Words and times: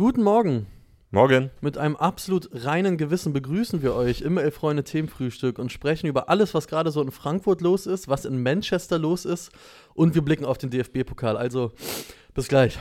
Guten 0.00 0.22
Morgen. 0.22 0.66
Morgen. 1.10 1.50
Mit 1.60 1.76
einem 1.76 1.94
absolut 1.94 2.48
reinen 2.54 2.96
Gewissen 2.96 3.34
begrüßen 3.34 3.82
wir 3.82 3.94
euch 3.94 4.22
im 4.22 4.38
Elf-Freunde 4.38 4.82
Themenfrühstück 4.82 5.58
und 5.58 5.70
sprechen 5.70 6.06
über 6.06 6.30
alles, 6.30 6.54
was 6.54 6.68
gerade 6.68 6.90
so 6.90 7.02
in 7.02 7.10
Frankfurt 7.10 7.60
los 7.60 7.84
ist, 7.84 8.08
was 8.08 8.24
in 8.24 8.42
Manchester 8.42 8.98
los 8.98 9.26
ist 9.26 9.50
und 9.92 10.14
wir 10.14 10.22
blicken 10.22 10.46
auf 10.46 10.56
den 10.56 10.70
DFB-Pokal. 10.70 11.36
Also 11.36 11.72
bis 12.32 12.48
gleich. 12.48 12.78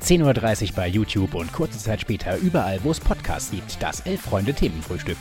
10.30 0.00 0.68
Uhr 0.68 0.76
bei 0.76 0.86
YouTube 0.86 1.34
und 1.34 1.52
kurze 1.52 1.80
Zeit 1.80 2.02
später 2.02 2.38
überall, 2.38 2.78
wo 2.84 2.92
es 2.92 3.00
Podcasts 3.00 3.50
gibt. 3.50 3.82
Das 3.82 3.98
Elf-Freunde 4.02 4.54
Themenfrühstück. 4.54 5.18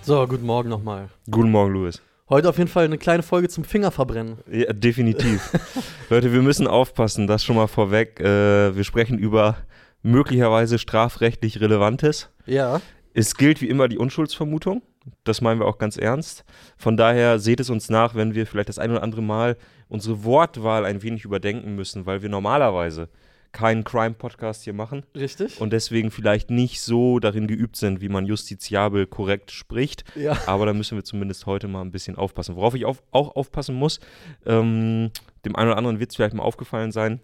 So, 0.00 0.26
guten 0.26 0.46
Morgen 0.46 0.70
nochmal. 0.70 1.10
Guten 1.30 1.50
Morgen, 1.50 1.74
Louis. 1.74 2.00
Heute 2.30 2.48
auf 2.48 2.56
jeden 2.56 2.70
Fall 2.70 2.86
eine 2.86 2.96
kleine 2.96 3.22
Folge 3.22 3.50
zum 3.50 3.64
Fingerverbrennen. 3.64 4.38
Ja, 4.50 4.72
definitiv. 4.72 5.52
Leute, 6.08 6.32
wir 6.32 6.40
müssen 6.40 6.66
aufpassen, 6.66 7.26
das 7.26 7.44
schon 7.44 7.56
mal 7.56 7.66
vorweg. 7.66 8.18
Äh, 8.18 8.74
wir 8.74 8.84
sprechen 8.84 9.18
über 9.18 9.58
möglicherweise 10.02 10.78
strafrechtlich 10.78 11.60
Relevantes. 11.60 12.30
Ja. 12.46 12.80
Es 13.14 13.36
gilt 13.36 13.60
wie 13.60 13.68
immer 13.68 13.88
die 13.88 13.98
Unschuldsvermutung. 13.98 14.82
Das 15.24 15.40
meinen 15.40 15.60
wir 15.60 15.66
auch 15.66 15.78
ganz 15.78 15.96
ernst. 15.96 16.44
Von 16.76 16.96
daher 16.96 17.38
seht 17.38 17.60
es 17.60 17.70
uns 17.70 17.90
nach, 17.90 18.14
wenn 18.14 18.34
wir 18.34 18.46
vielleicht 18.46 18.68
das 18.68 18.78
ein 18.78 18.90
oder 18.90 19.02
andere 19.02 19.22
Mal 19.22 19.56
unsere 19.88 20.24
Wortwahl 20.24 20.84
ein 20.84 21.02
wenig 21.02 21.24
überdenken 21.24 21.74
müssen, 21.74 22.06
weil 22.06 22.22
wir 22.22 22.28
normalerweise 22.28 23.08
keinen 23.52 23.84
Crime-Podcast 23.84 24.62
hier 24.62 24.72
machen 24.72 25.04
Richtig? 25.14 25.60
und 25.60 25.72
deswegen 25.74 26.10
vielleicht 26.10 26.50
nicht 26.50 26.80
so 26.80 27.18
darin 27.18 27.46
geübt 27.46 27.76
sind, 27.76 28.00
wie 28.00 28.08
man 28.08 28.24
justiziabel 28.24 29.06
korrekt 29.06 29.50
spricht. 29.50 30.04
ja. 30.16 30.36
Aber 30.46 30.64
da 30.64 30.72
müssen 30.72 30.96
wir 30.96 31.04
zumindest 31.04 31.44
heute 31.46 31.68
mal 31.68 31.82
ein 31.82 31.90
bisschen 31.90 32.16
aufpassen. 32.16 32.56
Worauf 32.56 32.74
ich 32.74 32.86
auf, 32.86 33.02
auch 33.10 33.36
aufpassen 33.36 33.74
muss, 33.74 34.00
ähm, 34.46 35.10
dem 35.44 35.54
einen 35.54 35.68
oder 35.68 35.76
anderen 35.76 36.00
wird 36.00 36.10
es 36.10 36.16
vielleicht 36.16 36.34
mal 36.34 36.42
aufgefallen 36.42 36.92
sein. 36.92 37.20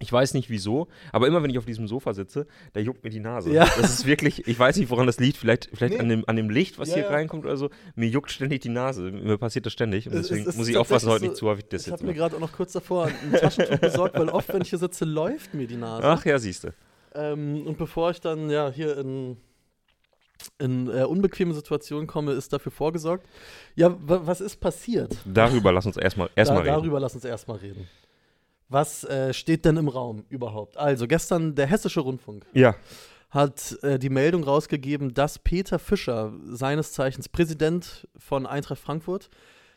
Ich 0.00 0.12
weiß 0.12 0.34
nicht 0.34 0.50
wieso, 0.50 0.88
aber 1.12 1.28
immer 1.28 1.42
wenn 1.42 1.50
ich 1.50 1.58
auf 1.58 1.64
diesem 1.66 1.86
Sofa 1.86 2.14
sitze, 2.14 2.46
da 2.72 2.80
juckt 2.80 3.04
mir 3.04 3.10
die 3.10 3.20
Nase. 3.20 3.52
Ja. 3.52 3.64
Das 3.64 3.90
ist 3.90 4.06
wirklich, 4.06 4.46
ich 4.48 4.58
weiß 4.58 4.76
nicht, 4.78 4.90
woran 4.90 5.06
das 5.06 5.20
liegt. 5.20 5.36
Vielleicht, 5.36 5.70
vielleicht 5.72 5.94
Nee. 5.94 6.00
an, 6.00 6.08
dem, 6.08 6.24
an 6.26 6.34
dem 6.36 6.50
Licht, 6.50 6.78
was 6.80 6.88
Ja, 6.88 6.94
hier 6.96 7.04
ja. 7.04 7.10
reinkommt 7.10 7.44
oder 7.44 7.56
so. 7.56 7.70
Mir 7.94 8.08
juckt 8.08 8.30
ständig 8.32 8.62
die 8.62 8.68
Nase. 8.70 9.02
Mir 9.12 9.38
passiert 9.38 9.66
das 9.66 9.72
ständig. 9.72 10.06
Und 10.08 10.14
Es- 10.14 10.22
es 10.22 10.28
deswegen 10.28 10.48
ist 10.48 10.56
muss 10.56 10.68
ich 10.68 10.76
aufpassen, 10.76 11.08
heute 11.10 11.24
nicht 11.26 11.36
zu 11.36 11.46
häufig 11.46 11.66
das 11.68 11.86
Ich 11.86 11.92
habe 11.92 12.04
mir 12.04 12.14
gerade 12.14 12.34
auch 12.36 12.40
noch 12.40 12.52
kurz 12.52 12.72
davor 12.72 13.06
ein 13.06 13.32
Taschentuch 13.32 13.78
besorgt, 13.78 14.18
weil 14.18 14.28
oft, 14.30 14.52
wenn 14.52 14.62
ich 14.62 14.70
hier 14.70 14.78
sitze, 14.80 15.04
läuft 15.04 15.54
mir 15.54 15.66
die 15.68 15.76
Nase. 15.76 16.02
Ach 16.04 16.24
ja, 16.24 16.38
siehst 16.38 16.64
du. 16.64 16.74
Ähm, 17.14 17.64
und 17.66 17.78
bevor 17.78 18.10
ich 18.10 18.20
dann 18.20 18.50
ja 18.50 18.70
hier 18.70 18.98
in, 18.98 19.36
in 20.58 20.88
äh, 20.88 21.04
unbequeme 21.04 21.54
Situationen 21.54 22.06
komme, 22.08 22.32
ist 22.32 22.52
dafür 22.52 22.72
vorgesorgt. 22.72 23.24
Ja, 23.76 23.92
wa- 24.06 24.22
was 24.24 24.40
ist 24.40 24.56
passiert? 24.56 25.16
Darüber 25.24 25.70
lass 25.72 25.86
uns 25.86 25.96
erstmal 25.96 26.28
erstmal 26.34 26.64
da, 26.64 26.72
reden. 26.72 26.82
Darüber 26.82 26.98
lass 27.00 27.14
uns 27.14 27.24
erstmal 27.24 27.58
reden. 27.58 27.86
Was 28.68 29.04
äh, 29.04 29.32
steht 29.32 29.64
denn 29.64 29.76
im 29.76 29.88
Raum 29.88 30.24
überhaupt? 30.28 30.76
Also, 30.76 31.06
gestern 31.06 31.54
der 31.54 31.66
Hessische 31.66 32.00
Rundfunk 32.00 32.46
Ja. 32.54 32.74
hat 33.30 33.76
äh, 33.82 33.98
die 33.98 34.10
Meldung 34.10 34.42
rausgegeben, 34.44 35.14
dass 35.14 35.38
Peter 35.38 35.78
Fischer, 35.78 36.32
seines 36.46 36.92
Zeichens 36.92 37.28
Präsident 37.28 38.08
von 38.16 38.46
Eintracht 38.46 38.80
Frankfurt, 38.80 39.28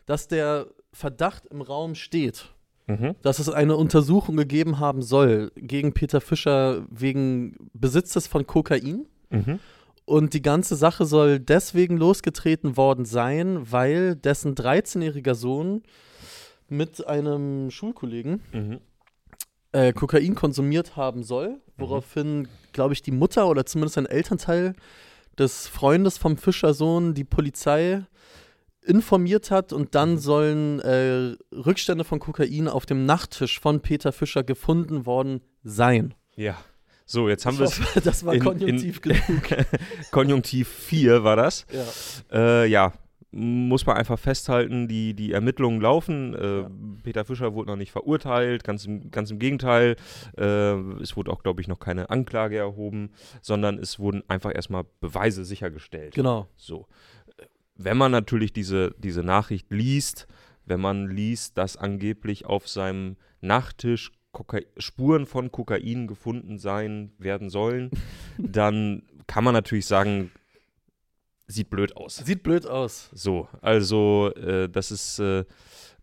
dass 0.05 0.27
der 0.27 0.67
Verdacht 0.93 1.45
im 1.47 1.61
Raum 1.61 1.95
steht, 1.95 2.53
Mhm. 2.89 3.15
dass 3.21 3.39
es 3.39 3.49
eine 3.49 3.75
Untersuchung 3.75 4.37
gegeben 4.37 4.79
haben 4.79 5.01
soll 5.01 5.51
gegen 5.57 5.93
Peter 5.93 6.21
Fischer 6.21 6.85
wegen 6.89 7.57
Besitzes 7.73 8.27
von 8.27 8.47
Kokain. 8.47 9.05
Mhm. 9.29 9.59
Und 10.05 10.33
die 10.33 10.41
ganze 10.41 10.77
Sache 10.77 11.05
soll 11.05 11.37
deswegen 11.37 11.97
losgetreten 11.97 12.77
worden 12.77 13.03
sein, 13.03 13.69
weil 13.69 14.15
dessen 14.15 14.55
13-jähriger 14.55 15.35
Sohn 15.35 15.83
mit 16.69 17.05
einem 17.07 17.69
Schulkollegen 17.71 18.41
Mhm. 18.51 18.79
äh, 19.71 19.93
Kokain 19.93 20.35
konsumiert 20.35 20.95
haben 20.95 21.23
soll, 21.23 21.61
woraufhin, 21.77 22.47
glaube 22.73 22.93
ich, 22.93 23.01
die 23.01 23.11
Mutter 23.11 23.47
oder 23.47 23.65
zumindest 23.65 23.97
ein 23.97 24.05
Elternteil 24.05 24.73
des 25.37 25.67
Freundes 25.67 26.17
vom 26.17 26.37
Fischersohn 26.37 27.13
die 27.13 27.23
Polizei 27.23 28.03
informiert 28.81 29.51
hat 29.51 29.73
und 29.73 29.95
dann 29.95 30.17
sollen 30.17 30.79
äh, 30.79 31.35
Rückstände 31.53 32.03
von 32.05 32.19
Kokain 32.19 32.67
auf 32.67 32.85
dem 32.85 33.05
Nachttisch 33.05 33.59
von 33.59 33.81
Peter 33.81 34.11
Fischer 34.13 34.43
gefunden 34.43 35.05
worden 35.05 35.41
sein. 35.63 36.13
Ja. 36.35 36.57
So, 37.05 37.29
jetzt 37.29 37.45
haben 37.45 37.57
wir 37.59 37.65
es. 37.65 37.79
das 38.03 38.25
war 38.25 38.33
in- 38.33 38.43
konjunktiv 38.43 39.01
genug. 39.01 39.21
Konjunktiv 40.11 40.67
4 40.67 41.23
war 41.23 41.35
das. 41.35 41.65
Ja. 41.71 41.85
Äh, 42.37 42.65
ja, 42.67 42.93
muss 43.31 43.85
man 43.85 43.97
einfach 43.97 44.17
festhalten, 44.17 44.87
die, 44.87 45.13
die 45.13 45.33
Ermittlungen 45.33 45.81
laufen. 45.81 46.33
Äh, 46.33 46.61
Ja. 46.61 46.71
Peter 47.03 47.25
Fischer 47.25 47.53
wurde 47.53 47.69
noch 47.69 47.75
nicht 47.77 47.91
verurteilt, 47.91 48.63
ganz 48.63 48.85
im, 48.85 49.11
ganz 49.11 49.31
im 49.31 49.39
Gegenteil. 49.39 49.95
Äh, 50.37 50.43
es 51.01 51.15
wurde 51.17 51.31
auch, 51.31 51.43
glaube 51.43 51.61
ich, 51.61 51.67
noch 51.67 51.79
keine 51.79 52.09
Anklage 52.09 52.57
erhoben, 52.57 53.11
sondern 53.41 53.77
es 53.79 53.99
wurden 53.99 54.23
einfach 54.27 54.53
erstmal 54.55 54.85
Beweise 54.99 55.45
sichergestellt. 55.45 56.15
Genau. 56.15 56.47
So. 56.55 56.87
Wenn 57.75 57.97
man 57.97 58.11
natürlich 58.11 58.53
diese, 58.53 58.95
diese 58.97 59.23
Nachricht 59.23 59.71
liest, 59.71 60.27
wenn 60.65 60.79
man 60.79 61.07
liest, 61.09 61.57
dass 61.57 61.77
angeblich 61.77 62.45
auf 62.45 62.67
seinem 62.67 63.17
Nachttisch 63.41 64.11
Koka 64.31 64.59
Spuren 64.77 65.25
von 65.25 65.51
Kokain 65.51 66.07
gefunden 66.07 66.59
sein 66.59 67.11
werden 67.17 67.49
sollen, 67.49 67.91
dann 68.37 69.03
kann 69.27 69.43
man 69.43 69.53
natürlich 69.53 69.85
sagen, 69.85 70.31
sieht 71.47 71.69
blöd 71.69 71.95
aus. 71.95 72.17
Sieht 72.17 72.43
blöd 72.43 72.65
aus. 72.67 73.09
So, 73.13 73.47
also 73.61 74.31
äh, 74.35 74.69
das 74.69 74.91
ist 74.91 75.19
äh, 75.19 75.45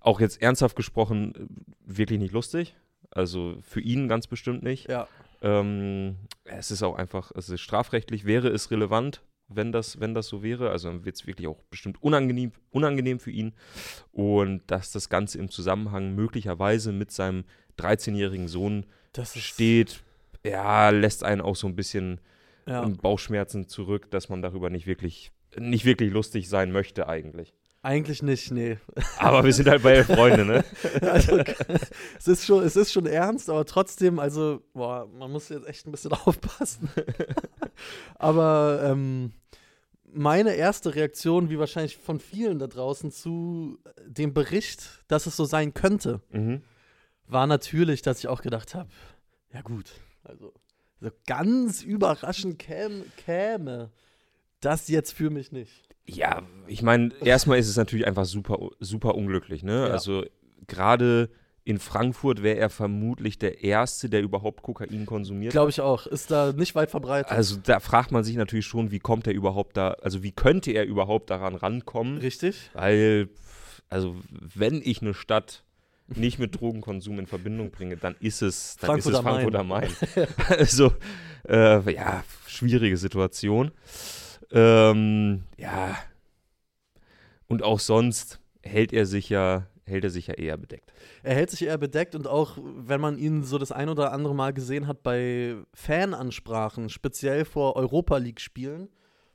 auch 0.01 0.21
jetzt 0.21 0.41
ernsthaft 0.43 0.77
gesprochen 0.77 1.35
äh, 1.35 1.47
wirklich 1.85 2.19
nicht 2.19 2.33
lustig. 2.33 2.75
Also 3.11 3.59
für 3.63 3.81
ihn 3.81 4.09
ganz 4.09 4.27
bestimmt 4.27 4.63
nicht. 4.63 4.89
Ja. 4.89 5.07
Ähm, 5.43 6.17
es 6.45 6.71
ist 6.71 6.83
auch 6.83 6.97
einfach, 6.97 7.31
es 7.35 7.49
ist 7.49 7.61
strafrechtlich 7.61 8.25
wäre 8.25 8.49
es 8.49 8.71
relevant, 8.71 9.23
wenn 9.49 9.71
das, 9.73 10.01
wenn 10.01 10.15
das 10.15 10.27
so 10.27 10.43
wäre. 10.43 10.71
Also 10.71 10.89
dann 10.89 11.05
wird 11.05 11.17
es 11.17 11.27
wirklich 11.27 11.47
auch 11.47 11.63
bestimmt 11.71 12.03
unangenehm, 12.03 12.53
unangenehm 12.71 13.21
für 13.21 13.31
ihn. 13.31 13.53
Und 14.11 14.63
dass 14.69 14.91
das 14.91 15.09
Ganze 15.11 15.39
im 15.39 15.51
Zusammenhang 15.51 16.15
möglicherweise 16.15 16.93
mit 16.93 17.13
seinem 17.13 17.45
13-jährigen 17.79 18.49
Sohn 18.49 18.87
steht, 19.23 20.03
ja, 20.45 20.91
lässt 20.91 21.23
einen 21.25 21.41
auch 21.41 21.57
so 21.57 21.67
ein 21.67 21.77
bisschen 21.77 22.21
Ja. 22.67 22.87
Bauchschmerzen 22.89 23.69
zurück, 23.69 24.11
dass 24.11 24.29
man 24.29 24.43
darüber 24.43 24.71
nicht 24.71 24.87
wirklich, 24.87 25.31
nicht 25.59 25.85
wirklich 25.85 26.13
lustig 26.13 26.49
sein 26.49 26.73
möchte 26.73 27.09
eigentlich. 27.09 27.55
Eigentlich 27.83 28.23
nicht, 28.23 28.51
nee. 28.51 28.79
Aber 29.19 29.45
wir 29.45 29.53
sind 29.53 29.69
halt 29.69 29.83
bei 29.83 30.03
Freunde, 30.05 30.47
ne? 30.47 30.65
Also, 31.03 31.39
es, 32.19 32.27
ist 32.29 32.47
schon, 32.47 32.65
es 32.65 32.77
ist 32.77 32.93
schon 32.93 33.05
ernst, 33.05 33.51
aber 33.51 33.67
trotzdem, 33.67 34.19
also, 34.19 34.63
boah, 34.73 35.07
man 35.19 35.31
muss 35.31 35.51
jetzt 35.51 35.67
echt 35.69 35.87
ein 35.87 35.91
bisschen 35.93 36.13
aufpassen. 36.25 36.89
aber 38.15 38.81
ähm, 38.85 39.33
meine 40.13 40.55
erste 40.55 40.95
Reaktion, 40.95 41.51
wie 41.51 41.59
wahrscheinlich 41.59 41.97
von 41.99 42.21
vielen 42.21 42.59
da 42.59 42.67
draußen 42.69 43.11
zu 43.11 43.79
dem 44.07 44.33
Bericht, 44.33 45.05
dass 45.09 45.27
es 45.27 45.37
so 45.37 45.45
sein 45.45 45.75
könnte, 45.75 46.21
Mhm. 46.31 46.63
war 47.27 47.47
natürlich, 47.47 48.01
dass 48.03 48.19
ich 48.21 48.29
auch 48.29 48.43
gedacht 48.43 48.75
habe, 48.75 48.89
ja 49.53 49.61
gut, 49.63 49.91
also 50.23 50.55
so 51.01 51.11
ganz 51.27 51.83
überraschend 51.83 52.59
käme, 52.59 53.05
käme 53.19 53.91
das 54.65 54.89
jetzt 54.89 55.13
für 55.13 55.31
mich 55.31 55.53
nicht. 55.53 55.85
Ja, 56.07 56.43
ich 56.67 56.83
meine, 56.83 57.13
erstmal 57.23 57.59
ist 57.59 57.69
es 57.69 57.77
natürlich 57.77 58.07
einfach 58.07 58.27
super, 58.27 58.59
super 58.81 59.15
unglücklich, 59.15 59.63
ne? 59.63 59.87
Ja. 59.87 59.93
Also 59.93 60.25
gerade 60.67 61.31
in 61.65 61.79
Frankfurt 61.79 62.43
wäre 62.43 62.59
er 62.59 62.69
vermutlich 62.69 63.39
der 63.39 63.65
Erste, 63.65 64.11
der 64.11 64.21
überhaupt 64.21 64.63
Kokain 64.63 65.07
konsumiert. 65.07 65.53
Glaube 65.53 65.71
ich 65.71 65.81
auch. 65.81 66.07
Ist 66.07 66.31
da 66.31 66.53
nicht 66.53 66.75
weit 66.75 66.91
verbreitet. 66.91 67.33
also 67.33 67.57
da 67.57 67.81
fragt 67.81 68.13
man 68.13 68.23
sich 68.23 68.37
natürlich 68.37 68.67
schon, 68.67 68.91
wie 68.91 68.99
kommt 68.99 69.27
er 69.27 69.33
überhaupt 69.33 69.77
da, 69.79 69.93
also 70.03 70.23
wie 70.23 70.33
könnte 70.33 70.73
er 70.73 70.85
überhaupt 70.85 71.31
daran 71.31 71.55
rankommen? 71.55 72.19
Richtig? 72.19 72.71
Weil, 72.75 73.31
also 73.89 74.15
wenn 74.31 74.83
ich 74.85 75.01
eine 75.01 75.15
Stadt 75.15 75.65
nicht 76.07 76.39
mit 76.39 76.61
Drogenkonsum 76.61 77.19
in 77.19 77.27
Verbindung 77.27 77.71
bringe, 77.71 77.97
dann 77.97 78.15
ist 78.21 78.43
es, 78.43 78.77
dann 78.77 78.99
ist 78.99 79.07
es 79.07 79.17
Frankfurt 79.17 79.17
am 79.17 79.25
Frankfurt 79.25 79.55
am 79.57 79.69
Main. 79.69 80.29
also, 80.59 80.93
äh, 81.49 81.95
ja, 81.95 82.25
schwierige 82.47 82.99
Situation. 82.99 83.71
Ähm, 84.55 85.43
ja. 85.59 85.97
Und 87.49 87.63
auch 87.63 87.81
sonst 87.81 88.41
hält 88.63 88.93
er 88.93 89.05
sich 89.05 89.29
ja, 89.29 89.67
hält 89.85 90.05
er 90.05 90.11
sich 90.11 90.29
ja 90.29 90.35
eher 90.35 90.57
bedeckt. 90.57 90.93
Er 91.23 91.35
hält 91.35 91.51
sich 91.51 91.63
eher 91.63 91.77
bedeckt 91.77 92.15
und 92.15 92.27
auch, 92.27 92.57
wenn 92.63 93.01
man 93.01 93.19
ihn 93.19 93.43
so 93.43 93.59
das 93.59 93.73
ein 93.73 93.89
oder 93.89 94.13
andere 94.13 94.35
Mal 94.35 94.53
gesehen 94.53 94.87
hat 94.87 95.03
bei 95.03 95.57
Fanansprachen, 95.75 96.89
speziell 96.89 97.45
vor 97.45 97.77
Europa 97.77 98.17
League-Spielen, 98.17 98.89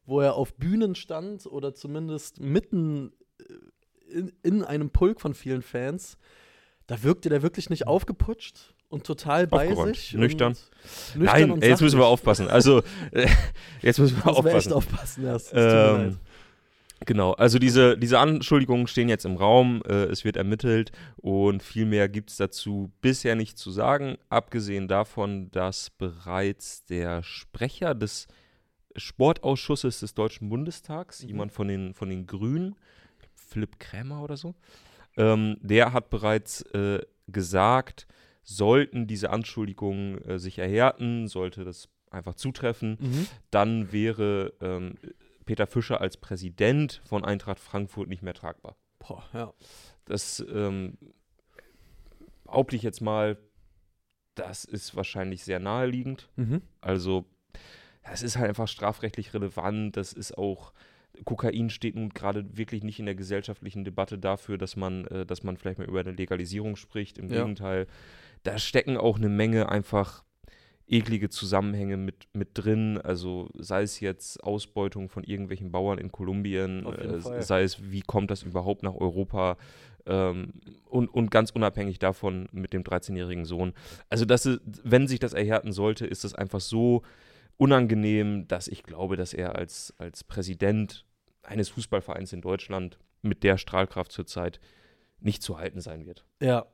wo 0.06 0.22
er 0.22 0.36
auf 0.36 0.56
Bühnen 0.56 0.96
stand 0.96 1.46
oder 1.46 1.76
zumindest 1.76 2.40
mitten 2.40 3.12
äh, 3.40 4.14
in, 4.18 4.32
in 4.42 4.64
einem 4.64 4.90
Pulk 4.90 5.22
von 5.22 5.36
vielen 5.36 5.62
Fans, 5.62 6.18
da 6.88 7.04
wirkte 7.04 7.30
der 7.30 7.44
wirklich 7.44 7.70
nicht 7.70 7.86
aufgeputscht 7.86 8.74
und 8.90 9.06
total 9.06 9.48
bei 9.48 9.74
sich. 9.74 10.14
nüchtern. 10.14 10.54
Und 10.54 11.20
nüchtern 11.22 11.40
Nein, 11.42 11.52
und 11.52 11.64
jetzt 11.64 11.82
müssen 11.82 12.00
wir 12.00 12.06
aufpassen. 12.08 12.48
Also, 12.48 12.82
äh, 13.12 13.28
jetzt 13.82 14.00
müssen 14.00 14.18
wir 14.18 14.26
Müssen 14.32 14.46
wir 14.46 14.54
echt 14.56 14.74
aufpassen. 14.74 15.28
aufpassen. 15.30 15.56
Mir 15.56 16.00
Ähm. 16.06 16.18
Genau, 17.06 17.32
also 17.32 17.60
diese, 17.60 17.98
diese 17.98 18.20
Anschuldigungen 18.20 18.86
stehen 18.88 19.08
jetzt 19.08 19.24
im 19.26 19.38
Raum, 19.38 19.82
äh, 19.88 20.04
es 20.08 20.26
wird 20.26 20.36
ermittelt 20.36 20.92
und 21.16 21.64
viel 21.64 21.86
mehr 21.86 22.10
gibt 22.10 22.30
es 22.30 22.36
dazu 22.36 22.92
bisher 23.00 23.36
nicht 23.36 23.58
zu 23.58 23.72
sagen, 23.72 24.18
abgesehen 24.28 24.90
davon, 24.90 25.50
dass 25.52 25.92
bereits 25.92 26.84
der 26.84 27.24
Sprecher 27.24 27.96
des 27.96 28.28
Sportausschusses 28.98 30.02
des 30.02 30.14
Deutschen 30.14 30.50
Bundestags, 30.50 31.24
Mhm. 31.24 31.30
jemand 31.30 31.52
von 31.54 31.68
den, 31.70 31.94
von 31.94 32.10
den 32.10 32.26
Grünen, 32.28 32.76
Philipp 33.34 33.80
Krämer 33.80 34.22
oder 34.22 34.36
so, 34.36 34.56
ähm, 35.16 35.58
der 35.62 35.94
hat 35.94 36.10
bereits 36.10 36.64
äh, 36.74 37.00
gesagt, 37.28 38.08
sollten 38.50 39.06
diese 39.08 39.30
Anschuldigungen 39.30 40.22
äh, 40.26 40.40
sich 40.40 40.58
erhärten, 40.58 41.28
sollte 41.28 41.64
das 41.64 41.88
einfach 42.10 42.34
zutreffen, 42.34 42.98
Mhm. 43.00 43.28
dann 43.52 43.92
wäre 43.92 44.54
ähm, 44.62 44.96
Peter 45.46 45.68
Fischer 45.68 46.02
als 46.02 46.18
Präsident 46.18 47.02
von 47.06 47.24
Eintracht 47.24 47.60
Frankfurt 47.60 48.10
nicht 48.10 48.24
mehr 48.24 48.34
tragbar. 48.34 48.76
Boah, 48.98 49.24
ja. 49.34 49.54
Das 50.06 50.44
ähm, 50.52 50.98
behaupte 52.44 52.76
ich 52.76 52.82
jetzt 52.82 53.02
mal, 53.02 53.38
das 54.36 54.66
ist 54.66 54.96
wahrscheinlich 54.96 55.44
sehr 55.44 55.60
naheliegend. 55.60 56.30
Mhm. 56.36 56.62
Also, 56.82 57.26
es 58.02 58.24
ist 58.24 58.38
halt 58.38 58.50
einfach 58.50 58.68
strafrechtlich 58.68 59.34
relevant. 59.36 59.96
Das 59.98 60.14
ist 60.14 60.36
auch, 60.38 60.74
Kokain 61.26 61.70
steht 61.70 61.96
nun 61.96 62.10
gerade 62.10 62.58
wirklich 62.58 62.84
nicht 62.84 63.00
in 63.00 63.06
der 63.06 63.16
gesellschaftlichen 63.16 63.84
Debatte 63.84 64.18
dafür, 64.18 64.58
dass 64.58 64.76
man, 64.76 65.06
äh, 65.08 65.26
dass 65.28 65.44
man 65.44 65.58
vielleicht 65.58 65.78
mal 65.78 65.88
über 65.88 66.00
eine 66.00 66.12
Legalisierung 66.14 66.76
spricht. 66.76 67.18
Im 67.20 67.30
Ja. 67.30 67.42
Gegenteil, 67.42 67.86
da 68.44 68.58
stecken 68.58 68.98
auch 68.98 69.18
eine 69.18 69.30
Menge 69.30 69.70
einfach 69.70 70.24
eklige 70.88 71.30
Zusammenhänge 71.30 71.98
mit, 71.98 72.28
mit 72.34 72.50
drin. 72.54 72.98
Also 72.98 73.50
sei 73.54 73.84
es 73.84 74.00
jetzt 74.00 74.44
Ausbeutung 74.44 75.10
von 75.10 75.24
irgendwelchen 75.24 75.72
Bauern 75.72 76.00
in 76.00 76.12
Kolumbien, 76.12 76.86
äh, 76.86 77.42
sei 77.42 77.64
es, 77.64 77.92
wie 77.92 78.02
kommt 78.02 78.32
das 78.32 78.44
überhaupt 78.44 78.84
nach 78.84 78.96
Europa 78.96 79.58
ähm, 80.06 80.54
und, 80.86 81.08
und 81.08 81.30
ganz 81.30 81.52
unabhängig 81.52 82.00
davon 82.00 82.50
mit 82.52 82.74
dem 82.74 82.84
13-jährigen 82.84 83.46
Sohn. 83.46 83.74
Also 84.10 84.26
das 84.26 84.46
ist, 84.46 84.62
wenn 84.84 85.08
sich 85.08 85.20
das 85.20 85.34
erhärten 85.34 85.72
sollte, 85.72 86.06
ist 86.08 86.24
das 86.24 86.34
einfach 86.34 86.60
so 86.60 87.04
unangenehm, 87.58 88.48
dass 88.48 88.68
ich 88.68 88.84
glaube, 88.84 89.16
dass 89.16 89.34
er 89.34 89.56
als, 89.56 89.94
als 89.98 90.24
Präsident 90.24 91.06
eines 91.44 91.70
Fußballvereins 91.70 92.34
in 92.34 92.42
Deutschland 92.42 92.98
mit 93.22 93.44
der 93.44 93.58
Strahlkraft 93.58 94.12
zurzeit 94.12 94.60
nicht 95.20 95.44
zu 95.44 95.58
halten 95.58 95.82
sein 95.82 96.06
wird. 96.06 96.26
Ja. 96.42 96.66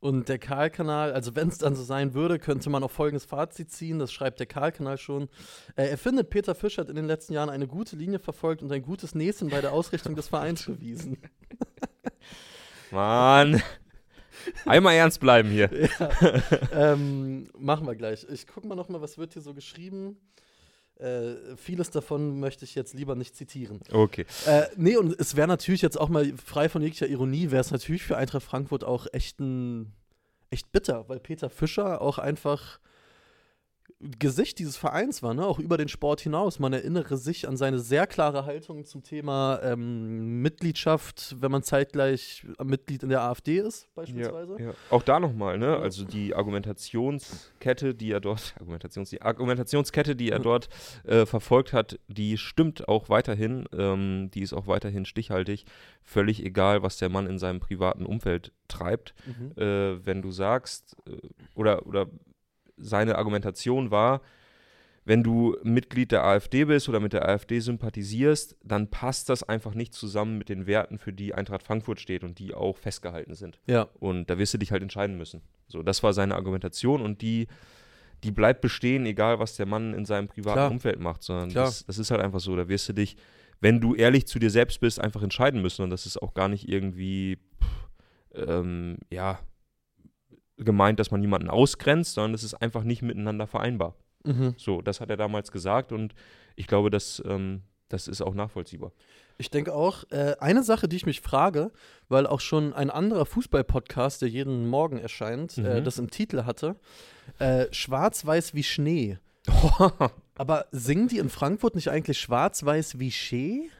Und 0.00 0.28
der 0.28 0.38
Karl-Kanal, 0.38 1.12
also 1.12 1.34
wenn 1.34 1.48
es 1.48 1.58
dann 1.58 1.74
so 1.74 1.82
sein 1.82 2.14
würde, 2.14 2.38
könnte 2.38 2.70
man 2.70 2.84
auch 2.84 2.90
folgendes 2.90 3.24
Fazit 3.24 3.72
ziehen, 3.72 3.98
das 3.98 4.12
schreibt 4.12 4.38
der 4.38 4.46
Karl-Kanal 4.46 4.96
schon. 4.96 5.24
Äh, 5.74 5.88
er 5.88 5.98
findet, 5.98 6.30
Peter 6.30 6.54
Fisch 6.54 6.78
hat 6.78 6.88
in 6.88 6.94
den 6.94 7.06
letzten 7.06 7.32
Jahren 7.32 7.50
eine 7.50 7.66
gute 7.66 7.96
Linie 7.96 8.20
verfolgt 8.20 8.62
und 8.62 8.70
ein 8.70 8.82
gutes 8.82 9.16
Näschen 9.16 9.48
bei 9.48 9.60
der 9.60 9.72
Ausrichtung 9.72 10.14
des 10.14 10.28
Vereins 10.28 10.64
bewiesen. 10.64 11.18
Mann, 12.92 13.60
einmal 14.66 14.94
ernst 14.94 15.18
bleiben 15.18 15.50
hier. 15.50 15.68
ähm, 16.72 17.50
machen 17.58 17.86
wir 17.86 17.96
gleich. 17.96 18.24
Ich 18.30 18.46
gucke 18.46 18.68
mal 18.68 18.76
noch 18.76 18.88
mal, 18.88 19.00
was 19.00 19.18
wird 19.18 19.32
hier 19.32 19.42
so 19.42 19.52
geschrieben. 19.52 20.16
Äh, 20.98 21.56
vieles 21.56 21.90
davon 21.90 22.40
möchte 22.40 22.64
ich 22.64 22.74
jetzt 22.74 22.92
lieber 22.94 23.14
nicht 23.14 23.36
zitieren. 23.36 23.80
Okay. 23.92 24.26
Äh, 24.46 24.64
nee, 24.76 24.96
und 24.96 25.18
es 25.20 25.36
wäre 25.36 25.46
natürlich 25.46 25.82
jetzt 25.82 25.98
auch 25.98 26.08
mal 26.08 26.32
frei 26.44 26.68
von 26.68 26.82
jeglicher 26.82 27.06
Ironie, 27.06 27.50
wäre 27.50 27.60
es 27.60 27.70
natürlich 27.70 28.02
für 28.02 28.16
Eintracht 28.16 28.44
Frankfurt 28.44 28.82
auch 28.82 29.06
echt 29.12 29.38
ein 29.38 29.92
echt 30.50 30.72
bitter, 30.72 31.08
weil 31.08 31.20
Peter 31.20 31.50
Fischer 31.50 32.00
auch 32.00 32.18
einfach 32.18 32.80
Gesicht 34.00 34.60
dieses 34.60 34.76
Vereins 34.76 35.24
war, 35.24 35.34
ne? 35.34 35.44
auch 35.44 35.58
über 35.58 35.76
den 35.76 35.88
Sport 35.88 36.20
hinaus. 36.20 36.60
Man 36.60 36.72
erinnere 36.72 37.16
sich 37.16 37.48
an 37.48 37.56
seine 37.56 37.80
sehr 37.80 38.06
klare 38.06 38.46
Haltung 38.46 38.84
zum 38.84 39.02
Thema 39.02 39.60
ähm, 39.62 40.40
Mitgliedschaft, 40.40 41.34
wenn 41.40 41.50
man 41.50 41.64
zeitgleich 41.64 42.46
Mitglied 42.62 43.02
in 43.02 43.08
der 43.08 43.22
AfD 43.22 43.58
ist, 43.58 43.92
beispielsweise. 43.96 44.56
Ja, 44.58 44.66
ja. 44.66 44.74
Auch 44.90 45.02
da 45.02 45.18
nochmal, 45.18 45.58
ne? 45.58 45.76
Also 45.76 46.04
die 46.04 46.32
Argumentationskette, 46.32 47.94
die 47.94 48.12
er 48.12 48.20
dort, 48.20 48.54
Argumentations, 48.60 49.10
die 49.10 49.20
Argumentationskette, 49.20 50.14
die 50.14 50.30
er 50.30 50.38
dort 50.38 50.68
äh, 51.04 51.26
verfolgt 51.26 51.72
hat, 51.72 51.98
die 52.06 52.38
stimmt 52.38 52.86
auch 52.86 53.08
weiterhin. 53.08 53.64
Ähm, 53.76 54.30
die 54.32 54.42
ist 54.42 54.52
auch 54.52 54.68
weiterhin 54.68 55.06
stichhaltig. 55.06 55.64
Völlig 56.04 56.44
egal, 56.44 56.84
was 56.84 56.98
der 56.98 57.08
Mann 57.08 57.26
in 57.26 57.40
seinem 57.40 57.58
privaten 57.58 58.06
Umfeld 58.06 58.52
treibt. 58.68 59.14
Mhm. 59.26 59.60
Äh, 59.60 60.06
wenn 60.06 60.22
du 60.22 60.30
sagst, 60.30 60.96
äh, 61.08 61.16
oder, 61.56 61.84
oder 61.84 62.06
seine 62.80 63.16
Argumentation 63.16 63.90
war, 63.90 64.20
wenn 65.08 65.22
du 65.22 65.56
Mitglied 65.62 66.12
der 66.12 66.22
AfD 66.24 66.66
bist 66.66 66.86
oder 66.86 67.00
mit 67.00 67.14
der 67.14 67.26
AfD 67.26 67.60
sympathisierst, 67.60 68.58
dann 68.62 68.90
passt 68.90 69.30
das 69.30 69.42
einfach 69.42 69.72
nicht 69.74 69.94
zusammen 69.94 70.36
mit 70.36 70.50
den 70.50 70.66
Werten, 70.66 70.98
für 70.98 71.14
die 71.14 71.32
Eintracht 71.32 71.62
Frankfurt 71.62 71.98
steht 71.98 72.24
und 72.24 72.38
die 72.38 72.52
auch 72.52 72.76
festgehalten 72.76 73.34
sind. 73.34 73.58
Ja, 73.66 73.88
Und 74.00 74.28
da 74.28 74.36
wirst 74.36 74.52
du 74.52 74.58
dich 74.58 74.70
halt 74.70 74.82
entscheiden 74.82 75.16
müssen. 75.16 75.40
So, 75.66 75.82
das 75.82 76.02
war 76.02 76.12
seine 76.12 76.34
Argumentation 76.34 77.00
und 77.00 77.22
die, 77.22 77.46
die 78.22 78.30
bleibt 78.30 78.60
bestehen, 78.60 79.06
egal 79.06 79.38
was 79.38 79.56
der 79.56 79.64
Mann 79.64 79.94
in 79.94 80.04
seinem 80.04 80.28
privaten 80.28 80.56
Klar. 80.56 80.70
Umfeld 80.70 81.00
macht, 81.00 81.22
sondern 81.22 81.54
das, 81.54 81.86
das 81.86 81.96
ist 81.96 82.10
halt 82.10 82.20
einfach 82.20 82.40
so. 82.40 82.54
Da 82.54 82.68
wirst 82.68 82.86
du 82.90 82.92
dich, 82.92 83.16
wenn 83.60 83.80
du 83.80 83.94
ehrlich 83.94 84.26
zu 84.26 84.38
dir 84.38 84.50
selbst 84.50 84.78
bist, 84.78 85.00
einfach 85.00 85.22
entscheiden 85.22 85.62
müssen. 85.62 85.82
Und 85.82 85.88
das 85.90 86.04
ist 86.04 86.20
auch 86.20 86.34
gar 86.34 86.48
nicht 86.48 86.68
irgendwie, 86.68 87.38
pff, 87.62 88.46
ähm, 88.46 88.98
ja, 89.10 89.38
gemeint, 90.58 90.98
dass 91.00 91.10
man 91.10 91.22
jemanden 91.22 91.48
ausgrenzt, 91.48 92.14
sondern 92.14 92.32
das 92.32 92.42
ist 92.44 92.54
einfach 92.54 92.82
nicht 92.84 93.02
miteinander 93.02 93.46
vereinbar. 93.46 93.94
mhm. 94.24 94.54
So, 94.58 94.82
das 94.82 95.00
hat 95.00 95.10
er 95.10 95.16
damals 95.16 95.52
gesagt 95.52 95.92
und 95.92 96.14
ich 96.56 96.66
glaube, 96.66 96.90
das, 96.90 97.22
ähm, 97.26 97.62
das 97.88 98.08
ist 98.08 98.20
auch 98.20 98.34
nachvollziehbar. 98.34 98.92
Ich 99.38 99.50
denke 99.50 99.72
auch, 99.72 100.02
äh, 100.10 100.34
eine 100.40 100.64
Sache, 100.64 100.88
die 100.88 100.96
ich 100.96 101.06
mich 101.06 101.20
frage, 101.20 101.70
weil 102.08 102.26
auch 102.26 102.40
schon 102.40 102.72
ein 102.74 102.90
anderer 102.90 103.24
Fußball-Podcast, 103.24 104.20
der 104.20 104.28
jeden 104.28 104.68
Morgen 104.68 104.98
erscheint, 104.98 105.56
äh, 105.58 105.80
Mhm. 105.80 105.84
das 105.84 105.98
im 105.98 106.10
Titel 106.10 106.42
hatte, 106.44 106.74
äh, 107.38 107.66
Schwarz-Weiß 107.70 108.54
wie 108.54 108.64
Schnee. 108.64 109.18
Aber 110.36 110.66
singen 110.72 111.08
die 111.08 111.18
in 111.18 111.28
Frankfurt 111.30 111.74
nicht 111.76 111.88
eigentlich 111.90 112.18
Schwarz-Weiß 112.20 112.98
wie 112.98 113.10
Schnee? 113.12 113.70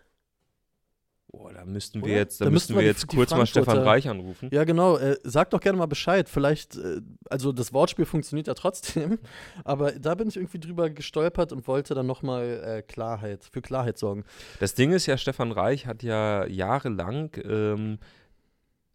Boah, 1.30 1.52
da 1.52 1.64
müssten 1.66 1.98
Oder? 1.98 2.08
wir 2.08 2.16
jetzt, 2.16 2.40
da, 2.40 2.46
Da 2.46 2.50
müssten 2.50 2.74
wir 2.74 2.82
jetzt 2.82 3.06
kurz 3.06 3.30
mal 3.32 3.46
Stefan 3.46 3.78
Reich 3.78 4.08
anrufen. 4.08 4.48
Ja, 4.50 4.64
genau. 4.64 4.96
Äh, 4.96 5.18
sag 5.24 5.50
doch 5.50 5.60
gerne 5.60 5.76
mal 5.76 5.86
Bescheid. 5.86 6.26
Vielleicht, 6.28 6.76
äh, 6.76 7.02
also 7.28 7.52
das 7.52 7.74
Wortspiel 7.74 8.06
funktioniert 8.06 8.46
ja 8.46 8.54
trotzdem, 8.54 9.18
aber 9.64 9.92
da 9.92 10.14
bin 10.14 10.28
ich 10.28 10.36
irgendwie 10.36 10.58
drüber 10.58 10.88
gestolpert 10.88 11.52
und 11.52 11.68
wollte 11.68 11.94
dann 11.94 12.06
nochmal 12.06 12.62
äh, 12.64 12.82
Klarheit, 12.82 13.44
für 13.44 13.60
Klarheit 13.60 13.98
sorgen. 13.98 14.24
Das 14.58 14.74
Ding 14.74 14.92
ist 14.92 15.04
ja, 15.04 15.18
Stefan 15.18 15.52
Reich 15.52 15.86
hat 15.86 16.02
ja 16.02 16.46
jahrelang 16.46 17.30
ähm, 17.44 17.98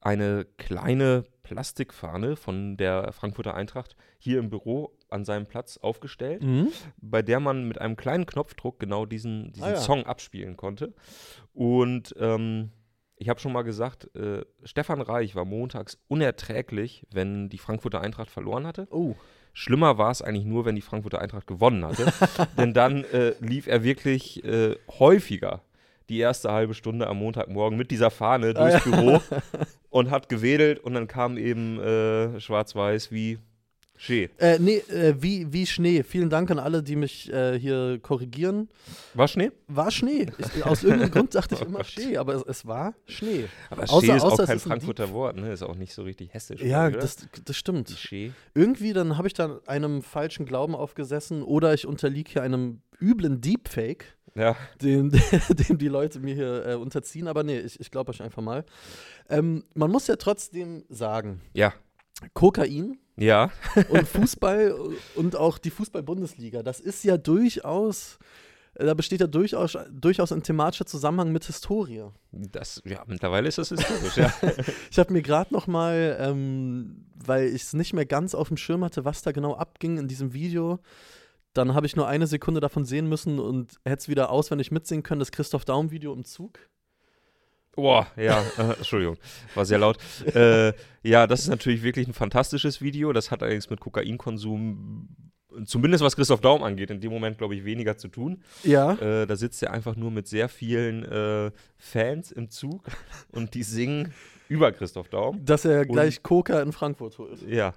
eine 0.01 0.45
kleine 0.57 1.25
Plastikfahne 1.43 2.35
von 2.35 2.77
der 2.77 3.11
Frankfurter 3.13 3.53
Eintracht 3.53 3.95
hier 4.17 4.39
im 4.39 4.49
Büro 4.49 4.91
an 5.13 5.23
seinem 5.25 5.45
Platz 5.45 5.77
aufgestellt, 5.77 6.43
Mhm. 6.43 6.69
bei 6.97 7.21
der 7.21 7.39
man 7.39 7.67
mit 7.67 7.79
einem 7.79 7.95
kleinen 7.95 8.25
Knopfdruck 8.25 8.79
genau 8.79 9.05
diesen, 9.05 9.51
diesen 9.53 9.63
Ah, 9.67 9.69
ja. 9.71 9.75
Song 9.77 10.03
abspielen 10.05 10.57
konnte. 10.57 10.93
Und 11.53 12.13
ähm, 12.19 12.71
ich 13.15 13.29
habe 13.29 13.39
schon 13.39 13.53
mal 13.53 13.61
gesagt, 13.61 14.13
äh, 14.15 14.43
Stefan 14.63 15.01
Reich 15.01 15.35
war 15.35 15.45
montags 15.45 15.97
unerträglich, 16.07 17.05
wenn 17.11 17.47
die 17.49 17.57
Frankfurter 17.59 18.01
Eintracht 18.01 18.29
verloren 18.29 18.65
hatte. 18.67 18.87
Oh. 18.91 19.15
Schlimmer 19.53 19.97
war 19.99 20.09
es 20.11 20.21
eigentlich 20.23 20.45
nur, 20.45 20.65
wenn 20.65 20.75
die 20.75 20.81
Frankfurter 20.81 21.21
Eintracht 21.21 21.45
gewonnen 21.47 21.85
hatte. 21.85 22.11
Denn 22.57 22.73
dann 22.73 23.03
äh, 23.05 23.33
lief 23.39 23.67
er 23.67 23.83
wirklich 23.83 24.43
äh, 24.43 24.75
häufiger 24.99 25.61
die 26.09 26.17
erste 26.19 26.51
halbe 26.51 26.73
Stunde 26.73 27.07
am 27.07 27.17
Montagmorgen 27.19 27.77
mit 27.77 27.91
dieser 27.91 28.09
Fahne 28.11 28.53
Ah, 28.55 28.69
durchs 28.69 28.83
Büro 28.83 29.21
und 29.89 30.09
hat 30.11 30.27
gewedelt 30.27 30.79
und 30.79 30.95
dann 30.95 31.07
kam 31.07 31.37
eben 31.37 31.79
äh, 31.79 32.39
schwarz-weiß 32.41 33.11
wie 33.11 33.37
Schee. 34.05 34.29
Äh, 34.37 34.59
nee, 34.59 34.79
äh, 34.89 35.15
wie, 35.21 35.53
wie 35.53 35.65
Schnee. 35.65 36.03
Vielen 36.03 36.29
Dank 36.29 36.51
an 36.51 36.59
alle, 36.59 36.83
die 36.83 36.97
mich 36.97 37.31
äh, 37.31 37.57
hier 37.57 37.99
korrigieren. 38.01 38.67
War 39.13 39.29
Schnee? 39.29 39.51
War 39.69 39.91
Schnee. 39.91 40.27
Ich, 40.37 40.65
aus 40.65 40.83
irgendeinem 40.83 41.11
Grund 41.11 41.33
dachte 41.33 41.55
ich 41.55 41.61
Oh 41.63 41.65
immer 41.67 41.77
Gott. 41.77 41.87
Schnee, 41.87 42.17
aber 42.17 42.33
es, 42.35 42.43
es 42.43 42.65
war 42.65 42.95
Schnee. 43.05 43.45
Aber 43.69 43.83
Außer- 43.83 44.01
Schee 44.05 44.15
ist 44.17 44.23
außer 44.23 44.43
auch 44.43 44.47
kein 44.47 44.59
Frankfurter 44.59 45.13
Wort, 45.13 45.37
ne? 45.37 45.53
Ist 45.53 45.63
auch 45.63 45.77
nicht 45.77 45.93
so 45.93 46.03
richtig 46.03 46.33
hessisch. 46.33 46.61
Ja, 46.61 46.87
oder? 46.87 46.97
das, 46.99 47.15
das 47.45 47.55
stimmt. 47.55 47.91
Schee. 47.91 48.33
Irgendwie, 48.53 48.91
dann 48.91 49.17
habe 49.17 49.29
ich 49.29 49.33
da 49.33 49.61
einem 49.67 50.01
falschen 50.01 50.45
Glauben 50.45 50.75
aufgesessen 50.75 51.41
oder 51.41 51.73
ich 51.73 51.87
unterliege 51.87 52.29
hier 52.29 52.43
einem 52.43 52.81
üblen 53.01 53.39
Deepfake, 53.39 54.03
Ja, 54.35 54.57
dem, 54.81 55.11
dem 55.49 55.77
die 55.77 55.87
Leute 55.87 56.19
mir 56.19 56.35
hier 56.35 56.65
äh, 56.65 56.73
unterziehen. 56.75 57.29
Aber 57.29 57.43
nee, 57.43 57.59
ich, 57.61 57.79
ich 57.79 57.89
glaube 57.89 58.11
euch 58.11 58.21
einfach 58.21 58.41
mal. 58.41 58.65
Ähm, 59.29 59.63
man 59.75 59.89
muss 59.89 60.07
ja 60.07 60.17
trotzdem 60.17 60.83
sagen, 60.89 61.39
ja, 61.53 61.71
Kokain 62.33 62.97
ja. 63.15 63.51
und 63.89 64.07
Fußball 64.07 64.75
und 65.15 65.35
auch 65.35 65.57
die 65.57 65.69
Fußball-Bundesliga, 65.69 66.63
das 66.63 66.79
ist 66.79 67.03
ja 67.03 67.17
durchaus, 67.17 68.17
äh, 68.75 68.85
da 68.85 68.93
besteht 68.93 69.21
ja 69.21 69.27
durchaus, 69.27 69.77
durchaus 69.91 70.31
ein 70.31 70.43
thematischer 70.43 70.85
Zusammenhang 70.85 71.31
mit 71.31 71.45
Historie. 71.45 72.05
Das, 72.31 72.81
ja, 72.85 73.03
mittlerweile 73.07 73.47
ist 73.47 73.57
das 73.57 73.69
historisch, 73.69 74.17
ja. 74.17 74.33
Ich 74.91 74.99
habe 74.99 75.13
mir 75.13 75.21
gerade 75.21 75.53
noch 75.53 75.67
mal, 75.67 76.17
ähm, 76.19 77.05
weil 77.15 77.47
ich 77.47 77.63
es 77.63 77.73
nicht 77.73 77.93
mehr 77.93 78.05
ganz 78.05 78.35
auf 78.35 78.47
dem 78.47 78.57
Schirm 78.57 78.83
hatte, 78.83 79.05
was 79.05 79.21
da 79.21 79.31
genau 79.31 79.55
abging 79.55 79.97
in 79.97 80.07
diesem 80.07 80.33
Video, 80.33 80.79
dann 81.53 81.75
habe 81.75 81.85
ich 81.85 81.95
nur 81.95 82.07
eine 82.07 82.25
Sekunde 82.27 82.61
davon 82.61 82.83
sehen 82.83 83.07
müssen 83.07 83.39
und 83.39 83.79
hätte 83.85 84.01
es 84.01 84.09
wieder 84.09 84.31
auswendig 84.31 84.71
mitsingen 84.71 85.03
können, 85.03 85.19
das 85.19 85.31
Christoph 85.31 85.65
Daum-Video 85.65 86.11
im 86.13 86.25
Zug. 86.25 86.59
Boah, 87.75 88.07
ja, 88.15 88.43
äh, 88.57 88.73
Entschuldigung, 88.77 89.17
war 89.55 89.65
sehr 89.65 89.79
laut. 89.79 89.97
Äh, 90.35 90.73
ja, 91.01 91.25
das 91.25 91.41
ist 91.41 91.47
natürlich 91.47 91.81
wirklich 91.81 92.07
ein 92.07 92.13
fantastisches 92.13 92.81
Video. 92.81 93.13
Das 93.13 93.31
hat 93.31 93.41
allerdings 93.41 93.69
mit 93.69 93.79
Kokainkonsum, 93.79 95.09
zumindest 95.65 96.03
was 96.03 96.15
Christoph 96.15 96.41
Daum 96.41 96.63
angeht, 96.63 96.91
in 96.91 97.01
dem 97.01 97.11
Moment, 97.11 97.39
glaube 97.39 97.55
ich, 97.55 97.65
weniger 97.65 97.97
zu 97.97 98.09
tun. 98.09 98.43
Ja. 98.63 98.93
Äh, 98.93 99.25
da 99.25 99.35
sitzt 99.35 99.63
er 99.63 99.71
einfach 99.71 99.95
nur 99.95 100.11
mit 100.11 100.27
sehr 100.27 100.49
vielen 100.49 101.03
äh, 101.03 101.51
Fans 101.77 102.31
im 102.31 102.51
Zug 102.51 102.83
und 103.31 103.55
die 103.55 103.63
singen 103.63 104.13
über 104.53 104.71
Christoph 104.71 105.09
Daum. 105.09 105.43
Dass 105.43 105.65
er 105.65 105.83
gleich 105.85 106.21
Coca 106.21 106.61
in 106.61 106.71
Frankfurt 106.71 107.17
holt. 107.17 107.41
Ja. 107.41 107.73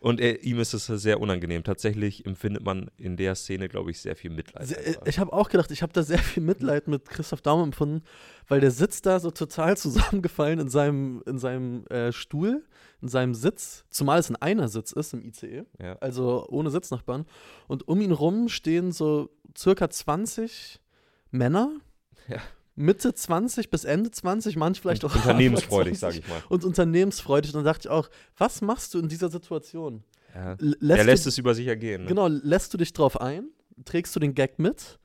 Und 0.00 0.18
er, 0.18 0.42
ihm 0.44 0.58
ist 0.58 0.72
es 0.72 0.86
sehr 0.86 1.20
unangenehm. 1.20 1.62
Tatsächlich 1.62 2.24
empfindet 2.24 2.64
man 2.64 2.90
in 2.96 3.16
der 3.18 3.34
Szene, 3.34 3.68
glaube 3.68 3.90
ich, 3.90 4.00
sehr 4.00 4.16
viel 4.16 4.30
Mitleid. 4.30 4.66
Se- 4.66 4.78
einfach. 4.78 5.06
Ich 5.06 5.18
habe 5.18 5.32
auch 5.34 5.50
gedacht, 5.50 5.70
ich 5.70 5.82
habe 5.82 5.92
da 5.92 6.02
sehr 6.02 6.18
viel 6.18 6.42
Mitleid 6.42 6.88
mit 6.88 7.06
Christoph 7.08 7.42
Daum 7.42 7.62
empfunden, 7.64 8.02
weil 8.48 8.60
der 8.60 8.70
sitzt 8.70 9.04
da 9.04 9.20
so 9.20 9.30
total 9.30 9.76
zusammengefallen 9.86 10.58
in 10.58 10.70
seinem, 10.70 11.22
in 11.26 11.38
seinem 11.38 11.86
äh, 11.88 12.12
Stuhl, 12.12 12.64
in 13.02 13.08
seinem 13.08 13.34
Sitz, 13.34 13.84
zumal 13.90 14.18
es 14.18 14.30
ein 14.30 14.36
Einersitz 14.36 14.92
ist 14.92 15.12
im 15.12 15.22
ICE, 15.22 15.64
ja. 15.78 15.96
also 16.00 16.46
ohne 16.48 16.70
Sitznachbarn. 16.70 17.26
Und 17.68 17.86
um 17.88 18.00
ihn 18.00 18.12
rum 18.12 18.48
stehen 18.48 18.90
so 18.90 19.28
circa 19.56 19.90
20 19.90 20.80
Männer, 21.30 21.72
Ja. 22.26 22.38
Mitte 22.76 23.14
20 23.14 23.70
bis 23.70 23.84
Ende 23.84 24.10
20, 24.10 24.56
manch 24.56 24.80
vielleicht 24.80 25.04
auch 25.04 25.14
Unternehmensfreudig, 25.14 25.98
sage 25.98 26.18
ich 26.18 26.28
mal. 26.28 26.42
Und 26.48 26.64
unternehmensfreudig. 26.64 27.50
Und 27.52 27.56
dann 27.58 27.64
dachte 27.64 27.88
ich 27.88 27.90
auch, 27.90 28.08
was 28.36 28.60
machst 28.60 28.92
du 28.94 28.98
in 28.98 29.08
dieser 29.08 29.30
Situation? 29.30 30.04
Ja. 30.34 30.52
L- 30.60 30.76
Er 30.90 30.96
du- 30.98 31.02
lässt 31.04 31.26
es 31.26 31.38
über 31.38 31.54
sich 31.54 31.66
ergehen. 31.66 32.02
Ne? 32.02 32.08
Genau, 32.08 32.28
lässt 32.28 32.72
du 32.74 32.78
dich 32.78 32.92
drauf 32.92 33.20
ein? 33.20 33.48
Trägst 33.84 34.14
du 34.14 34.20
den 34.20 34.34
Gag 34.34 34.58
mit? 34.58 34.98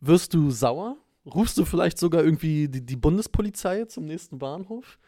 Wirst 0.00 0.34
du 0.34 0.50
sauer? 0.50 0.96
Rufst 1.26 1.56
du 1.58 1.64
vielleicht 1.64 1.98
sogar 1.98 2.22
irgendwie 2.24 2.68
die, 2.68 2.84
die 2.84 2.96
Bundespolizei 2.96 3.84
zum 3.86 4.04
nächsten 4.06 4.38
Bahnhof? 4.38 4.98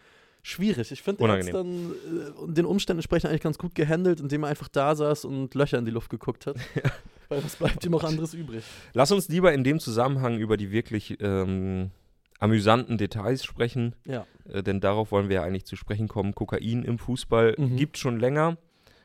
Schwierig. 0.42 0.92
Ich 0.92 1.02
finde, 1.02 1.24
er 1.24 1.38
hat 1.38 1.52
dann 1.54 1.90
äh, 1.90 2.52
den 2.52 2.64
Umständen 2.66 2.98
entsprechend 3.00 3.30
eigentlich 3.30 3.42
ganz 3.42 3.58
gut 3.58 3.74
gehandelt, 3.74 4.20
indem 4.20 4.44
er 4.44 4.48
einfach 4.50 4.68
da 4.68 4.94
saß 4.94 5.24
und 5.24 5.54
Löcher 5.54 5.78
in 5.78 5.84
die 5.84 5.90
Luft 5.90 6.08
geguckt 6.10 6.46
hat. 6.46 6.56
Weil 7.28 7.42
was 7.44 7.56
bleibt 7.56 7.84
ihm 7.84 7.94
auch 7.94 8.04
anderes 8.04 8.34
übrig? 8.34 8.64
Lass 8.92 9.10
uns 9.12 9.28
lieber 9.28 9.52
in 9.52 9.64
dem 9.64 9.80
Zusammenhang 9.80 10.38
über 10.38 10.56
die 10.56 10.70
wirklich 10.70 11.16
ähm, 11.20 11.90
amüsanten 12.38 12.98
Details 12.98 13.44
sprechen, 13.44 13.94
Ja. 14.04 14.26
äh, 14.48 14.62
denn 14.62 14.80
darauf 14.80 15.10
wollen 15.10 15.28
wir 15.28 15.36
ja 15.36 15.42
eigentlich 15.42 15.64
zu 15.66 15.76
sprechen 15.76 16.08
kommen. 16.08 16.34
Kokain 16.34 16.82
im 16.82 16.98
Fußball 16.98 17.54
Mhm. 17.58 17.76
gibt 17.76 17.98
schon 17.98 18.20
länger, 18.20 18.58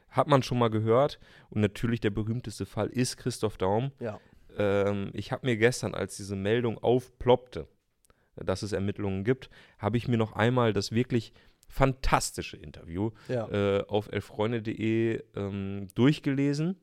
hat 0.09 0.27
man 0.27 0.43
schon 0.43 0.59
mal 0.59 0.69
gehört. 0.69 1.19
Und 1.49 1.61
natürlich 1.61 1.99
der 2.01 2.09
berühmteste 2.11 2.65
Fall 2.65 2.87
ist 2.87 3.17
Christoph 3.17 3.57
Daum. 3.57 3.91
Ja. 3.99 4.19
Ähm, 4.57 5.09
ich 5.13 5.31
habe 5.31 5.45
mir 5.47 5.55
gestern, 5.57 5.95
als 5.95 6.17
diese 6.17 6.35
Meldung 6.35 6.77
aufploppte, 6.77 7.67
dass 8.35 8.63
es 8.63 8.73
Ermittlungen 8.73 9.23
gibt, 9.23 9.49
habe 9.77 9.97
ich 9.97 10.07
mir 10.07 10.17
noch 10.17 10.33
einmal 10.33 10.73
das 10.73 10.91
wirklich 10.91 11.31
fantastische 11.69 12.57
Interview 12.57 13.11
Ja. 13.29 13.47
äh, 13.49 13.83
auf 13.87 14.11
elffreunde.de 14.11 15.23
ähm, 15.37 15.87
durchgelesen. 15.95 16.75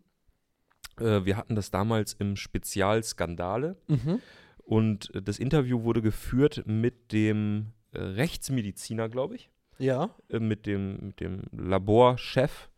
Äh, 1.01 1.25
wir 1.25 1.37
hatten 1.37 1.55
das 1.55 1.71
damals 1.71 2.13
im 2.15 2.37
Spezial 2.37 3.03
Skandale 3.03 3.77
Mhm. 3.89 4.21
und 4.59 5.15
äh, 5.15 5.23
das 5.23 5.39
Interview 5.39 5.83
wurde 5.83 6.03
geführt 6.03 6.63
mit 6.67 7.13
dem 7.13 7.73
äh, 7.93 7.99
Rechtsmediziner, 8.01 9.09
glaube 9.09 9.37
ich, 9.37 9.51
Ja. 9.79 10.11
mit 10.31 10.67
dem, 10.67 11.07
mit 11.09 11.21
dem 11.21 11.43
Laborchef, 11.53 12.69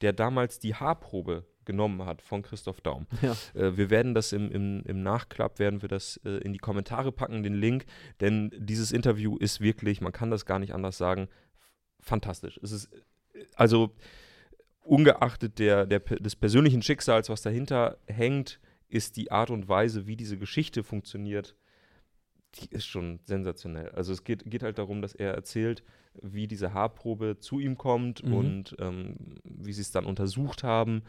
der 0.00 0.12
damals 0.12 0.58
die 0.58 0.74
Haarprobe 0.74 1.44
genommen 1.66 2.04
hat 2.06 2.22
von 2.22 2.42
Christoph 2.42 2.80
Daum. 2.80 3.06
Ja. 3.22 3.36
Äh, 3.54 3.76
wir 3.76 3.90
werden 3.90 4.14
das 4.14 4.32
im, 4.32 4.50
im, 4.50 4.82
im 4.86 5.02
Nachklapp, 5.02 5.58
werden 5.58 5.82
wir 5.82 5.88
das 5.88 6.18
äh, 6.24 6.38
in 6.38 6.52
die 6.52 6.58
Kommentare 6.58 7.12
packen, 7.12 7.42
den 7.42 7.54
Link, 7.54 7.84
denn 8.20 8.50
dieses 8.56 8.92
Interview 8.92 9.36
ist 9.36 9.60
wirklich, 9.60 10.00
man 10.00 10.12
kann 10.12 10.30
das 10.30 10.46
gar 10.46 10.58
nicht 10.58 10.72
anders 10.74 10.96
sagen, 10.98 11.28
fantastisch. 12.00 12.58
Es 12.62 12.72
ist, 12.72 12.88
also 13.54 13.94
ungeachtet 14.82 15.58
der, 15.58 15.86
der, 15.86 16.00
des 16.00 16.36
persönlichen 16.36 16.82
Schicksals, 16.82 17.28
was 17.28 17.42
dahinter 17.42 17.98
hängt, 18.06 18.60
ist 18.88 19.16
die 19.16 19.30
Art 19.30 19.50
und 19.50 19.68
Weise, 19.68 20.06
wie 20.06 20.16
diese 20.16 20.36
Geschichte 20.36 20.82
funktioniert, 20.82 21.54
die 22.56 22.66
ist 22.74 22.86
schon 22.86 23.20
sensationell. 23.24 23.90
Also 23.90 24.12
es 24.12 24.24
geht, 24.24 24.50
geht 24.50 24.64
halt 24.64 24.78
darum, 24.78 25.02
dass 25.02 25.14
er 25.14 25.34
erzählt, 25.34 25.84
wie 26.20 26.48
diese 26.48 26.74
Haarprobe 26.74 27.38
zu 27.38 27.60
ihm 27.60 27.78
kommt 27.78 28.24
Mhm. 28.24 28.32
und 28.34 28.76
ähm, 28.80 29.14
wie 29.44 29.72
sie 29.72 29.82
es 29.82 29.92
dann 29.92 30.04
untersucht 30.06 30.64
haben. 30.64 31.02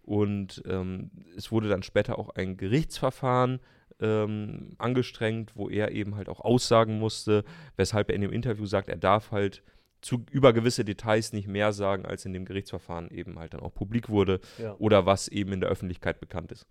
Und 0.00 0.62
ähm, 0.66 1.10
es 1.36 1.52
wurde 1.52 1.68
dann 1.68 1.82
später 1.82 2.18
auch 2.18 2.30
ein 2.30 2.56
Gerichtsverfahren 2.56 3.60
ähm, 4.00 4.74
angestrengt, 4.78 5.54
wo 5.56 5.68
er 5.68 5.92
eben 5.92 6.16
halt 6.16 6.30
auch 6.30 6.40
aussagen 6.40 6.98
musste, 6.98 7.44
weshalb 7.76 8.08
er 8.08 8.14
in 8.14 8.22
dem 8.22 8.32
Interview 8.32 8.64
sagt, 8.64 8.88
er 8.88 8.96
darf 8.96 9.30
halt 9.32 9.62
zu, 10.06 10.24
über 10.30 10.52
gewisse 10.52 10.84
Details 10.84 11.32
nicht 11.32 11.48
mehr 11.48 11.72
sagen, 11.72 12.06
als 12.06 12.24
in 12.24 12.32
dem 12.32 12.44
Gerichtsverfahren 12.44 13.10
eben 13.10 13.40
halt 13.40 13.54
dann 13.54 13.60
auch 13.60 13.74
publik 13.74 14.08
wurde 14.08 14.38
Ja. 14.56 14.76
oder 14.78 15.04
was 15.04 15.26
eben 15.26 15.52
in 15.52 15.60
der 15.60 15.68
Öffentlichkeit 15.68 16.20
bekannt 16.20 16.52
ist. 16.52 16.64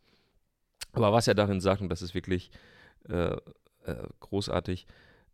Aber 0.93 1.11
was 1.11 1.27
er 1.27 1.33
darin 1.35 1.59
sagt, 1.59 1.81
und 1.81 1.89
das 1.89 2.01
ist 2.01 2.15
wirklich 2.15 2.49
äh, 3.09 3.35
äh, 3.83 4.07
großartig, 4.21 4.87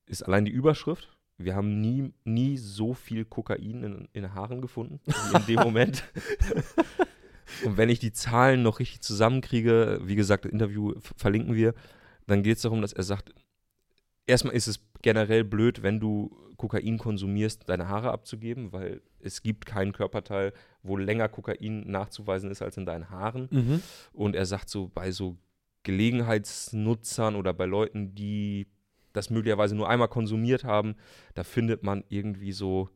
ist 0.07 0.23
allein 0.23 0.45
die 0.45 0.51
Überschrift. 0.51 1.15
Wir 1.37 1.55
haben 1.55 1.79
nie, 1.79 2.11
nie 2.23 2.57
so 2.57 2.95
viel 2.95 3.23
Kokain 3.23 3.83
in, 3.83 4.09
in 4.13 4.33
Haaren 4.33 4.61
gefunden 4.61 4.99
wie 5.05 5.37
in 5.37 5.45
dem 5.45 5.63
Moment. 5.63 6.03
und 7.63 7.77
wenn 7.77 7.89
ich 7.89 7.99
die 7.99 8.13
Zahlen 8.13 8.63
noch 8.63 8.79
richtig 8.79 9.01
zusammenkriege, 9.01 9.99
wie 10.03 10.15
gesagt, 10.15 10.45
das 10.45 10.51
Interview 10.51 10.95
verlinken 11.17 11.53
wir, 11.53 11.75
dann 12.25 12.41
geht 12.41 12.55
es 12.57 12.63
darum, 12.63 12.81
dass 12.81 12.93
er 12.93 13.03
sagt, 13.03 13.31
erstmal 14.25 14.55
ist 14.55 14.67
es 14.67 14.79
generell 15.01 15.43
blöd, 15.43 15.83
wenn 15.83 15.99
du 15.99 16.35
Kokain 16.57 16.97
konsumierst, 16.97 17.67
deine 17.67 17.87
Haare 17.87 18.11
abzugeben, 18.11 18.71
weil 18.71 19.01
es 19.19 19.41
gibt 19.41 19.65
keinen 19.65 19.93
Körperteil, 19.93 20.53
wo 20.83 20.95
länger 20.95 21.27
Kokain 21.27 21.89
nachzuweisen 21.89 22.51
ist 22.51 22.61
als 22.61 22.77
in 22.77 22.85
deinen 22.85 23.09
Haaren. 23.09 23.47
Mhm. 23.51 23.81
Und 24.13 24.35
er 24.35 24.45
sagt 24.45 24.69
so, 24.69 24.87
bei 24.93 25.11
so 25.11 25.37
Gelegenheitsnutzern 25.83 27.35
oder 27.35 27.53
bei 27.53 27.65
Leuten, 27.65 28.13
die 28.13 28.67
das 29.13 29.29
möglicherweise 29.29 29.75
nur 29.75 29.89
einmal 29.89 30.07
konsumiert 30.07 30.63
haben, 30.63 30.95
da 31.33 31.43
findet 31.43 31.83
man 31.83 32.03
irgendwie 32.09 32.51
so 32.51 32.89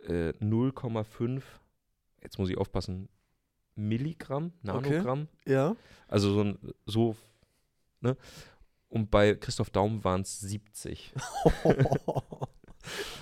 äh, 0.00 0.30
0,5, 0.40 1.42
jetzt 2.22 2.38
muss 2.38 2.50
ich 2.50 2.58
aufpassen, 2.58 3.08
Milligramm, 3.76 4.52
Nanogramm. 4.62 5.28
Ja. 5.46 5.76
Also 6.08 6.32
so, 6.32 6.54
so, 6.86 7.16
ne? 8.00 8.16
Und 8.90 9.10
bei 9.10 9.34
Christoph 9.34 9.70
Daum 9.70 10.04
waren 10.04 10.22
es 10.22 10.40
70. 10.40 11.14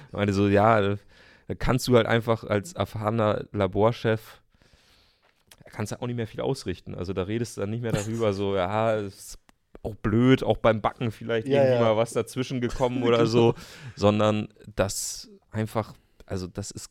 Ich 0.07 0.13
meinte 0.13 0.33
so, 0.33 0.49
ja, 0.49 0.81
da 0.81 1.55
kannst 1.59 1.87
du 1.89 1.97
halt 1.97 2.07
einfach 2.07 2.43
als 2.45 2.73
erfahrener 2.73 3.45
Laborchef, 3.53 4.41
da 5.63 5.71
kannst 5.71 5.93
du 5.93 6.01
auch 6.01 6.07
nicht 6.07 6.17
mehr 6.17 6.27
viel 6.27 6.41
ausrichten. 6.41 6.95
Also 6.95 7.13
da 7.13 7.25
redest 7.25 7.57
du 7.57 7.61
dann 7.61 7.71
nicht 7.71 7.83
mehr 7.83 7.93
darüber, 7.93 8.33
so, 8.33 8.57
ja, 8.57 8.95
ist 8.95 9.39
auch 9.83 9.95
blöd, 9.95 10.43
auch 10.43 10.57
beim 10.57 10.81
Backen 10.81 11.11
vielleicht 11.11 11.47
Ja, 11.47 11.63
irgendwie 11.63 11.75
ja. 11.75 11.81
mal 11.81 11.97
was 11.97 12.13
dazwischen 12.13 12.61
gekommen 12.61 13.03
oder 13.05 13.27
so, 13.27 13.55
sondern 13.95 14.49
das 14.75 15.31
einfach, 15.51 15.95
also 16.27 16.47
das 16.47 16.71
ist 16.71 16.91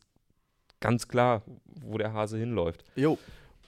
ganz 0.80 1.08
klar, 1.08 1.42
wo 1.64 1.98
der 1.98 2.12
Hase 2.12 2.38
hinläuft. 2.38 2.84
Jo. 2.94 3.18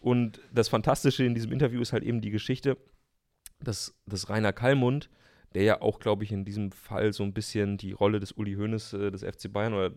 Und 0.00 0.40
das 0.52 0.68
Fantastische 0.68 1.24
in 1.24 1.34
diesem 1.34 1.52
Interview 1.52 1.80
ist 1.80 1.92
halt 1.92 2.04
eben 2.04 2.20
die 2.20 2.30
Geschichte, 2.30 2.76
dass, 3.62 3.94
dass 4.06 4.28
Rainer 4.30 4.52
Kallmund, 4.52 5.10
der 5.54 5.62
ja 5.64 5.80
auch, 5.82 5.98
glaube 5.98 6.24
ich, 6.24 6.32
in 6.32 6.44
diesem 6.44 6.70
Fall 6.72 7.12
so 7.12 7.22
ein 7.24 7.32
bisschen 7.32 7.76
die 7.76 7.92
Rolle 7.92 8.20
des 8.20 8.32
Uli 8.32 8.54
Hoeneß 8.54 8.92
äh, 8.94 9.10
des 9.10 9.22
FC 9.24 9.52
Bayern 9.52 9.74
oder 9.74 9.90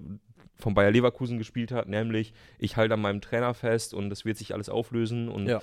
von 0.55 0.73
Bayer 0.73 0.91
Leverkusen 0.91 1.37
gespielt 1.37 1.71
hat, 1.71 1.87
nämlich 1.87 2.33
ich 2.59 2.77
halte 2.77 2.93
an 2.93 3.01
meinem 3.01 3.21
Trainer 3.21 3.53
fest 3.53 3.93
und 3.93 4.09
das 4.09 4.23
wird 4.25 4.37
sich 4.37 4.53
alles 4.53 4.69
auflösen. 4.69 5.29
Und 5.29 5.47
Ja. 5.47 5.61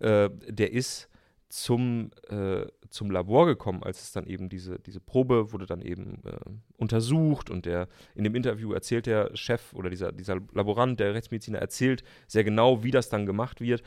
äh, 0.00 0.30
der 0.48 0.72
ist 0.72 1.08
zum, 1.48 2.10
äh, 2.28 2.64
zum 2.90 3.10
Labor 3.10 3.46
gekommen, 3.46 3.82
als 3.82 4.02
es 4.02 4.12
dann 4.12 4.26
eben 4.26 4.48
diese, 4.48 4.78
diese 4.78 5.00
Probe 5.00 5.52
wurde 5.52 5.66
dann 5.66 5.82
eben 5.82 6.22
äh, 6.24 6.38
untersucht 6.76 7.50
und 7.50 7.66
der 7.66 7.88
in 8.14 8.22
dem 8.24 8.34
Interview 8.36 8.72
erzählt 8.72 9.06
der 9.06 9.36
Chef 9.36 9.72
oder 9.74 9.90
dieser, 9.90 10.12
dieser 10.12 10.38
Laborant, 10.52 11.00
der 11.00 11.12
Rechtsmediziner 11.14 11.58
erzählt 11.58 12.04
sehr 12.28 12.44
genau, 12.44 12.84
wie 12.84 12.90
das 12.92 13.08
dann 13.08 13.26
gemacht 13.26 13.60
wird. 13.60 13.82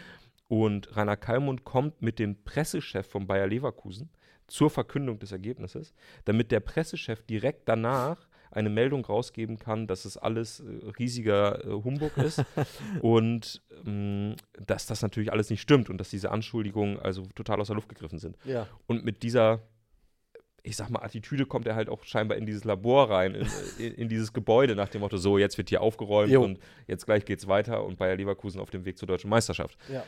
Und 0.48 0.96
Rainer 0.96 1.18
Kallmund 1.18 1.64
kommt 1.64 2.02
mit 2.02 2.20
dem 2.20 2.44
Pressechef 2.44 3.08
von 3.08 3.28
Bayer 3.28 3.48
Leverkusen 3.48 4.10
zur 4.48 4.70
Verkündung 4.70 5.20
des 5.20 5.32
Ergebnisses, 5.32 5.94
damit 6.26 6.52
der 6.52 6.60
Pressechef 6.60 7.24
direkt 7.24 7.68
danach 7.68 8.28
eine 8.54 8.70
Meldung 8.70 9.04
rausgeben 9.04 9.58
kann, 9.58 9.88
dass 9.88 10.06
es 10.06 10.18
alles 10.18 10.60
äh, 10.60 10.90
riesiger 11.00 11.66
äh, 11.66 11.70
Humbug 11.70 12.18
ist 12.18 12.44
und 13.02 13.62
ähm, 13.86 14.36
dass 14.66 14.86
das 14.86 15.02
natürlich 15.02 15.32
alles 15.32 15.50
nicht 15.50 15.62
stimmt 15.62 15.90
und 15.90 15.98
dass 15.98 16.10
diese 16.10 16.32
Anschuldigungen 16.32 17.00
also 17.00 17.24
total 17.36 17.60
aus 17.62 17.68
der 17.68 17.76
Luft 17.76 17.90
gegriffen 17.90 18.20
sind. 18.20 18.38
Ja. 18.46 18.68
Und 18.86 19.04
mit 19.04 19.24
dieser, 19.24 19.64
ich 20.62 20.76
sag 20.76 20.90
mal, 20.90 21.02
Attitüde 21.04 21.46
kommt 21.46 21.66
er 21.66 21.76
halt 21.76 21.90
auch 21.90 22.04
scheinbar 22.04 22.38
in 22.38 22.46
dieses 22.46 22.64
Labor 22.64 23.10
rein, 23.10 23.34
in, 23.34 23.48
in, 23.80 23.94
in 23.96 24.10
dieses 24.10 24.34
Gebäude 24.34 24.76
nach 24.76 24.90
dem 24.90 25.02
Motto, 25.02 25.18
so, 25.18 25.40
jetzt 25.40 25.58
wird 25.58 25.70
hier 25.70 25.82
aufgeräumt 25.82 26.32
Jo. 26.32 26.44
und 26.44 26.60
jetzt 26.88 27.06
gleich 27.06 27.26
geht's 27.26 27.48
weiter 27.48 27.84
und 27.84 27.98
Bayer 27.98 28.16
Leverkusen 28.16 28.62
auf 28.62 28.70
dem 28.70 28.86
Weg 28.86 29.00
zur 29.00 29.08
deutschen 29.08 29.32
Meisterschaft. 29.32 29.78
Ja. 29.92 30.04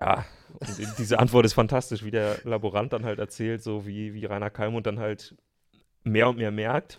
Ja, 0.00 0.24
und 0.58 0.98
diese 0.98 1.18
Antwort 1.18 1.44
ist 1.44 1.52
fantastisch, 1.54 2.04
wie 2.04 2.10
der 2.10 2.38
Laborant 2.44 2.92
dann 2.92 3.04
halt 3.04 3.18
erzählt, 3.18 3.62
so 3.62 3.86
wie, 3.86 4.14
wie 4.14 4.24
Rainer 4.24 4.50
Kallmund 4.50 4.86
dann 4.86 4.98
halt 4.98 5.34
mehr 6.04 6.28
und 6.28 6.38
mehr 6.38 6.50
merkt, 6.50 6.98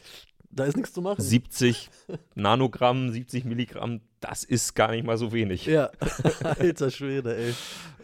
Da 0.50 0.66
ist 0.66 0.78
nichts 0.78 0.94
zu 0.94 1.02
machen. 1.02 1.22
70 1.22 1.90
Nanogramm, 2.36 3.10
70 3.12 3.46
Milligramm, 3.46 4.02
das 4.20 4.44
ist 4.44 4.76
gar 4.76 4.92
nicht 4.92 5.04
mal 5.06 5.18
so 5.18 5.32
wenig. 5.34 5.66
ja, 5.66 5.90
alter 6.44 6.92
Schwede, 6.92 7.36
ey. 7.36 7.54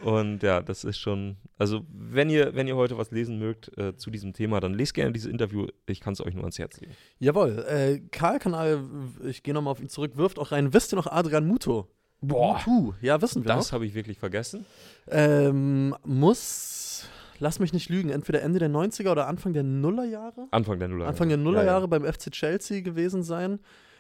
Und 0.02 0.42
ja, 0.44 0.62
das 0.62 0.84
ist 0.84 0.98
schon, 0.98 1.38
also 1.58 1.86
wenn 1.92 2.30
ihr, 2.30 2.56
wenn 2.56 2.68
ihr 2.68 2.76
heute 2.76 2.98
was 2.98 3.12
lesen 3.12 3.38
mögt 3.38 3.78
äh, 3.78 3.96
zu 3.96 4.10
diesem 4.10 4.34
Thema, 4.34 4.60
dann 4.60 4.74
lest 4.74 4.94
gerne 4.96 5.12
dieses 5.12 5.30
Interview. 5.32 5.68
Ich 5.86 6.00
kann 6.00 6.14
es 6.14 6.22
euch 6.22 6.34
nur 6.34 6.44
ans 6.44 6.58
Herz 6.58 6.80
legen. 6.80 6.94
Jawohl, 7.20 7.66
äh, 7.68 8.00
Karl-Kanal, 8.12 8.84
ich 9.26 9.44
gehe 9.44 9.54
nochmal 9.54 9.72
auf 9.74 9.82
ihn 9.82 9.90
zurück, 9.90 10.18
wirft 10.18 10.40
auch 10.40 10.52
rein. 10.52 10.74
Wisst 10.74 10.92
ihr 10.94 10.96
noch 10.96 11.08
Adrian 11.08 11.46
Muto? 11.46 11.88
Mutu, 12.22 12.94
ja, 13.02 13.22
wissen 13.22 13.44
wir 13.44 13.54
Das 13.54 13.72
habe 13.72 13.86
ich 13.86 13.94
wirklich 13.94 14.20
vergessen. 14.20 14.66
Ähm, 15.08 15.96
muss, 16.04 17.06
lass 17.40 17.60
mich 17.60 17.74
nicht 17.74 17.90
lügen, 17.90 18.10
entweder 18.10 18.42
Ende 18.42 18.60
der 18.60 18.70
90er 18.70 19.12
oder 19.12 19.28
Anfang 19.28 19.54
der 19.54 19.64
Nullerjahre? 19.64 20.48
Anfang 20.52 20.80
der 20.80 20.88
Nullerjahre. 20.90 21.12
Anfang 21.12 21.30
der 21.30 21.38
Nullerjahre 21.38 21.82
Ja, 21.84 21.88
beim 21.88 22.04
FC 22.04 22.32
Chelsea 22.32 22.82
gewesen 22.82 23.24
sein. 23.24 23.60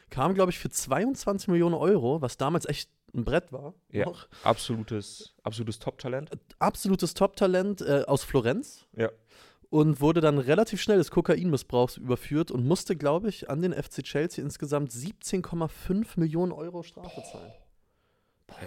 Kam, 0.10 0.34
glaube 0.34 0.52
ich, 0.52 0.60
für 0.60 0.70
22 0.70 1.48
Millionen 1.50 1.76
Euro, 1.76 2.22
was 2.22 2.38
damals 2.38 2.66
echt 2.66 2.90
ein 3.14 3.24
Brett 3.26 3.52
war. 3.52 3.74
Ja. 3.92 4.06
Noch. 4.06 4.24
ja. 4.24 4.30
Absolutes, 4.44 5.36
absolutes 5.44 5.80
Top-Talent. 5.80 6.32
Absolutes 6.60 7.14
Top-Talent 7.14 7.82
äh, 7.82 8.04
aus 8.06 8.24
Florenz. 8.24 8.86
Ja. 8.96 9.10
Und 9.70 10.02
wurde 10.02 10.20
dann 10.20 10.40
relativ 10.40 10.82
schnell 10.82 10.98
des 10.98 11.12
Kokainmissbrauchs 11.12 11.98
überführt 11.98 12.50
und 12.50 12.66
musste, 12.66 12.96
glaube 12.96 13.30
ich, 13.30 13.52
an 13.52 13.62
den 13.62 13.72
FC 13.72 14.04
Chelsea 14.04 14.44
insgesamt 14.44 14.92
17,5 14.92 16.20
Millionen 16.20 16.52
Euro 16.52 16.82
Strafe 16.82 17.22
zahlen. 17.32 17.52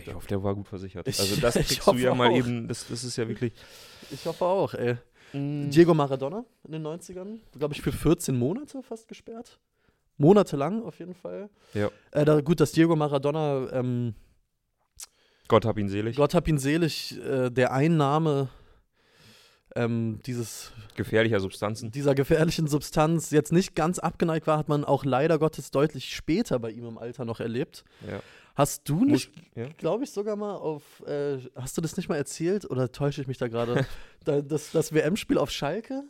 Ich 0.04 0.14
hoffe, 0.14 0.28
der 0.28 0.42
war 0.42 0.54
gut 0.54 0.68
versichert. 0.68 1.06
Ich- 1.08 1.18
also 1.20 1.36
das 1.40 1.56
ich 1.56 1.66
kriegst 1.80 1.86
du 1.86 1.94
ja 1.96 2.14
mal 2.14 2.28
auch. 2.30 2.36
eben, 2.36 2.68
das, 2.68 2.86
das 2.88 3.04
ist 3.04 3.16
ja 3.16 3.28
wirklich. 3.28 3.52
Ich 4.10 4.24
hoffe 4.26 4.44
auch, 4.44 4.74
ey. 4.74 4.96
Mm, 5.32 5.70
Diego 5.70 5.94
Maradona 5.94 6.44
in 6.64 6.72
den 6.72 6.86
90ern, 6.86 7.38
glaube 7.58 7.74
ich, 7.74 7.80
für 7.82 7.92
14 7.92 8.36
Monate 8.38 8.82
fast 8.82 9.08
gesperrt. 9.08 9.58
Monatelang 10.18 10.82
auf 10.82 10.98
jeden 10.98 11.14
Fall. 11.14 11.48
Ja. 11.74 11.90
Äh, 12.10 12.24
da, 12.24 12.40
gut, 12.40 12.60
dass 12.60 12.72
Diego 12.72 12.94
Maradona, 12.96 13.70
ähm, 13.72 14.14
Gott 15.48 15.64
hab 15.64 15.78
ihn 15.78 15.88
selig. 15.88 16.16
Gott 16.16 16.34
hab 16.34 16.46
ihn 16.48 16.58
selig, 16.58 17.18
äh, 17.24 17.50
der 17.50 17.72
Einnahme 17.72 18.48
ähm, 19.74 20.20
dieses, 20.26 20.70
Gefährlicher 20.96 21.40
Substanzen. 21.40 21.90
dieser 21.90 22.14
gefährlichen 22.14 22.66
Substanz 22.66 23.30
jetzt 23.30 23.52
nicht 23.52 23.74
ganz 23.74 23.98
abgeneigt 23.98 24.46
war, 24.46 24.58
hat 24.58 24.68
man 24.68 24.84
auch 24.84 25.04
leider 25.04 25.38
Gottes 25.38 25.70
deutlich 25.70 26.14
später 26.14 26.58
bei 26.58 26.70
ihm 26.70 26.86
im 26.86 26.98
Alter 26.98 27.24
noch 27.24 27.40
erlebt. 27.40 27.84
Ja. 28.06 28.20
Hast 28.54 28.88
du 28.88 29.04
nicht, 29.04 29.30
ja. 29.54 29.68
glaube 29.78 30.04
ich, 30.04 30.10
sogar 30.10 30.36
mal 30.36 30.54
auf, 30.54 31.02
äh, 31.06 31.38
hast 31.56 31.76
du 31.76 31.80
das 31.80 31.96
nicht 31.96 32.08
mal 32.08 32.16
erzählt 32.16 32.70
oder 32.70 32.92
täusche 32.92 33.22
ich 33.22 33.26
mich 33.26 33.38
da 33.38 33.48
gerade? 33.48 33.86
da, 34.24 34.42
das 34.42 34.72
das 34.72 34.92
WM-Spiel 34.92 35.38
auf 35.38 35.50
Schalke? 35.50 36.04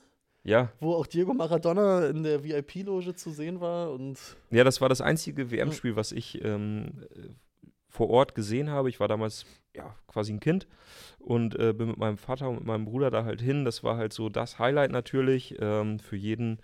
ja, 0.45 0.73
wo 0.81 0.95
auch 0.95 1.07
Diego 1.07 1.35
Maradona 1.35 2.07
in 2.07 2.23
der 2.23 2.43
VIP-Loge 2.43 3.15
zu 3.15 3.31
sehen 3.31 3.61
war 3.61 3.93
und 3.93 4.19
Ja, 4.51 4.65
das 4.65 4.81
war 4.81 4.89
das 4.89 5.01
einzige 5.01 5.51
WM-Spiel, 5.51 5.97
was 5.97 6.13
ich 6.13 6.45
ähm, 6.45 7.07
äh, 7.15 7.29
vor 7.89 8.11
Ort 8.11 8.35
gesehen 8.35 8.71
habe. 8.71 8.89
Ich 8.89 8.99
war 8.99 9.09
damals 9.09 9.47
ja 9.75 9.95
quasi 10.09 10.33
ein 10.33 10.41
Kind 10.41 10.67
und 11.19 11.59
äh, 11.59 11.73
bin 11.73 11.89
mit 11.89 11.99
meinem 11.99 12.19
Vater 12.19 12.49
und 12.49 12.57
mit 12.57 12.65
meinem 12.65 12.87
Bruder 12.87 13.11
da 13.11 13.25
halt 13.25 13.41
hin. 13.41 13.65
Das 13.65 13.85
war 13.85 13.97
halt 13.97 14.13
so 14.13 14.29
das 14.29 14.59
Highlight 14.59 14.91
natürlich 14.91 15.57
ähm, 15.61 15.99
für 16.01 16.17
jeden, 16.17 16.59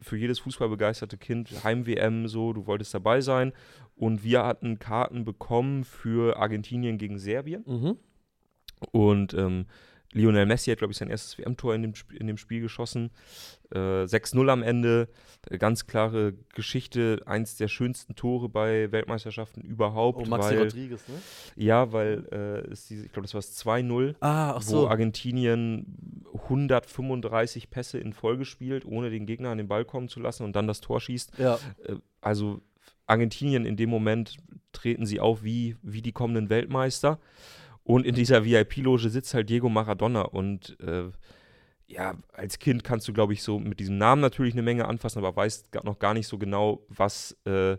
für 0.00 0.16
jedes 0.16 0.38
fußballbegeisterte 0.40 1.16
Kind. 1.16 1.64
Heim-WM 1.64 2.28
so, 2.28 2.52
du 2.52 2.66
wolltest 2.66 2.94
dabei 2.94 3.20
sein. 3.20 3.52
Und 3.96 4.24
wir 4.24 4.44
hatten 4.44 4.78
Karten 4.78 5.24
bekommen 5.24 5.84
für 5.84 6.36
Argentinien 6.36 6.98
gegen 6.98 7.18
Serbien. 7.18 7.64
mhm. 7.66 7.96
Und 8.90 9.32
ähm, 9.34 9.66
Lionel 10.12 10.46
Messi 10.46 10.70
hat, 10.70 10.78
glaube 10.78 10.92
ich, 10.92 10.98
sein 10.98 11.08
erstes 11.08 11.38
WM-Tor 11.38 11.74
in 11.74 11.82
dem, 11.82 11.92
in 12.18 12.26
dem 12.26 12.36
Spiel 12.36 12.60
geschossen. 12.60 13.10
Äh, 13.70 13.78
6-0 14.04 14.48
am 14.50 14.62
Ende. 14.62 15.08
Ganz 15.58 15.86
klare 15.86 16.34
Geschichte. 16.54 17.22
Eins 17.24 17.56
der 17.56 17.68
schönsten 17.68 18.14
Tore 18.14 18.48
bei 18.48 18.92
Weltmeisterschaften 18.92 19.62
überhaupt. 19.62 20.26
oh 20.26 20.28
Maxi 20.28 20.50
weil, 20.50 20.58
Rodriguez, 20.64 21.08
ne? 21.08 21.14
Ja, 21.56 21.92
weil 21.92 22.26
äh, 22.30 22.70
es 22.70 22.86
diese, 22.88 23.06
ich 23.06 23.12
glaube, 23.12 23.24
das 23.26 23.34
war 23.34 23.38
es 23.40 23.64
2-0, 23.64 24.14
Ah, 24.20 24.50
ach 24.50 24.56
wo 24.56 24.60
so. 24.70 24.88
Argentinien 24.88 26.24
135 26.34 27.70
Pässe 27.70 27.98
in 27.98 28.12
Folge 28.12 28.44
spielt, 28.44 28.84
ohne 28.84 29.10
den 29.10 29.26
Gegner 29.26 29.50
an 29.50 29.58
den 29.58 29.68
Ball 29.68 29.84
kommen 29.84 30.08
zu 30.08 30.20
lassen 30.20 30.44
und 30.44 30.54
dann 30.54 30.66
das 30.66 30.80
Tor 30.80 31.00
schießt. 31.00 31.32
Ja, 31.38 31.58
Äh, 31.84 31.96
also 32.20 32.60
Argentinien 33.06 33.64
in 33.66 33.76
dem 33.76 33.90
Moment 33.90 34.36
treten 34.72 35.06
sie 35.06 35.18
auf 35.20 35.42
wie, 35.42 35.76
wie 35.82 36.02
die 36.02 36.12
kommenden 36.12 36.50
Weltmeister. 36.50 37.18
Und 37.84 38.06
in 38.06 38.14
dieser 38.14 38.44
VIP-Loge 38.44 39.08
sitzt 39.08 39.34
halt 39.34 39.48
Diego 39.48 39.68
Maradona. 39.68 40.22
Und 40.22 40.78
äh, 40.80 41.10
ja, 41.86 42.14
als 42.32 42.58
Kind 42.58 42.84
kannst 42.84 43.08
du, 43.08 43.12
glaube 43.12 43.32
ich, 43.32 43.42
so 43.42 43.58
mit 43.58 43.80
diesem 43.80 43.98
Namen 43.98 44.22
natürlich 44.22 44.54
eine 44.54 44.62
Menge 44.62 44.86
anfassen, 44.86 45.18
aber 45.18 45.34
weißt 45.34 45.74
noch 45.84 45.98
gar 45.98 46.14
nicht 46.14 46.28
so 46.28 46.38
genau, 46.38 46.84
was, 46.88 47.36
äh, 47.44 47.76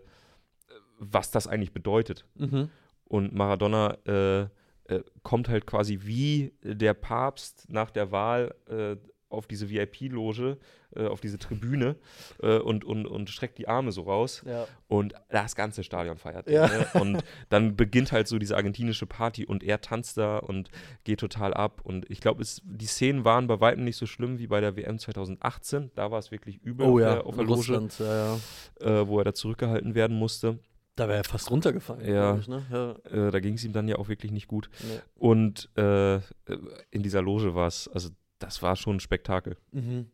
was 0.98 1.30
das 1.30 1.46
eigentlich 1.46 1.72
bedeutet. 1.72 2.26
mhm. 2.34 2.70
Und 3.06 3.34
Maradona 3.34 3.98
äh, 4.06 4.46
äh, 4.86 5.02
kommt 5.22 5.48
halt 5.48 5.66
quasi 5.66 6.00
wie 6.02 6.52
der 6.62 6.94
Papst 6.94 7.66
nach 7.68 7.90
der 7.90 8.10
Wahl 8.10 8.54
äh, 8.66 8.96
auf 9.34 9.46
diese 9.46 9.68
VIP-Loge, 9.70 10.58
äh, 10.96 11.06
auf 11.06 11.20
diese 11.20 11.38
Tribüne 11.38 11.96
äh, 12.42 12.58
und, 12.58 12.84
und, 12.84 13.06
und 13.06 13.30
streckt 13.30 13.58
die 13.58 13.68
Arme 13.68 13.92
so 13.92 14.02
raus 14.02 14.42
ja. 14.46 14.66
und 14.88 15.14
das 15.28 15.54
ganze 15.56 15.84
Stadion 15.84 16.16
feiert. 16.18 16.48
Ja. 16.48 16.68
den, 16.68 16.78
Ne? 16.78 16.86
Und 17.00 17.24
dann 17.48 17.76
beginnt 17.76 18.12
halt 18.12 18.28
so 18.28 18.38
diese 18.38 18.56
argentinische 18.56 19.06
Party 19.06 19.46
und 19.46 19.62
er 19.62 19.80
tanzt 19.80 20.16
da 20.16 20.38
und 20.38 20.70
geht 21.04 21.20
total 21.20 21.54
ab. 21.54 21.80
Und 21.84 22.08
ich 22.10 22.20
glaube, 22.20 22.42
die 22.64 22.86
Szenen 22.86 23.24
waren 23.24 23.46
bei 23.46 23.60
weitem 23.60 23.84
nicht 23.84 23.96
so 23.96 24.06
schlimm 24.06 24.38
wie 24.38 24.46
bei 24.46 24.60
der 24.60 24.76
WM 24.76 24.98
2018. 24.98 25.90
Da 25.94 26.10
war 26.10 26.18
es 26.18 26.30
wirklich 26.30 26.58
übel 26.62 26.86
Oh 26.86 26.94
auf 26.94 27.00
ja, 27.00 27.14
der, 27.14 27.26
auf 27.26 27.34
der 27.34 27.44
Loge, 27.44 27.56
Russland, 27.76 28.00
äh, 28.00 29.06
wo 29.06 29.18
er 29.18 29.24
da 29.24 29.34
zurückgehalten 29.34 29.94
werden 29.94 30.16
musste. 30.16 30.58
Da 30.96 31.08
wäre 31.08 31.18
er 31.18 31.24
fast 31.24 31.50
runtergefallen, 31.50 32.06
Ja. 32.06 32.36
ich, 32.38 32.46
ne? 32.46 32.64
Ja, 32.70 33.26
Äh, 33.26 33.30
da 33.32 33.40
ging 33.40 33.54
es 33.54 33.64
ihm 33.64 33.72
dann 33.72 33.88
ja 33.88 33.96
auch 33.96 34.08
wirklich 34.08 34.30
nicht 34.30 34.46
gut. 34.46 34.70
nee. 34.80 35.00
Und 35.16 35.68
äh, 35.76 36.16
in 36.90 37.02
dieser 37.02 37.20
Loge 37.20 37.56
war 37.56 37.66
es, 37.66 37.88
also 37.88 38.10
das 38.38 38.62
war 38.62 38.76
schon 38.76 38.96
ein 38.96 39.00
Spektakel. 39.00 39.56
mhm. 39.72 40.06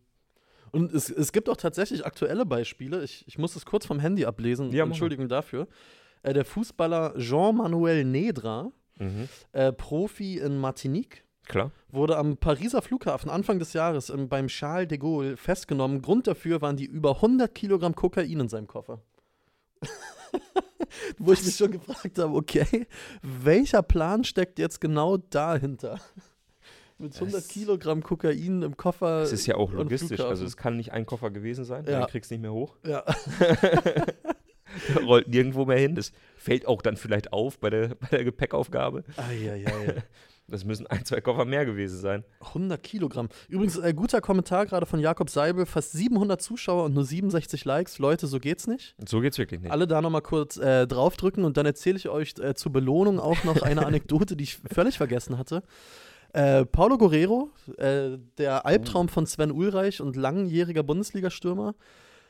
Und 0.73 0.93
es, 0.93 1.11
es 1.11 1.33
gibt 1.33 1.49
auch 1.49 1.57
tatsächlich 1.57 2.07
aktuelle 2.07 2.47
Beispiele. 2.47 3.03
Ich, 3.03 3.27
ich 3.27 3.39
muss 3.39 3.57
es 3.57 3.67
kurz 3.67 3.87
vom 3.87 3.99
Handy 3.99 4.25
ablesen. 4.25 4.71
Ja. 4.71 4.85
Entschuldigung 4.85 5.29
dafür. 5.29 5.67
Äh, 6.23 6.33
der 6.33 6.45
Fußballer 6.45 7.15
Jean-Manuel 7.19 8.05
Nedra, 8.05 8.71
äh, 9.53 9.73
Profi 9.73 10.39
in 10.39 10.59
Martinique, 10.59 11.25
Klar. 11.47 11.73
wurde 11.89 12.19
am 12.19 12.37
Pariser 12.37 12.83
Flughafen 12.83 13.31
Anfang 13.31 13.59
des 13.59 13.73
Jahres 13.73 14.11
ähm, 14.11 14.29
beim 14.29 14.49
Charles 14.49 14.89
de 14.89 14.99
Gaulle 14.99 15.37
festgenommen. 15.37 16.03
Grund 16.03 16.27
dafür 16.27 16.61
waren 16.61 16.77
die 16.77 16.85
über 16.85 17.17
100 17.17 17.55
Kilogramm 17.55 17.95
Kokain 17.95 18.29
in 18.29 18.49
seinem 18.49 18.67
Koffer. 18.67 19.01
Wo 21.19 21.33
ich 21.33 21.45
mich 21.45 21.57
schon 21.57 21.71
gefragt 21.71 22.19
habe, 22.19 22.35
okay, 22.35 22.87
welcher 23.23 23.83
Plan 23.83 24.25
steckt 24.25 24.59
jetzt 24.59 24.81
genau 24.81 25.17
dahinter? 25.17 25.99
Mit 27.01 27.15
100 27.15 27.41
Es- 27.41 27.49
Kilogramm 27.49 28.03
Kokain 28.03 28.63
im 28.63 28.77
Koffer. 28.77 29.23
Es 29.23 29.33
ist 29.33 29.47
ja 29.47 29.57
auch 29.57 29.73
logistisch. 29.73 30.21
Also 30.21 30.45
es 30.45 30.57
kann 30.57 30.77
nicht 30.77 30.93
ein 30.93 31.07
Koffer 31.07 31.31
gewesen 31.31 31.65
sein, 31.65 31.85
Ja. 31.87 32.01
dann 32.01 32.09
kriegst 32.09 32.31
du 32.31 32.35
nicht 32.35 32.43
mehr 32.43 32.53
hoch. 32.53 32.77
ja. 32.87 33.03
Rollt 35.05 35.27
nirgendwo 35.29 35.65
mehr 35.65 35.79
hin. 35.79 35.97
Das 35.97 36.13
fällt 36.37 36.67
auch 36.67 36.81
dann 36.81 36.97
vielleicht 36.97 37.33
auf 37.33 37.59
bei 37.59 37.71
der, 37.71 37.89
bei 37.97 38.07
der 38.09 38.25
Gepäckaufgabe. 38.25 39.05
Eieiei. 39.17 40.03
Das 40.53 40.65
müssen 40.65 40.85
ein, 40.89 41.05
zwei 41.05 41.21
Koffer 41.21 41.45
mehr 41.45 41.65
gewesen 41.65 42.01
sein. 42.01 42.25
100 42.41 42.83
Kilogramm. 42.83 43.29
Übrigens, 43.49 43.77
äh, 43.79 43.95
guter 43.95 44.21
Kommentar 44.21 44.67
gerade 44.67 44.85
von 44.85 44.99
Jakob 44.99 45.31
Seibel. 45.31 45.65
Fast 45.65 45.93
700 45.93 46.43
Zuschauer 46.43 46.87
und 46.87 46.93
nur 46.95 47.05
67 47.05 47.65
Likes. 47.65 48.01
Leute, 48.01 48.27
so 48.27 48.41
geht's 48.41 48.67
nicht. 48.67 48.97
So 49.09 49.21
geht's 49.21 49.39
wirklich 49.39 49.61
nicht. 49.61 49.71
Alle 49.71 49.87
da 49.87 50.03
nochmal 50.03 50.23
kurz 50.23 50.57
äh, 50.57 50.89
draufdrücken 50.89 51.45
und 51.45 51.57
dann 51.57 51.67
erzähle 51.67 51.99
ich 51.99 52.09
euch 52.09 52.35
äh, 52.41 52.57
zur 52.57 52.73
Belohnung 52.73 53.21
auch 53.21 53.45
noch 53.45 53.63
eine 53.63 53.87
Anekdote, 53.87 54.35
die 54.35 54.43
ich 54.43 54.57
völlig 54.75 54.97
vergessen 54.97 55.39
hatte. 55.39 55.63
Äh, 56.33 56.65
Paulo 56.65 56.99
Guerrero, 56.99 57.51
äh, 57.77 58.19
der 58.39 58.65
Albtraum 58.67 59.09
von 59.09 59.27
Sven 59.27 59.51
Ulreich 59.51 60.01
und 60.01 60.17
langjähriger 60.17 60.83
Bundesliga-Stürmer, 60.83 61.75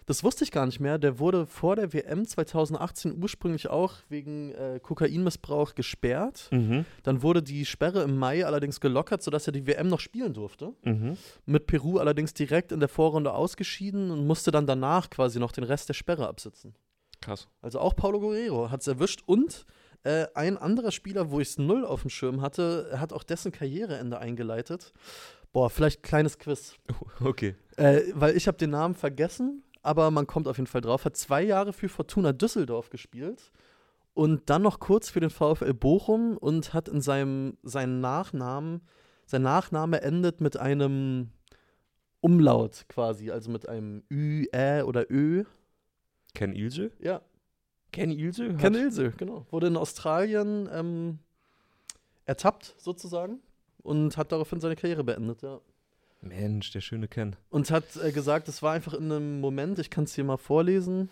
das 0.07 0.25
wusste 0.25 0.43
ich 0.43 0.51
gar 0.51 0.67
nicht 0.67 0.81
mehr. 0.81 0.99
Der 0.99 1.21
wurde 1.21 1.47
vor 1.47 1.77
der 1.77 1.93
WM 1.93 2.27
2018 2.27 3.23
ursprünglich 3.23 3.69
auch 3.69 3.95
wegen 4.09 4.51
äh, 4.53 4.81
Kokainmissbrauch 4.83 5.77
gesperrt. 5.77 6.49
Mhm. 6.51 6.85
Dann 7.05 7.23
wurde 7.23 7.45
die 7.45 7.65
Sperre 7.65 8.03
im 8.03 8.17
Mai 8.17 8.45
allerdings 8.45 8.81
gelockert, 8.81 9.23
sodass 9.23 9.47
er 9.47 9.53
die 9.53 9.69
WM 9.69 9.89
noch 9.89 10.01
spielen 10.01 10.35
durfte. 10.35 10.73
Mhm. 10.83 11.17
Mit 11.47 11.69
Peru 11.69 11.99
allerdings 11.99 12.35
direkt 12.35 12.73
in 12.73 12.81
der 12.81 12.89
Vorrunde 12.89 13.33
ausgeschieden 13.33 14.11
und 14.11 14.27
musste 14.27 14.51
dann 14.51 14.67
danach 14.67 15.11
quasi 15.11 15.39
noch 15.39 15.53
den 15.53 15.63
Rest 15.63 15.89
der 15.89 15.95
Sperre 15.95 16.27
absitzen. 16.27 16.75
Krass. 17.21 17.47
Also 17.63 17.79
auch 17.79 17.95
Paulo 17.95 18.19
Guerrero 18.19 18.71
hat 18.71 18.81
es 18.81 18.89
erwischt 18.89 19.23
und 19.27 19.65
äh, 20.03 20.27
ein 20.35 20.57
anderer 20.57 20.93
Spieler, 20.93 21.31
wo 21.31 21.41
ich 21.41 21.49
es 21.49 21.59
null 21.59 21.85
auf 21.85 22.03
dem 22.03 22.11
Schirm 22.11 22.41
hatte, 22.41 22.91
hat 22.99 23.13
auch 23.13 23.23
dessen 23.23 23.53
Karriereende 23.53 24.19
eingeleitet. 24.19 24.93
Boah, 25.53 25.69
vielleicht 25.69 26.03
kleines 26.03 26.39
Quiz. 26.39 26.75
Okay. 27.21 27.55
Äh, 27.77 28.03
weil 28.15 28.37
ich 28.37 28.47
habe 28.47 28.57
den 28.57 28.71
Namen 28.71 28.95
vergessen, 28.95 29.63
aber 29.83 30.11
man 30.11 30.27
kommt 30.27 30.49
auf 30.49 30.57
jeden 30.57 30.67
Fall 30.67 30.81
drauf. 30.81 31.05
Hat 31.05 31.17
zwei 31.17 31.43
Jahre 31.43 31.73
für 31.73 31.89
Fortuna 31.89 32.33
Düsseldorf 32.33 32.91
gespielt 32.91 33.53
und 34.15 34.49
dann 34.49 34.63
noch 34.63 34.81
kurz 34.81 35.11
für 35.11 35.21
den 35.21 35.31
VfL 35.31 35.75
Bochum 35.75 36.37
und 36.37 36.73
hat 36.73 36.89
in 36.89 37.01
seinem 37.01 37.57
seinen 37.63 38.01
Nachnamen, 38.01 38.83
sein 39.27 39.43
Nachname 39.43 40.03
endet 40.03 40.41
mit 40.41 40.57
einem 40.57 41.31
Umlaut 42.21 42.87
quasi, 42.89 43.31
also 43.31 43.51
mit 43.51 43.69
einem 43.69 44.03
Ü, 44.11 44.47
Ä 44.53 44.83
oder 44.83 45.11
Ö. 45.11 45.45
Ken 46.35 46.53
Ilse? 46.53 46.91
Ja, 47.01 47.23
Ken 47.93 48.11
Ilse? 48.11 48.55
Ken 48.55 48.75
Ilse, 48.75 49.13
genau. 49.17 49.47
Wurde 49.51 49.67
in 49.69 49.77
Australien 49.77 50.69
ähm, 50.73 51.19
ertappt 52.25 52.75
sozusagen 52.79 53.39
und 53.83 54.17
hat 54.17 54.33
daraufhin 54.33 54.61
seine 54.61 54.77
Karriere 54.77 55.05
beendet, 55.05 55.43
ja. 55.43 55.61
Mensch, 56.23 56.71
der 56.73 56.83
schöne 56.83 57.09
Ken. 57.09 57.35
Und 57.49 57.71
hat 57.71 57.85
äh, 58.05 58.13
gesagt, 58.13 58.47
es 58.49 58.63
war 58.63 58.75
einfach 58.75 58.93
in 58.93 59.05
einem 59.11 59.41
Moment, 59.41 59.79
ich 59.79 59.89
kann 59.89 60.05
es 60.05 60.15
hier 60.15 60.23
mal 60.25 60.37
vorlesen. 60.37 61.09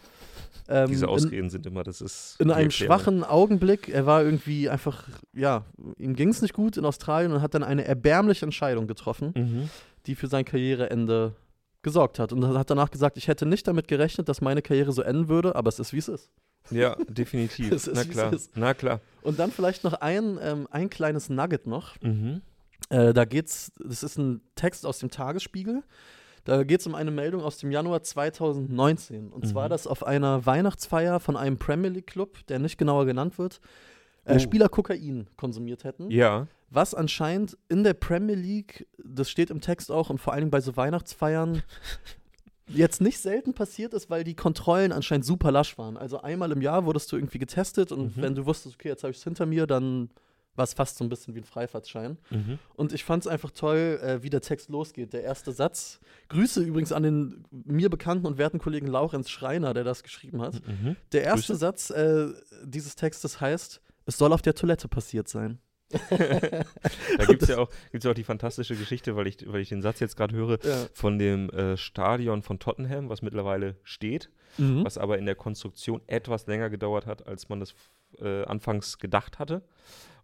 Ähm, 0.68 0.88
Diese 0.90 1.06
in, 1.06 1.10
Ausreden 1.10 1.48
sind 1.48 1.64
immer, 1.64 1.82
das 1.82 2.02
ist. 2.02 2.36
in 2.38 2.50
einem 2.50 2.64
Erklärung. 2.66 2.98
schwachen 2.98 3.24
Augenblick, 3.24 3.88
er 3.88 4.04
war 4.04 4.22
irgendwie 4.22 4.68
einfach, 4.68 5.08
ja, 5.32 5.64
ihm 5.96 6.14
ging 6.14 6.28
es 6.28 6.42
nicht 6.42 6.52
gut 6.52 6.76
in 6.76 6.84
Australien 6.84 7.32
und 7.32 7.40
hat 7.40 7.54
dann 7.54 7.62
eine 7.64 7.86
erbärmliche 7.86 8.44
Entscheidung 8.44 8.86
getroffen, 8.86 9.32
Mhm. 9.34 9.70
die 10.04 10.14
für 10.14 10.26
sein 10.26 10.44
Karriereende 10.44 11.34
gesorgt 11.80 12.18
hat. 12.18 12.34
Und 12.34 12.46
hat 12.46 12.68
danach 12.68 12.90
gesagt, 12.90 13.16
ich 13.16 13.28
hätte 13.28 13.46
nicht 13.46 13.66
damit 13.66 13.88
gerechnet, 13.88 14.28
dass 14.28 14.42
meine 14.42 14.60
Karriere 14.60 14.92
so 14.92 15.00
enden 15.00 15.28
würde, 15.28 15.56
aber 15.56 15.68
es 15.70 15.78
ist, 15.78 15.94
wie 15.94 15.98
es 15.98 16.08
ist. 16.08 16.30
Ja, 16.70 16.96
definitiv. 17.08 17.70
Ist, 17.72 17.90
Na 17.92 18.04
klar. 18.04 18.32
Na 18.54 18.74
klar. 18.74 19.00
Und 19.22 19.38
dann 19.38 19.50
vielleicht 19.50 19.84
noch 19.84 19.94
ein, 19.94 20.38
ähm, 20.42 20.68
ein 20.70 20.90
kleines 20.90 21.28
Nugget 21.28 21.66
noch. 21.66 22.00
Mhm. 22.00 22.42
Äh, 22.90 23.12
da 23.12 23.24
geht's, 23.24 23.72
das 23.78 24.02
ist 24.02 24.18
ein 24.18 24.40
Text 24.54 24.86
aus 24.86 24.98
dem 24.98 25.10
Tagesspiegel. 25.10 25.82
Da 26.44 26.62
geht 26.64 26.80
es 26.80 26.86
um 26.86 26.94
eine 26.94 27.10
Meldung 27.10 27.42
aus 27.42 27.58
dem 27.58 27.70
Januar 27.70 28.02
2019. 28.02 29.30
Und 29.32 29.46
zwar, 29.46 29.66
Mhm. 29.66 29.70
dass 29.70 29.86
auf 29.86 30.06
einer 30.06 30.46
Weihnachtsfeier 30.46 31.20
von 31.20 31.36
einem 31.36 31.58
Premier 31.58 31.90
League 31.90 32.06
Club, 32.06 32.46
der 32.46 32.58
nicht 32.58 32.78
genauer 32.78 33.04
genannt 33.06 33.38
wird, 33.38 33.60
äh, 34.24 34.36
Oh. 34.36 34.38
Spieler 34.38 34.68
Kokain 34.68 35.28
konsumiert 35.36 35.84
hätten. 35.84 36.10
Ja. 36.10 36.46
Was 36.70 36.94
anscheinend 36.94 37.56
in 37.68 37.82
der 37.82 37.94
Premier 37.94 38.34
League, 38.36 38.86
das 39.02 39.30
steht 39.30 39.50
im 39.50 39.60
Text 39.60 39.90
auch 39.90 40.10
und 40.10 40.18
vor 40.18 40.32
allem 40.34 40.50
bei 40.50 40.60
so 40.60 40.76
Weihnachtsfeiern, 40.76 41.62
jetzt 42.68 43.00
nicht 43.00 43.18
selten 43.18 43.54
passiert 43.54 43.94
ist, 43.94 44.10
weil 44.10 44.24
die 44.24 44.34
Kontrollen 44.34 44.92
anscheinend 44.92 45.24
super 45.24 45.50
lasch 45.50 45.78
waren. 45.78 45.96
Also 45.96 46.20
einmal 46.22 46.52
im 46.52 46.60
Jahr 46.60 46.84
wurdest 46.84 47.10
du 47.12 47.16
irgendwie 47.16 47.38
getestet 47.38 47.92
und 47.92 48.16
Mhm. 48.16 48.22
wenn 48.22 48.34
du 48.34 48.46
wusstest, 48.46 48.74
okay, 48.76 48.88
jetzt 48.88 49.02
habe 49.02 49.10
ich 49.12 49.18
es 49.18 49.24
hinter 49.24 49.46
mir, 49.46 49.66
dann 49.66 50.10
war 50.54 50.64
es 50.64 50.74
fast 50.74 50.98
so 50.98 51.04
ein 51.04 51.08
bisschen 51.08 51.36
wie 51.36 51.38
ein 51.38 51.44
Freifahrtschein. 51.44 52.18
Mhm. 52.30 52.58
Und 52.74 52.92
ich 52.92 53.04
fand 53.04 53.22
es 53.22 53.26
einfach 53.28 53.52
toll, 53.52 54.00
äh, 54.02 54.22
wie 54.24 54.30
der 54.30 54.40
Text 54.40 54.70
losgeht. 54.70 55.12
Der 55.12 55.22
erste 55.22 55.52
Satz. 55.52 56.00
Grüße 56.30 56.60
übrigens 56.62 56.90
an 56.90 57.04
den 57.04 57.44
mir 57.50 57.88
bekannten 57.88 58.26
und 58.26 58.38
werten 58.38 58.58
Kollegen 58.58 58.88
Laurenz 58.88 59.30
Schreiner, 59.30 59.72
der 59.72 59.84
das 59.84 60.02
geschrieben 60.02 60.42
hat. 60.42 60.54
Mhm. 60.66 60.96
Der 61.12 61.22
erste 61.22 61.52
Grüße. 61.52 61.56
Satz 61.60 61.90
äh, 61.90 62.28
dieses 62.64 62.96
Textes 62.96 63.40
heißt: 63.40 63.80
Es 64.06 64.18
soll 64.18 64.32
auf 64.32 64.42
der 64.42 64.54
Toilette 64.56 64.88
passiert 64.88 65.28
sein. 65.28 65.60
Da 67.18 67.24
gibt 67.26 67.42
es 67.42 67.48
ja, 67.48 67.58
auch- 67.58 67.70
gibt's 67.90 68.04
ja 68.04 68.10
auch 68.10 68.14
die 68.14 68.24
fantastische 68.24 68.76
Geschichte, 68.76 69.16
weil 69.16 69.26
ich, 69.26 69.38
weil 69.50 69.60
ich 69.60 69.68
den 69.68 69.82
Satz 69.82 70.00
jetzt 70.00 70.16
gerade 70.16 70.34
höre, 70.34 70.58
Ja. 70.64 70.86
von 70.92 71.18
dem 71.18 71.50
äh, 71.50 71.76
Stadion 71.76 72.42
von 72.42 72.58
Tottenham, 72.58 73.08
was 73.08 73.22
mittlerweile 73.22 73.76
steht, 73.82 74.30
Mhm. 74.58 74.84
was 74.84 74.98
aber 74.98 75.18
in 75.18 75.26
der 75.26 75.34
Konstruktion 75.34 76.00
etwas 76.06 76.46
länger 76.46 76.70
gedauert 76.70 77.06
hat, 77.06 77.26
als 77.26 77.48
man 77.48 77.60
das 77.60 77.74
äh, 78.18 78.44
anfangs 78.44 78.98
gedacht 78.98 79.38
hatte. 79.38 79.62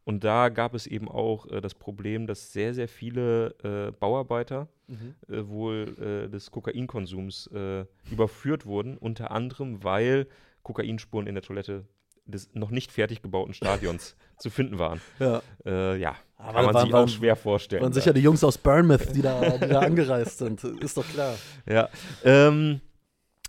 Und 0.05 0.23
da 0.25 0.51
gab 0.51 0.75
es 0.75 0.87
eben 0.87 1.09
auch 1.09 1.47
äh, 1.51 1.61
das 1.63 1.75
Problem, 1.75 2.27
dass 2.27 2.53
sehr, 2.53 2.75
sehr 2.75 2.89
viele 2.89 3.55
äh, 3.63 3.91
Bauarbeiter 3.93 4.69
Mhm. 4.87 5.15
äh, 5.35 5.49
wohl 5.49 5.97
äh, 6.27 6.29
des 6.31 6.51
Kokainkonsums 6.51 7.47
äh, 7.55 7.87
überführt 8.11 8.67
wurden, 8.67 8.99
unter 8.99 9.31
anderem, 9.31 9.83
weil 9.83 10.27
Kokainspuren 10.63 11.27
in 11.27 11.35
der 11.35 11.43
Toilette 11.43 11.87
des 12.27 12.55
noch 12.55 12.71
nicht 12.71 12.91
fertig 12.93 13.23
gebauten 13.23 13.53
Stadions 13.55 14.17
zu 14.39 14.51
finden 14.51 14.79
waren. 14.79 15.01
Ja. 15.19 15.43
Äh, 15.65 15.99
ja, 15.99 16.17
Aber 16.37 16.53
kann 16.55 16.65
man 16.67 16.75
war- 16.75 16.85
sich 16.85 16.95
auch 16.95 17.09
schwer 17.09 17.37
vorstellen. 17.37 17.83
Waren 17.83 17.93
ja. 17.93 18.01
sicher 18.01 18.13
die 18.13 18.21
Jungs 18.23 18.43
aus 18.45 18.57
Bournemouth, 18.59 19.15
die 19.15 19.23
da, 19.23 19.59
die 19.59 19.69
da 19.69 19.81
angereist 19.81 20.39
sind. 20.39 20.65
Ist 20.65 20.97
doch 20.97 21.07
klar. 21.07 21.37
Ja. 21.69 21.89
Ähm, 22.25 22.81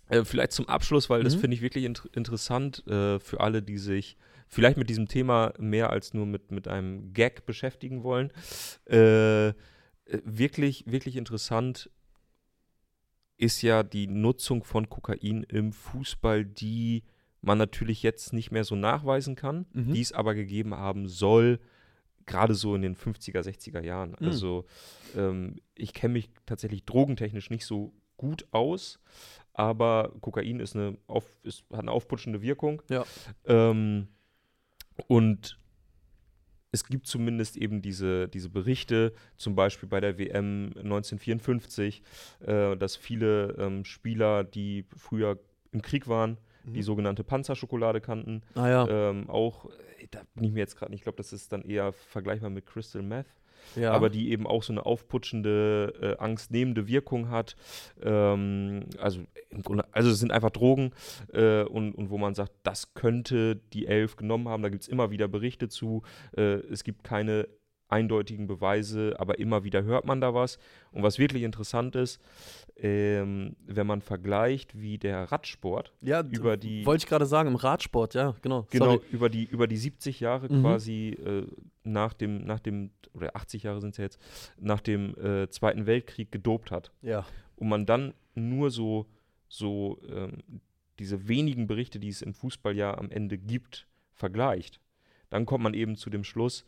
äh, 0.09 0.23
vielleicht 0.25 0.51
zum 0.51 0.67
Abschluss, 0.69 1.09
weil 1.09 1.23
das 1.23 1.35
Mhm. 1.35 1.39
finde 1.39 1.55
ich 1.55 1.61
wirklich 1.61 1.85
int 1.85 2.07
interessant 2.13 2.85
äh, 2.87 3.19
für 3.19 3.39
alle, 3.39 3.61
die 3.63 3.77
sich 3.77 4.17
vielleicht 4.47 4.77
mit 4.77 4.89
diesem 4.89 5.07
Thema 5.07 5.53
mehr 5.57 5.89
als 5.89 6.13
nur 6.13 6.25
mit, 6.25 6.51
mit 6.51 6.67
einem 6.67 7.13
Gag 7.13 7.45
beschäftigen 7.45 8.03
wollen. 8.03 8.31
Äh, 8.85 9.53
wirklich, 10.23 10.83
wirklich 10.85 11.15
interessant 11.15 11.89
ist 13.37 13.61
ja 13.63 13.83
die 13.83 14.07
Nutzung 14.07 14.63
von 14.63 14.87
Kokain 14.89 15.43
im 15.43 15.73
Fußball, 15.73 16.45
die 16.45 17.03
man 17.45 17.57
natürlich 17.57 18.03
jetzt 18.03 18.33
nicht 18.33 18.51
mehr 18.51 18.63
so 18.63 18.75
nachweisen 18.75 19.35
kann, 19.35 19.65
Mhm. 19.73 19.93
die 19.93 20.01
es 20.01 20.11
aber 20.11 20.35
gegeben 20.35 20.73
haben 20.75 21.07
soll, 21.07 21.59
gerade 22.25 22.55
so 22.55 22.75
in 22.75 22.81
den 22.81 22.95
50er, 22.95 23.41
60er 23.41 23.81
Jahren. 23.81 24.15
Mhm. 24.19 24.27
Also 24.27 24.65
ähm, 25.15 25.57
ich 25.75 25.93
kenne 25.93 26.13
mich 26.13 26.29
tatsächlich 26.45 26.85
drogentechnisch 26.85 27.49
nicht 27.49 27.65
so 27.65 27.93
gut 28.17 28.47
aus, 28.51 28.99
aber 29.53 30.13
Kokain 30.21 30.59
ist 30.59 30.75
eine 30.75 30.97
auf, 31.07 31.25
ist, 31.43 31.65
hat 31.71 31.81
eine 31.81 31.91
aufputschende 31.91 32.41
Wirkung. 32.41 32.81
Ja. 32.89 33.05
Ähm, 33.45 34.07
und 35.07 35.59
es 36.71 36.83
gibt 36.85 37.07
zumindest 37.07 37.55
eben 37.57 37.81
diese, 37.81 38.27
diese 38.27 38.49
Berichte, 38.49 39.13
zum 39.37 39.55
Beispiel 39.55 39.87
bei 39.87 40.01
der 40.01 40.17
WM 40.17 40.71
1954, 40.75 42.01
äh, 42.45 42.75
dass 42.75 42.95
viele 42.95 43.55
ähm, 43.57 43.85
Spieler, 43.85 44.43
die 44.43 44.85
früher 44.97 45.39
im 45.71 45.81
Krieg 45.81 46.07
waren, 46.07 46.37
die 46.65 46.79
Mhm. 46.79 46.83
sogenannte 46.83 47.23
Panzerschokolade 47.23 48.01
kannten, 48.01 48.41
Ah 48.55 48.67
ja. 48.69 48.87
ähm, 48.87 49.29
auch, 49.29 49.65
äh, 49.99 50.07
da 50.11 50.21
bin 50.35 50.43
ich 50.45 50.51
mir 50.51 50.59
jetzt 50.59 50.75
gerade 50.77 50.91
nicht, 50.91 50.99
ich 50.99 51.03
glaube, 51.03 51.17
das 51.17 51.31
ist 51.33 51.51
dann 51.53 51.61
eher 51.63 51.93
vergleichbar 51.93 52.49
mit 52.49 52.65
Crystal 52.65 53.01
Meth, 53.01 53.27
ja. 53.75 53.91
aber 53.91 54.09
die 54.09 54.31
eben 54.31 54.45
auch 54.47 54.63
so 54.63 54.73
eine 54.73 54.85
aufputschende, 54.85 55.93
äh, 56.01 56.23
angstnehmende 56.23 56.87
Wirkung 56.87 57.29
hat. 57.29 57.55
Ähm, 58.03 58.85
also, 58.99 59.21
Grunde, 59.63 59.85
also 59.91 60.09
es 60.09 60.19
sind 60.19 60.31
einfach 60.31 60.51
Drogen 60.51 60.91
äh, 61.33 61.63
und, 61.63 61.93
und 61.93 62.09
wo 62.09 62.17
man 62.17 62.35
sagt, 62.35 62.51
das 62.63 62.93
könnte 62.93 63.55
die 63.73 63.87
Elf 63.87 64.15
genommen 64.15 64.47
haben. 64.49 64.63
Da 64.63 64.69
gibt 64.69 64.83
es 64.83 64.87
immer 64.87 65.11
wieder 65.11 65.27
Berichte 65.27 65.67
zu. 65.69 66.03
Äh, 66.35 66.41
es 66.71 66.83
gibt 66.83 67.03
keine 67.03 67.47
eindeutigen 67.87 68.47
Beweise, 68.47 69.15
aber 69.19 69.39
immer 69.39 69.63
wieder 69.63 69.83
hört 69.83 70.05
man 70.05 70.19
da 70.21 70.33
was. 70.33 70.57
Und 70.91 71.03
was 71.03 71.19
wirklich 71.19 71.43
interessant 71.43 71.95
ist, 71.95 72.19
ähm, 72.77 73.55
wenn 73.65 73.87
man 73.87 74.01
vergleicht, 74.01 74.79
wie 74.79 74.97
der 74.97 75.31
Radsport 75.31 75.93
ja, 76.01 76.23
über 76.23 76.57
die 76.57 76.85
Wollte 76.85 77.03
ich 77.03 77.09
gerade 77.09 77.25
sagen, 77.25 77.49
im 77.49 77.55
Radsport, 77.55 78.13
ja, 78.15 78.35
genau. 78.41 78.67
Genau, 78.71 78.85
Sorry. 78.85 79.01
über 79.11 79.29
die, 79.29 79.45
über 79.45 79.67
die 79.67 79.77
70 79.77 80.19
Jahre 80.19 80.51
Mhm. 80.51 80.61
quasi 80.61 81.09
äh, 81.09 81.47
nach 81.83 82.13
dem, 82.13 82.43
nach 82.45 82.59
dem, 82.59 82.91
oder 83.13 83.35
80 83.35 83.63
Jahre 83.63 83.79
sind 83.81 83.91
es 83.91 83.97
ja 83.97 84.03
jetzt, 84.05 84.19
nach 84.59 84.81
dem 84.81 85.15
äh, 85.17 85.49
Zweiten 85.49 85.85
Weltkrieg 85.85 86.31
gedopt 86.31 86.71
hat. 86.71 86.91
Ja. 87.01 87.25
Und 87.55 87.69
man 87.69 87.85
dann 87.85 88.13
nur 88.33 88.71
so, 88.71 89.05
so 89.47 89.99
ähm, 90.09 90.43
diese 90.99 91.27
wenigen 91.27 91.67
Berichte, 91.67 91.99
die 91.99 92.09
es 92.09 92.21
im 92.21 92.33
Fußball 92.33 92.75
ja 92.75 92.97
am 92.97 93.11
Ende 93.11 93.37
gibt, 93.37 93.87
vergleicht, 94.13 94.81
dann 95.29 95.45
kommt 95.45 95.63
man 95.63 95.73
eben 95.73 95.95
zu 95.95 96.09
dem 96.09 96.23
Schluss, 96.23 96.65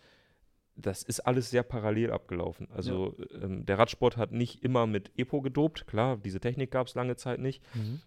das 0.80 1.02
ist 1.04 1.22
alles 1.22 1.50
sehr 1.50 1.64
parallel 1.64 2.12
abgelaufen. 2.12 2.68
Also 2.72 3.16
ähm, 3.42 3.66
der 3.66 3.80
Radsport 3.80 4.16
hat 4.16 4.32
nicht 4.32 4.64
immer 4.64 4.86
mit 4.88 5.12
Epo 5.18 5.42
gedopt, 5.42 5.88
klar, 5.88 6.18
diese 6.18 6.40
Technik 6.40 6.70
gab 6.72 6.88
es 6.88 6.96
lange 6.96 7.16
Zeit 7.16 7.40
nicht, 7.40 7.64
Mhm. 7.76 8.00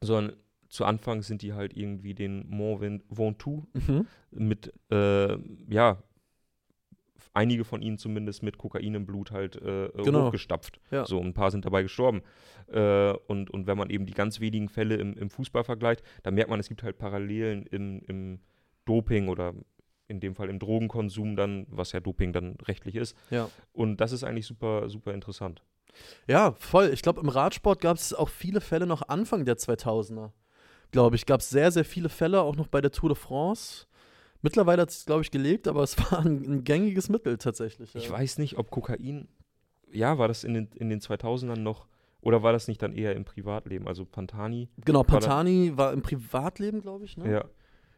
sondern 0.00 0.36
zu 0.68 0.84
Anfang 0.84 1.22
sind 1.22 1.42
die 1.42 1.52
halt 1.52 1.76
irgendwie 1.76 2.14
den 2.14 2.48
Mont 2.48 2.80
Ven- 2.80 3.02
Ventoux 3.08 3.66
Mhm. 3.74 4.06
mit, 4.30 4.72
äh, 4.90 5.36
ja, 5.68 6.02
einige 7.32 7.64
von 7.64 7.82
ihnen 7.82 7.98
zumindest 7.98 8.42
mit 8.42 8.58
Kokain 8.58 8.94
im 8.94 9.06
Blut 9.06 9.30
halt 9.30 9.56
äh, 9.56 9.90
Genau. 10.04 10.26
hochgestapft. 10.26 10.80
Ja. 10.90 11.04
So, 11.06 11.20
ein 11.20 11.34
paar 11.34 11.50
sind 11.50 11.64
dabei 11.64 11.82
gestorben. 11.82 12.22
Äh, 12.68 13.12
und, 13.26 13.50
und 13.50 13.66
wenn 13.66 13.78
man 13.78 13.90
eben 13.90 14.06
die 14.06 14.14
ganz 14.14 14.40
wenigen 14.40 14.68
Fälle 14.68 14.96
im, 14.96 15.14
im 15.16 15.30
Fußball 15.30 15.64
vergleicht, 15.64 16.02
dann 16.22 16.34
merkt 16.34 16.50
man, 16.50 16.60
es 16.60 16.68
gibt 16.68 16.82
halt 16.82 16.98
Parallelen 16.98 17.66
im, 17.66 18.00
im 18.06 18.40
Doping 18.84 19.28
oder 19.28 19.54
in 20.08 20.20
dem 20.20 20.34
Fall 20.34 20.50
im 20.50 20.58
Drogenkonsum 20.58 21.36
dann, 21.36 21.66
was 21.68 21.92
ja 21.92 22.00
Doping 22.00 22.32
dann 22.32 22.56
rechtlich 22.62 22.96
ist. 22.96 23.16
Ja. 23.30 23.48
Und 23.72 23.98
das 23.98 24.12
ist 24.12 24.24
eigentlich 24.24 24.46
super, 24.46 24.88
super 24.88 25.14
interessant. 25.14 25.62
Ja, 26.26 26.52
voll. 26.52 26.90
Ich 26.92 27.02
glaube, 27.02 27.20
im 27.20 27.28
Radsport 27.28 27.80
gab 27.80 27.96
es 27.96 28.12
auch 28.12 28.28
viele 28.28 28.60
Fälle 28.60 28.86
noch 28.86 29.08
Anfang 29.08 29.44
der 29.44 29.56
2000er. 29.56 30.30
Glaube 30.90 31.16
ich, 31.16 31.26
gab 31.26 31.40
es 31.40 31.50
sehr, 31.50 31.70
sehr 31.70 31.84
viele 31.84 32.08
Fälle, 32.08 32.40
auch 32.42 32.56
noch 32.56 32.68
bei 32.68 32.80
der 32.80 32.92
Tour 32.92 33.10
de 33.10 33.16
France. 33.16 33.86
Mittlerweile 34.42 34.82
hat 34.82 34.90
es, 34.90 35.06
glaube 35.06 35.22
ich, 35.22 35.30
gelegt, 35.30 35.66
aber 35.68 35.82
es 35.84 35.98
war 35.98 36.20
ein, 36.20 36.44
ein 36.44 36.64
gängiges 36.64 37.08
Mittel 37.08 37.38
tatsächlich. 37.38 37.94
Ja. 37.94 38.00
Ich 38.00 38.10
weiß 38.10 38.38
nicht, 38.38 38.58
ob 38.58 38.70
Kokain, 38.70 39.28
ja, 39.90 40.18
war 40.18 40.28
das 40.28 40.44
in 40.44 40.54
den, 40.54 40.68
in 40.74 40.90
den 40.90 41.00
2000ern 41.00 41.56
noch, 41.56 41.86
oder 42.20 42.42
war 42.42 42.52
das 42.52 42.68
nicht 42.68 42.80
dann 42.82 42.92
eher 42.92 43.14
im 43.14 43.24
Privatleben? 43.24 43.86
Also 43.86 44.04
Pantani, 44.04 44.68
Genau, 44.84 45.00
War 45.00 45.04
Pantani 45.04 45.72
war 45.76 45.92
im 45.92 46.02
Privatleben, 46.02 46.80
glaube 46.80 47.04
ich, 47.04 47.16
ne? 47.16 47.30
ja. 47.30 47.44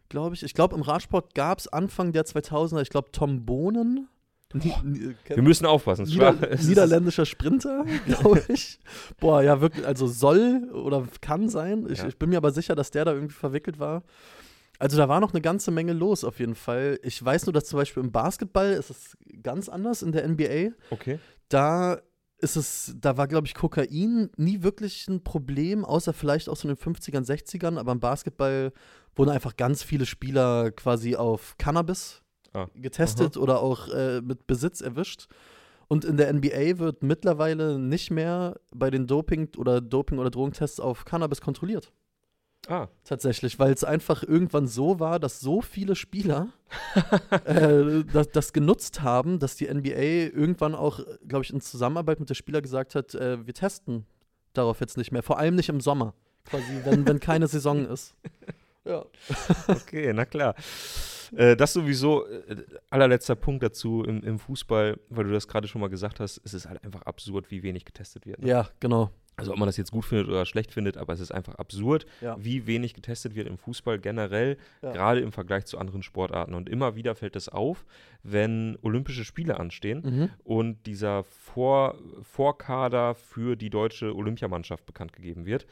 Glaube 0.09 0.35
ich. 0.35 0.43
Ich 0.43 0.55
glaube, 0.55 0.75
im 0.77 0.83
Radsport 0.83 1.35
gab 1.35 1.59
es 1.59 1.69
Anfang 1.69 2.13
der 2.13 2.25
2000er, 2.25 2.83
ich 2.83 2.91
glaube, 2.91 3.11
Tom 3.13 3.45
Bohnen. 3.45 4.09
Ni- 4.55 5.15
Wir 5.27 5.43
müssen 5.43 5.67
aufpassen. 5.67 6.05
Nieder 6.07 6.33
niederländischer 6.63 7.27
Sprinter, 7.27 7.85
glaube 8.07 8.43
ich. 8.49 8.79
Boah, 9.19 9.43
ja, 9.43 9.61
wirklich, 9.61 9.85
also 9.87 10.07
soll 10.07 10.71
oder 10.73 11.07
kann 11.21 11.49
sein. 11.49 11.87
Ich, 11.91 11.99
Ja. 11.99 12.07
ich 12.09 12.17
bin 12.17 12.31
mir 12.31 12.37
aber 12.39 12.53
sicher, 12.53 12.75
dass 12.77 12.91
der 12.93 13.05
da 13.05 13.13
irgendwie 13.13 13.35
verwickelt 13.35 13.79
war. 13.79 14.03
Also 14.79 14.97
da 14.99 15.09
war 15.09 15.21
noch 15.21 15.33
eine 15.33 15.41
ganze 15.41 15.71
Menge 15.71 15.93
los 15.95 16.23
auf 16.23 16.39
jeden 16.39 16.55
Fall. 16.55 16.99
Ich 17.03 17.23
weiß 17.23 17.47
nur, 17.47 17.53
dass 17.55 17.65
zum 17.65 17.79
Beispiel 17.79 18.03
im 18.03 18.13
Basketball 18.13 18.73
ist 18.73 18.91
es 18.91 19.17
ganz 19.43 19.69
anders 19.69 20.03
in 20.03 20.13
der 20.13 20.29
NBA. 20.29 20.73
Okay. 20.91 21.19
Da 21.49 21.99
ist 22.39 22.57
es, 22.57 22.95
da 23.01 23.17
war, 23.17 23.27
glaube 23.29 23.47
ich, 23.47 23.55
Kokain 23.55 24.29
nie 24.37 24.63
wirklich 24.63 25.09
ein 25.09 25.25
Problem, 25.25 25.85
außer 25.85 26.13
vielleicht 26.13 26.51
auch 26.51 26.57
so 26.57 26.69
in 26.69 26.75
den 26.75 26.95
50ern, 26.95 27.25
60ern, 27.27 27.79
aber 27.79 27.93
im 27.93 28.01
Basketball 28.01 28.73
wurden 29.17 29.31
einfach 29.31 29.57
ganz 29.57 29.83
viele 29.83 30.07
Spieler 30.07 30.71
quasi 30.71 31.17
auf 31.17 31.57
Cannabis 31.59 32.23
Ah. 32.55 32.69
getestet 32.75 33.37
oder 33.37 33.61
auch 33.61 33.89
äh, 33.89 34.23
mit 34.23 34.47
Besitz 34.47 34.81
erwischt. 34.81 35.27
Und 35.89 36.05
in 36.07 36.17
der 36.17 36.33
NBA 36.33 36.79
wird 36.79 37.03
mittlerweile 37.03 37.79
nicht 37.79 38.11
mehr 38.11 38.59
bei 38.75 38.89
den 38.91 39.07
Doping- 39.07 39.55
oder 39.59 39.81
Doping- 39.83 40.19
oder 40.19 40.31
Drogentests 40.31 40.81
auf 40.81 41.05
Cannabis 41.05 41.41
kontrolliert. 41.43 41.93
Ah, 42.67 42.89
Tatsächlich, 43.05 43.59
weil 43.59 43.73
es 43.73 43.85
einfach 43.85 44.23
irgendwann 44.25 44.67
so 44.67 44.99
war, 44.99 45.21
dass 45.21 45.39
so 45.39 45.61
viele 45.61 45.95
Spieler 45.95 46.49
äh, 47.45 48.03
das, 48.13 48.31
das 48.31 48.53
genutzt 48.53 49.03
haben, 49.03 49.39
dass 49.39 49.55
die 49.57 49.73
NBA 49.73 50.35
irgendwann 50.35 50.75
auch, 50.75 50.99
glaube 51.29 51.45
ich, 51.45 51.53
in 51.53 51.61
Zusammenarbeit 51.61 52.19
mit 52.21 52.31
der 52.31 52.35
Spieler 52.35 52.63
gesagt 52.63 52.95
hat, 52.95 53.15
äh, 53.15 53.47
wir 53.47 53.55
testen 53.55 54.07
darauf 54.55 54.81
jetzt 54.81 54.97
nicht 54.97 55.13
mehr. 55.13 55.23
Vor 55.23 55.39
allem 55.39 55.55
nicht 55.55 55.69
im 55.69 55.81
Sommer, 55.81 56.15
quasi, 56.47 56.81
wenn, 56.85 57.07
wenn 57.07 57.21
keine 57.21 57.47
Saison 57.49 57.85
ist. 57.87 58.15
Ja. 58.87 59.05
okay, 59.69 60.13
na 60.15 60.25
klar. 60.25 60.55
Äh, 61.35 61.57
das 61.57 61.73
sowieso, 61.73 62.25
äh, 62.27 62.57
allerletzter 62.91 63.35
Punkt 63.35 63.63
dazu 63.63 64.05
im, 64.05 64.23
im 64.23 64.39
Fußball, 64.39 64.99
weil 65.11 65.25
du 65.25 65.33
das 65.33 65.49
gerade 65.49 65.67
schon 65.67 65.81
mal 65.81 65.89
gesagt 65.89 66.21
hast, 66.21 66.41
es 66.45 66.55
ist 66.55 66.69
halt 66.69 66.83
einfach 66.85 67.03
absurd, 67.03 67.51
wie 67.51 67.63
wenig 67.63 67.85
getestet 67.85 68.27
wird. 68.27 68.41
Ne? 68.41 68.49
ja, 68.49 68.69
genau. 68.81 69.11
Also 69.39 69.53
ob 69.53 69.59
man 69.59 69.67
das 69.67 69.77
jetzt 69.77 69.91
gut 69.91 70.07
findet 70.07 70.29
oder 70.29 70.47
schlecht 70.47 70.73
findet, 70.73 70.97
aber 70.97 71.13
es 71.13 71.21
ist 71.21 71.31
einfach 71.31 71.57
absurd, 71.57 72.07
Ja. 72.23 72.37
wie 72.43 72.67
wenig 72.67 72.95
getestet 72.95 73.35
wird 73.35 73.47
im 73.49 73.59
Fußball 73.59 73.99
generell, 73.99 74.57
Ja. 74.81 74.93
gerade 74.93 75.21
im 75.21 75.31
Vergleich 75.31 75.67
zu 75.67 75.77
anderen 75.77 76.03
Sportarten. 76.03 76.55
Und 76.55 76.71
immer 76.71 76.95
wieder 76.97 77.15
fällt 77.15 77.37
es 77.37 77.51
auf, 77.51 77.85
wenn 78.23 78.79
Olympische 78.81 79.27
Spiele 79.27 79.61
anstehen 79.61 80.01
Mhm. 80.03 80.31
und 80.45 80.87
dieser 80.87 81.23
Vor 81.25 81.99
Vorkader 82.23 83.15
für 83.15 83.57
die 83.57 83.69
deutsche 83.69 84.15
Olympiamannschaft 84.17 84.87
bekannt 84.87 85.13
gegeben 85.13 85.45
wird. 85.45 85.67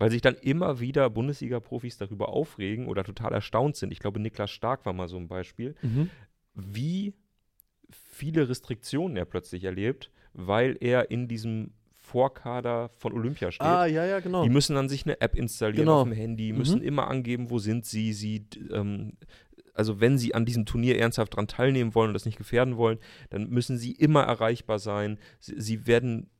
Weil 0.00 0.10
sich 0.10 0.22
dann 0.22 0.34
immer 0.34 0.80
wieder 0.80 1.08
Bundesliga-Profis 1.10 1.98
darüber 1.98 2.30
aufregen 2.30 2.86
oder 2.88 3.04
total 3.04 3.32
erstaunt 3.32 3.76
sind. 3.76 3.92
Ich 3.92 3.98
glaube, 4.00 4.18
Niklas 4.18 4.50
Stark 4.50 4.84
war 4.86 4.92
mal 4.94 5.08
so 5.08 5.16
ein 5.18 5.28
Beispiel, 5.28 5.74
Mhm. 5.82 6.10
wie 6.54 7.12
viele 7.90 8.48
Restriktionen 8.48 9.16
er 9.16 9.24
plötzlich 9.26 9.62
erlebt, 9.64 10.10
weil 10.32 10.76
er 10.80 11.10
in 11.10 11.28
diesem 11.28 11.72
Vorkader 11.92 12.88
von 12.88 13.12
Olympia 13.12 13.52
steht. 13.52 13.66
Ah, 13.66 13.86
ja, 13.86 14.04
ja, 14.04 14.20
genau. 14.20 14.42
Die 14.42 14.48
müssen 14.48 14.74
dann 14.74 14.88
sich 14.88 15.04
eine 15.04 15.20
App 15.20 15.36
installieren 15.36 15.84
Genau. 15.84 16.00
auf 16.00 16.08
dem 16.08 16.12
Handy, 16.16 16.50
Mhm. 16.52 16.58
müssen 16.58 16.82
immer 16.82 17.06
angeben, 17.08 17.50
wo 17.50 17.58
sind 17.58 17.84
sie. 17.84 18.12
Sie, 18.12 18.46
ähm, 18.72 19.12
also 19.74 20.00
wenn 20.00 20.18
sie 20.18 20.34
an 20.34 20.44
diesem 20.46 20.66
Turnier 20.66 20.98
ernsthaft 20.98 21.36
dran 21.36 21.46
teilnehmen 21.46 21.94
wollen 21.94 22.08
und 22.08 22.14
das 22.14 22.24
nicht 22.26 22.38
gefährden 22.38 22.76
wollen, 22.76 22.98
dann 23.28 23.48
müssen 23.50 23.76
sie 23.78 23.92
immer 23.92 24.22
erreichbar 24.22 24.78
sein. 24.78 25.18
Sie, 25.40 25.60
sie 25.60 25.86
werden 25.86 26.30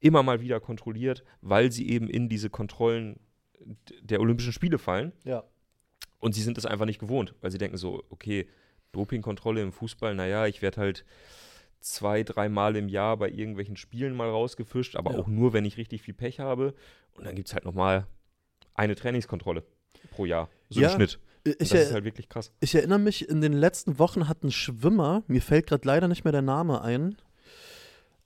immer 0.00 0.22
mal 0.22 0.40
wieder 0.40 0.60
kontrolliert, 0.60 1.24
weil 1.40 1.70
sie 1.72 1.88
eben 1.90 2.08
in 2.08 2.28
diese 2.28 2.50
Kontrollen 2.50 3.20
der 4.02 4.20
Olympischen 4.20 4.52
Spiele 4.52 4.78
fallen. 4.78 5.12
Ja. 5.24 5.44
Und 6.18 6.34
sie 6.34 6.42
sind 6.42 6.58
es 6.58 6.66
einfach 6.66 6.86
nicht 6.86 6.98
gewohnt, 6.98 7.34
weil 7.40 7.50
sie 7.50 7.58
denken 7.58 7.76
so, 7.76 8.02
okay, 8.10 8.48
Dopingkontrolle 8.92 9.62
im 9.62 9.72
Fußball, 9.72 10.14
naja, 10.14 10.46
ich 10.46 10.62
werde 10.62 10.80
halt 10.80 11.04
zwei, 11.80 12.22
dreimal 12.24 12.76
im 12.76 12.88
Jahr 12.88 13.16
bei 13.16 13.30
irgendwelchen 13.30 13.76
Spielen 13.76 14.14
mal 14.14 14.28
rausgefischt, 14.28 14.96
aber 14.96 15.12
Ja. 15.12 15.18
auch 15.18 15.26
nur, 15.28 15.52
wenn 15.52 15.64
ich 15.64 15.76
richtig 15.76 16.02
viel 16.02 16.14
Pech 16.14 16.40
habe. 16.40 16.74
Und 17.12 17.24
dann 17.26 17.34
gibt 17.34 17.48
es 17.48 17.54
halt 17.54 17.64
nochmal 17.64 18.06
eine 18.74 18.94
Trainingskontrolle 18.96 19.64
pro 20.10 20.24
Jahr. 20.26 20.48
So 20.68 20.80
Ja, 20.80 20.88
im 20.88 20.94
Schnitt. 20.94 21.20
Und 21.46 21.52
Ich, 21.58 21.70
das 21.70 21.72
ist 21.72 21.92
halt 21.94 22.04
wirklich 22.04 22.28
krass. 22.28 22.52
ich 22.60 22.74
erinnere 22.74 22.98
mich, 22.98 23.28
in 23.28 23.40
den 23.40 23.54
letzten 23.54 23.98
Wochen 23.98 24.28
hat 24.28 24.42
ein 24.44 24.50
Schwimmer, 24.52 25.22
mir 25.26 25.40
fällt 25.40 25.66
gerade 25.68 25.86
leider 25.86 26.06
nicht 26.08 26.24
mehr 26.24 26.32
der 26.32 26.42
Name 26.42 26.82
ein, 26.82 27.16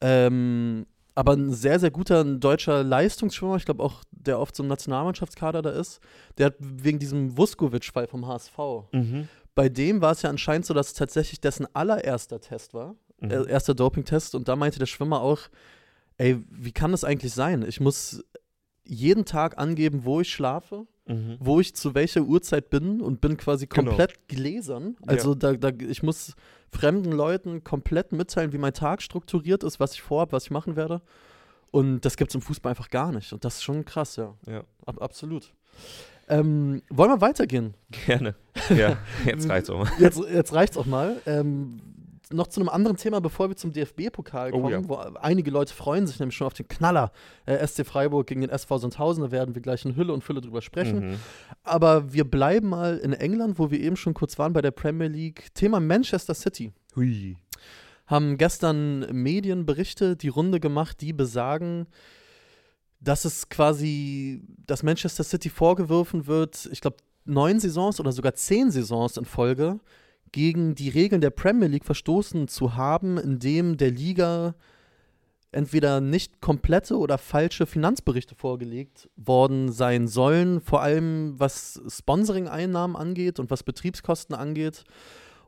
ähm, 0.01 0.87
aber 1.15 1.33
ein 1.35 1.53
sehr, 1.53 1.79
sehr 1.79 1.91
guter 1.91 2.21
ein 2.23 2.41
deutscher 2.41 2.83
Leistungsschwimmer, 2.83 3.57
ich 3.57 3.65
glaube 3.65 3.83
auch, 3.83 4.03
der 4.11 4.39
oft 4.41 4.55
so 4.57 4.63
im 4.63 4.69
Nationalmannschaftskader 4.69 5.63
da 5.63 5.71
ist, 5.71 6.01
der 6.39 6.47
hat 6.47 6.55
wegen 6.61 6.99
diesem 6.99 7.37
Vuskovic-Fall 7.39 8.07
vom 8.07 8.27
HSV, 8.27 8.59
Mhm. 8.93 9.29
bei 9.55 9.69
dem 9.69 10.01
war 10.01 10.13
es 10.13 10.23
ja 10.23 10.31
anscheinend 10.31 10.67
so, 10.67 10.75
dass 10.75 10.89
es 10.89 10.95
tatsächlich 10.95 11.41
dessen 11.41 11.67
allererster 11.75 12.41
Test 12.41 12.75
war, 12.75 12.97
Mhm. 13.21 13.31
äh, 13.31 13.49
erster 13.49 13.75
Dopingtest 13.75 14.35
und 14.35 14.49
da 14.49 14.57
meinte 14.57 14.79
der 14.79 14.87
Schwimmer 14.87 15.21
auch, 15.21 15.41
ey, 16.17 16.43
wie 16.51 16.73
kann 16.73 16.91
das 16.91 17.05
eigentlich 17.05 17.33
sein? 17.33 17.65
Ich 17.67 17.81
muss 17.81 18.25
jeden 18.87 19.25
Tag 19.25 19.57
angeben, 19.59 20.05
wo 20.05 20.21
ich 20.21 20.31
schlafe, 20.33 20.87
Mhm. 21.07 21.37
wo 21.39 21.61
ich 21.61 21.75
zu 21.75 21.95
welcher 21.95 22.23
Uhrzeit 22.23 22.71
bin 22.71 23.01
und 23.01 23.21
bin 23.21 23.37
quasi 23.37 23.67
Genau. 23.67 23.91
komplett 23.91 24.27
gläsern. 24.29 24.97
Also 25.07 25.35
da, 25.35 25.53
da, 25.55 25.69
ich 25.69 26.03
muss 26.03 26.35
fremden 26.75 27.13
Leuten 27.13 27.65
komplett 27.65 28.13
mitteilen, 28.13 28.53
wie 28.53 28.59
mein 28.59 28.75
Tag 28.75 29.03
strukturiert 29.03 29.63
ist, 29.63 29.81
was 29.81 29.95
ich 29.95 30.03
vorhabe, 30.03 30.33
was 30.33 30.45
ich 30.45 30.51
machen 30.51 30.77
werde. 30.77 31.01
Und 31.71 32.03
das 32.03 32.17
gibt 32.17 32.31
es 32.31 32.35
im 32.35 32.41
Fußball 32.41 32.71
einfach 32.71 32.91
gar 32.91 33.11
nicht. 33.13 33.33
Und 33.33 33.45
das 33.45 33.57
ist 33.57 33.63
schon 33.65 33.85
krass, 33.85 34.17
ja. 34.17 34.35
Ja, 34.47 34.63
Ab, 34.87 35.01
absolut. 35.01 35.53
Ähm, 36.29 36.83
wollen 36.91 37.11
wir 37.11 37.21
weitergehen? 37.21 37.75
gerne. 38.07 38.35
Ja, 38.71 38.97
jetzt 39.27 39.49
reicht's 39.49 39.69
auch 39.69 39.79
mal. 39.81 39.91
Jetzt, 39.99 40.19
jetzt 40.33 40.53
reicht's 40.55 40.77
auch 40.77 40.87
mal. 40.87 41.21
Ähm, 41.27 41.81
noch 42.35 42.49
zu 42.49 42.61
einem 42.61 42.69
anderen 42.69 42.97
Thema, 42.97 43.21
bevor 43.21 43.49
wir 43.49 43.57
zum 43.57 43.73
DFB-Pokal 43.73 44.53
Oh 44.53 44.61
kommen, 44.61 44.71
ja. 44.71 44.89
wo 44.89 44.97
einige 44.97 45.51
Leute 45.51 45.73
freuen 45.73 46.07
sich 46.07 46.19
nämlich 46.19 46.37
schon 46.37 46.47
auf 46.47 46.55
den 46.55 46.69
Knaller 46.69 47.13
äh, 47.47 47.67
SC 47.67 47.87
Freiburg 47.87 48.27
gegen 48.27 48.41
den 48.41 48.51
SV 48.51 48.79
Sandhausen. 48.79 49.23
Da 49.23 49.31
werden 49.31 49.55
wir 49.55 49.63
gleich 49.63 49.85
in 49.85 49.97
Hülle 49.97 50.13
und 50.13 50.23
Fülle 50.23 50.41
drüber 50.41 50.63
sprechen. 50.63 51.13
Mhm. 51.13 51.17
Aber 51.63 52.13
wir 52.13 52.25
bleiben 52.25 52.69
mal 52.69 52.99
in 52.99 53.13
England, 53.13 53.59
wo 53.59 53.71
wir 53.71 53.81
eben 53.81 53.97
schon 53.97 54.15
kurz 54.15 54.39
waren 54.39 54.53
bei 54.53 54.63
der 54.63 54.71
Premier 54.71 55.09
League. 55.09 55.55
Thema 55.55 55.81
Manchester 55.81 56.35
City. 56.35 56.73
Hui. 56.97 57.37
Haben 58.07 58.37
gestern 58.37 59.01
Medienberichte 59.13 60.17
die 60.17 60.29
Runde 60.29 60.61
gemacht, 60.61 61.01
die 61.01 61.13
besagen, 61.13 61.87
dass 63.01 63.25
es 63.25 63.49
quasi, 63.49 64.43
dass 64.67 64.83
Manchester 64.83 65.25
City 65.25 65.49
vorgeworfen 65.49 66.27
wird, 66.27 66.69
ich 66.71 66.81
glaube, 66.81 66.97
neun 67.25 67.61
Saisons 67.61 68.01
oder 68.01 68.13
sogar 68.13 68.35
zehn 68.35 68.71
Saisons 68.71 69.17
in 69.17 69.25
Folge 69.25 69.81
gegen 70.35 70.75
die 70.75 70.89
Regeln 70.89 71.21
der 71.21 71.31
Premier 71.31 71.69
League 71.69 71.85
verstoßen 71.85 72.49
zu 72.49 72.75
haben, 72.75 73.19
indem 73.19 73.77
der 73.77 73.93
Liga 73.93 74.57
entweder 75.53 76.01
nicht 76.01 76.41
komplette 76.41 76.99
oder 76.99 77.19
falsche 77.19 77.67
Finanzberichte 77.67 78.35
vorgelegt 78.35 79.09
worden 79.15 79.71
sein 79.71 80.09
sollen, 80.09 80.61
vor 80.61 80.83
allem 80.83 81.39
was 81.39 81.81
Sponsoring-Einnahmen 81.87 82.97
angeht 82.97 83.39
und 83.39 83.53
was 83.53 83.63
Betriebskosten 83.63 84.35
angeht. 84.35 84.83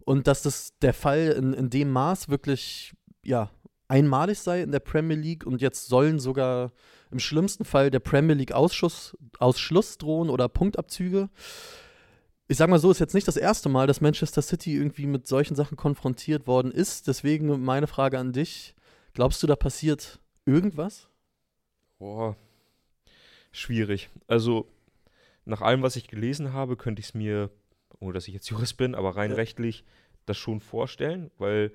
Und 0.05 0.29
dass 0.29 0.42
das 0.42 0.79
der 0.81 0.94
Fall 0.94 1.35
in, 1.37 1.53
in 1.53 1.68
dem 1.68 1.90
Maß 1.90 2.29
wirklich 2.29 2.94
ja, 3.25 3.51
einmalig 3.88 4.38
sei 4.38 4.62
in 4.62 4.70
der 4.70 4.79
Premier 4.79 5.16
League 5.16 5.44
und 5.44 5.61
jetzt 5.61 5.88
sollen 5.88 6.20
sogar 6.20 6.70
im 7.11 7.18
schlimmsten 7.18 7.64
Fall 7.64 7.90
der 7.90 7.99
Premier 7.99 8.37
League 8.37 8.53
Ausschuss, 8.53 9.16
Ausschluss 9.40 9.99
drohen 9.99 10.31
oder 10.31 10.49
Punktabzüge. 10.49 11.29
Ich 12.49 12.59
sag 12.59 12.71
mal 12.71 12.79
so, 12.79 12.91
ist 12.93 13.01
jetzt 13.01 13.15
nicht 13.15 13.27
das 13.27 13.37
erste 13.37 13.69
Mal, 13.69 13.87
dass 13.89 14.01
Manchester 14.01 14.41
City 14.41 14.77
irgendwie 14.77 15.07
mit 15.07 15.27
solchen 15.27 15.57
Sachen 15.57 15.77
konfrontiert 15.77 16.47
worden 16.47 16.71
ist. 16.71 17.09
Deswegen 17.09 17.65
meine 17.65 17.89
Frage 17.89 18.19
an 18.19 18.33
dich. 18.33 18.75
Glaubst 19.15 19.43
du, 19.43 19.47
da 19.49 19.57
passiert 19.57 20.21
irgendwas? 20.45 21.09
Boah, 21.99 22.37
schwierig. 23.51 24.11
Also, 24.29 24.69
nach 25.45 25.61
allem, 25.61 25.83
was 25.83 25.97
ich 25.97 26.07
gelesen 26.07 26.53
habe, 26.53 26.77
könnte 26.77 27.01
ich 27.01 27.07
es 27.07 27.15
mir, 27.15 27.51
ohne 27.99 28.13
dass 28.13 28.29
ich 28.29 28.35
jetzt 28.35 28.49
Jurist 28.49 28.77
bin, 28.77 28.95
aber 28.95 29.17
rein 29.17 29.31
Ja. 29.31 29.37
rechtlich 29.37 29.85
das 30.27 30.37
schon 30.37 30.61
vorstellen, 30.61 31.31
weil 31.39 31.73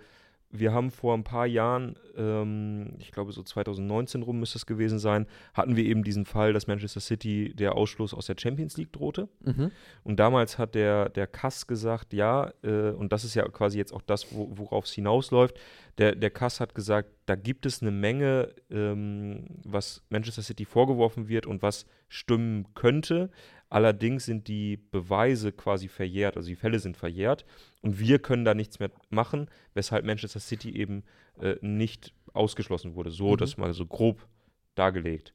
wir 0.51 0.73
haben 0.73 0.91
vor 0.91 1.13
ein 1.13 1.23
paar 1.23 1.45
Jahren, 1.45 1.95
ähm, 2.17 2.93
ich 2.99 3.11
glaube 3.11 3.31
so 3.31 3.41
2019 3.41 4.21
rum 4.21 4.39
müsste 4.39 4.57
es 4.57 4.65
gewesen 4.65 4.99
sein, 4.99 5.25
hatten 5.53 5.75
wir 5.75 5.85
eben 5.85 6.03
diesen 6.03 6.25
Fall, 6.25 6.53
dass 6.53 6.67
Manchester 6.67 6.99
City 6.99 7.53
der 7.55 7.75
Ausschluss 7.75 8.13
aus 8.13 8.25
der 8.25 8.35
Champions 8.37 8.77
League 8.77 8.91
drohte. 8.91 9.29
Mhm. 9.43 9.71
Und 10.03 10.19
damals 10.19 10.57
hat 10.57 10.75
der, 10.75 11.09
der 11.09 11.27
Kass 11.27 11.67
gesagt, 11.67 12.13
ja, 12.13 12.51
äh, 12.63 12.91
und 12.91 13.13
das 13.13 13.23
ist 13.23 13.35
ja 13.35 13.47
quasi 13.47 13.77
jetzt 13.77 13.93
auch 13.93 14.01
das, 14.01 14.33
wo, 14.35 14.51
worauf 14.57 14.85
es 14.85 14.91
hinausläuft. 14.91 15.57
Der, 15.97 16.15
der 16.15 16.29
Kass 16.29 16.59
hat 16.59 16.75
gesagt, 16.75 17.09
da 17.25 17.35
gibt 17.35 17.65
es 17.65 17.81
eine 17.81 17.91
Menge, 17.91 18.49
ähm, 18.69 19.45
was 19.63 20.03
Manchester 20.09 20.41
City 20.41 20.65
vorgeworfen 20.65 21.29
wird 21.29 21.45
und 21.45 21.61
was 21.61 21.85
stimmen 22.09 22.67
könnte. 22.75 23.29
Allerdings 23.71 24.25
sind 24.25 24.47
die 24.49 24.75
Beweise 24.77 25.51
quasi 25.53 25.87
verjährt, 25.87 26.35
also 26.35 26.49
die 26.49 26.57
Fälle 26.57 26.77
sind 26.79 26.97
verjährt 26.97 27.45
und 27.81 27.99
wir 27.99 28.19
können 28.19 28.43
da 28.43 28.53
nichts 28.53 28.79
mehr 28.79 28.91
machen, 29.09 29.49
weshalb 29.73 30.05
Manchester 30.05 30.41
City 30.41 30.75
eben 30.75 31.03
äh, 31.39 31.55
nicht 31.61 32.13
ausgeschlossen 32.33 32.95
wurde. 32.95 33.11
So, 33.11 33.31
Mhm. 33.31 33.37
das 33.37 33.55
mal 33.57 33.73
so 33.73 33.85
grob 33.85 34.27
dargelegt. 34.75 35.33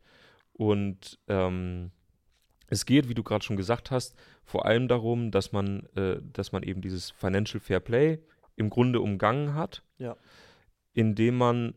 Und 0.53 1.19
ähm, 1.29 1.91
es 2.69 2.85
geht, 2.85 3.09
wie 3.09 3.15
du 3.15 3.23
gerade 3.23 3.43
schon 3.45 3.57
gesagt 3.57 3.91
hast, 3.91 4.15
vor 4.45 4.67
allem 4.67 4.87
darum, 4.87 5.31
dass 5.31 5.53
man, 5.53 5.87
äh, 5.97 6.21
dass 6.33 6.53
man 6.53 6.63
eben 6.63 6.83
dieses 6.83 7.11
Financial 7.13 7.59
Fair 7.61 7.81
Play 7.81 8.19
im 8.57 8.69
Grunde 8.69 9.01
umgangen 9.01 9.55
hat, 9.55 9.83
Ja. 9.99 10.15
indem 10.93 11.37
man, 11.39 11.75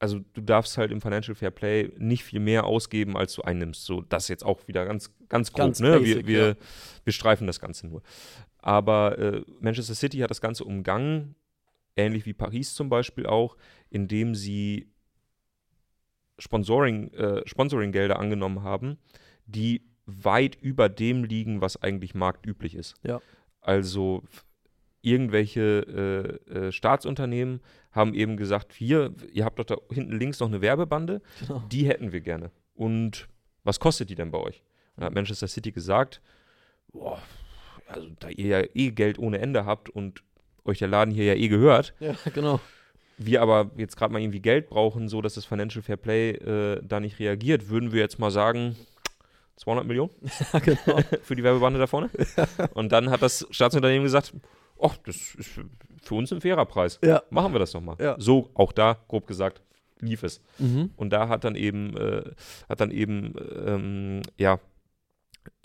also 0.00 0.20
du 0.32 0.40
darfst 0.40 0.78
halt 0.78 0.90
im 0.90 1.00
Financial 1.00 1.34
Fair 1.34 1.50
Play 1.50 1.92
nicht 1.98 2.24
viel 2.24 2.40
mehr 2.40 2.64
ausgeben, 2.64 3.16
als 3.16 3.34
du 3.34 3.42
einnimmst. 3.42 3.84
So, 3.84 4.00
das 4.00 4.28
jetzt 4.28 4.44
auch 4.44 4.66
wieder 4.66 4.86
ganz, 4.86 5.14
ganz 5.28 5.52
grob, 5.52 5.66
Ganz 5.66 5.80
ne? 5.80 5.98
basic, 5.98 6.16
wir, 6.16 6.26
wir, 6.26 6.48
ja. 6.48 6.54
wir 7.04 7.12
streifen 7.12 7.46
das 7.46 7.60
Ganze 7.60 7.86
nur. 7.86 8.02
Aber 8.58 9.18
äh, 9.18 9.42
Manchester 9.60 9.94
City 9.94 10.18
hat 10.18 10.30
das 10.30 10.40
Ganze 10.40 10.64
umgangen, 10.64 11.36
ähnlich 11.96 12.24
wie 12.24 12.32
Paris 12.32 12.74
zum 12.74 12.88
Beispiel 12.88 13.26
auch, 13.26 13.56
indem 13.90 14.34
sie 14.34 14.90
Sponsoring, 16.38 17.12
äh, 17.12 17.46
Sponsoring-Gelder 17.46 18.18
angenommen 18.18 18.62
haben, 18.62 18.96
die 19.44 19.82
weit 20.06 20.56
über 20.56 20.88
dem 20.88 21.24
liegen, 21.24 21.60
was 21.60 21.76
eigentlich 21.76 22.14
marktüblich 22.14 22.74
ist. 22.74 22.94
Ja. 23.02 23.20
Also 23.60 24.24
irgendwelche 25.02 26.40
äh, 26.50 26.52
äh, 26.68 26.72
Staatsunternehmen 26.72 27.60
haben 27.92 28.14
eben 28.14 28.36
gesagt, 28.36 28.72
hier, 28.72 29.14
ihr 29.32 29.44
habt 29.44 29.58
doch 29.58 29.64
da 29.64 29.76
hinten 29.90 30.18
links 30.18 30.40
noch 30.40 30.48
eine 30.48 30.60
Werbebande, 30.60 31.22
Genau. 31.40 31.62
die 31.70 31.86
hätten 31.86 32.12
wir 32.12 32.20
gerne. 32.20 32.50
Und 32.74 33.28
was 33.64 33.80
kostet 33.80 34.10
die 34.10 34.14
denn 34.14 34.30
bei 34.30 34.38
euch? 34.38 34.62
Und 34.96 35.02
dann 35.02 35.06
hat 35.06 35.14
Manchester 35.14 35.48
City 35.48 35.72
gesagt, 35.72 36.20
boah, 36.92 37.20
also 37.88 38.08
da 38.20 38.28
ihr 38.28 38.46
ja 38.46 38.62
eh 38.74 38.90
Geld 38.90 39.18
ohne 39.18 39.38
Ende 39.38 39.64
habt 39.64 39.88
und 39.90 40.22
euch 40.64 40.78
der 40.78 40.88
Laden 40.88 41.12
hier 41.12 41.24
ja 41.24 41.34
eh 41.34 41.48
gehört, 41.48 41.94
Ja, 42.00 42.14
genau. 42.34 42.60
wir 43.18 43.42
aber 43.42 43.70
jetzt 43.76 43.96
gerade 43.96 44.12
mal 44.12 44.20
irgendwie 44.20 44.40
Geld 44.40 44.68
brauchen, 44.68 45.08
so 45.08 45.20
dass 45.22 45.34
das 45.34 45.44
Financial 45.46 45.82
Fair 45.82 45.96
Play 45.96 46.30
äh, 46.32 46.80
da 46.84 47.00
nicht 47.00 47.18
reagiert, 47.18 47.68
würden 47.70 47.92
wir 47.92 48.00
jetzt 48.00 48.18
mal 48.18 48.30
sagen 48.30 48.76
200 49.56 49.86
Millionen 49.86 50.10
genau. 50.64 51.00
für 51.22 51.34
die 51.36 51.42
Werbebande 51.42 51.78
da 51.78 51.86
vorne. 51.86 52.10
Und 52.74 52.92
dann 52.92 53.10
hat 53.10 53.20
das 53.22 53.46
Staatsunternehmen 53.50 54.04
gesagt, 54.04 54.32
oh, 54.80 54.92
das 55.04 55.34
ist 55.34 55.48
für- 55.48 56.14
uns 56.14 56.32
ein 56.32 56.40
fairer 56.40 56.66
Preis. 56.66 56.98
Ja. 57.04 57.22
Machen 57.30 57.52
wir 57.52 57.58
das 57.58 57.72
doch 57.72 57.80
mal. 57.80 57.96
Ja. 58.00 58.16
So, 58.18 58.50
auch 58.54 58.72
da, 58.72 58.98
grob 59.08 59.26
gesagt, 59.26 59.62
lief 60.00 60.22
es. 60.22 60.40
Mhm. 60.58 60.90
Und 60.96 61.10
da 61.10 61.28
hat 61.28 61.44
dann 61.44 61.54
eben, 61.54 61.96
äh, 61.96 62.30
hat 62.68 62.80
dann 62.80 62.90
eben, 62.90 63.34
ähm, 63.66 64.22
ja, 64.38 64.58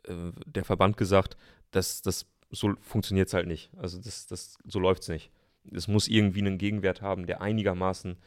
äh, 0.08 0.14
der 0.46 0.66
Verband 0.66 0.98
gesagt, 0.98 1.38
dass 1.72 2.02
das 2.02 2.26
so 2.52 2.74
funktioniert 2.82 3.28
es 3.28 3.34
halt 3.34 3.48
nicht. 3.48 3.72
Also 3.78 3.98
das, 4.00 4.28
das, 4.28 4.58
so 4.66 4.80
läuft 4.80 5.02
es 5.04 5.10
nicht. 5.10 5.32
Es 5.72 5.88
muss 5.88 6.08
irgendwie 6.08 6.40
einen 6.42 6.58
Gegenwert 6.58 7.02
haben, 7.02 7.26
der 7.26 7.42
einigermaßen 7.42 8.18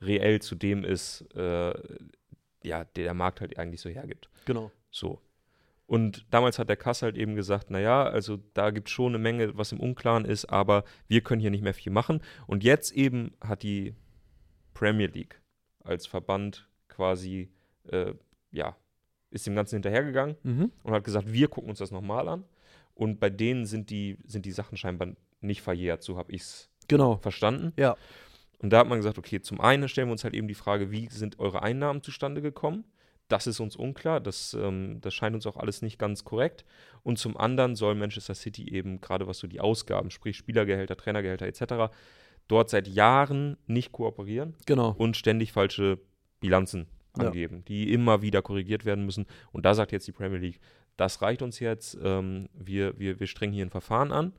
reell 0.00 0.40
zu 0.40 0.54
dem 0.54 0.82
ist, 0.84 1.22
äh, 1.34 1.74
ja, 2.62 2.84
der 2.84 3.04
der 3.04 3.14
Markt 3.14 3.40
halt 3.40 3.58
eigentlich 3.58 3.80
so 3.80 3.88
hergibt. 3.90 4.28
Genau. 4.46 4.70
So. 4.90 5.20
Und 5.86 6.26
damals 6.30 6.58
hat 6.58 6.68
der 6.68 6.76
Kass 6.76 7.02
halt 7.02 7.16
eben 7.16 7.36
gesagt, 7.36 7.70
naja, 7.70 8.04
also 8.04 8.38
da 8.54 8.70
gibt 8.70 8.88
es 8.88 8.92
schon 8.92 9.14
eine 9.14 9.18
Menge, 9.22 9.56
was 9.56 9.70
im 9.70 9.78
Unklaren 9.78 10.24
ist, 10.24 10.46
aber 10.46 10.82
wir 11.06 11.20
können 11.20 11.40
hier 11.40 11.50
nicht 11.52 11.62
mehr 11.62 11.74
viel 11.74 11.92
machen. 11.92 12.20
Und 12.48 12.64
jetzt 12.64 12.90
eben 12.92 13.32
hat 13.40 13.62
die 13.62 13.94
Premier 14.74 15.06
League 15.06 15.40
als 15.84 16.06
Verband 16.06 16.68
quasi, 16.88 17.52
äh, 17.88 18.14
ja, 18.50 18.76
ist 19.30 19.46
dem 19.46 19.54
Ganzen 19.54 19.76
hinterhergegangen 19.76 20.36
Mhm. 20.42 20.72
und 20.82 20.92
hat 20.92 21.04
gesagt, 21.04 21.32
wir 21.32 21.48
gucken 21.48 21.70
uns 21.70 21.78
das 21.78 21.90
nochmal 21.92 22.28
an. 22.28 22.44
Und 22.94 23.20
bei 23.20 23.30
denen 23.30 23.64
sind 23.66 23.90
die, 23.90 24.16
sind 24.26 24.44
die 24.46 24.52
Sachen 24.52 24.76
scheinbar 24.76 25.08
nicht 25.40 25.62
verjährt, 25.62 26.02
so 26.02 26.16
habe 26.16 26.32
ich 26.32 26.42
es 26.42 26.70
Genau. 26.88 27.16
verstanden. 27.18 27.72
Ja. 27.76 27.96
Und 28.58 28.70
da 28.70 28.78
hat 28.78 28.88
man 28.88 28.98
gesagt, 28.98 29.18
okay, 29.18 29.40
zum 29.40 29.60
einen 29.60 29.88
stellen 29.88 30.08
wir 30.08 30.12
uns 30.12 30.24
halt 30.24 30.34
eben 30.34 30.48
die 30.48 30.54
Frage, 30.54 30.90
wie 30.90 31.08
sind 31.10 31.38
eure 31.38 31.62
Einnahmen 31.62 32.02
zustande 32.02 32.40
gekommen? 32.42 32.84
Das 33.28 33.46
ist 33.48 33.58
uns 33.58 33.74
unklar, 33.74 34.20
das, 34.20 34.54
ähm, 34.54 35.00
das 35.00 35.12
scheint 35.14 35.34
uns 35.34 35.46
auch 35.46 35.56
alles 35.56 35.82
nicht 35.82 35.98
ganz 35.98 36.24
korrekt. 36.24 36.64
Und 37.02 37.18
zum 37.18 37.36
anderen 37.36 37.74
soll 37.74 37.94
Manchester 37.96 38.34
City 38.34 38.72
eben, 38.72 39.00
gerade 39.00 39.26
was 39.26 39.38
so 39.38 39.48
die 39.48 39.58
Ausgaben, 39.60 40.10
sprich 40.10 40.36
Spielergehälter, 40.36 40.96
Trainergehälter 40.96 41.46
etc., 41.46 41.92
dort 42.48 42.70
seit 42.70 42.86
Jahren 42.86 43.56
nicht 43.66 43.90
kooperieren 43.90 44.54
Genau. 44.66 44.90
und 44.96 45.16
ständig 45.16 45.50
falsche 45.52 45.98
Bilanzen 46.38 46.86
Ja. 47.18 47.24
angeben, 47.26 47.64
die 47.66 47.92
immer 47.92 48.22
wieder 48.22 48.42
korrigiert 48.42 48.84
werden 48.84 49.04
müssen. 49.04 49.26
Und 49.50 49.64
da 49.64 49.74
sagt 49.74 49.90
jetzt 49.90 50.06
die 50.06 50.12
Premier 50.12 50.38
League, 50.38 50.60
das 50.96 51.20
reicht 51.20 51.42
uns 51.42 51.58
jetzt, 51.58 51.98
ähm, 52.02 52.48
wir, 52.54 52.96
wir, 52.98 53.18
wir 53.18 53.26
strengen 53.26 53.52
hier 53.52 53.66
ein 53.66 53.70
Verfahren 53.70 54.12
an. 54.12 54.32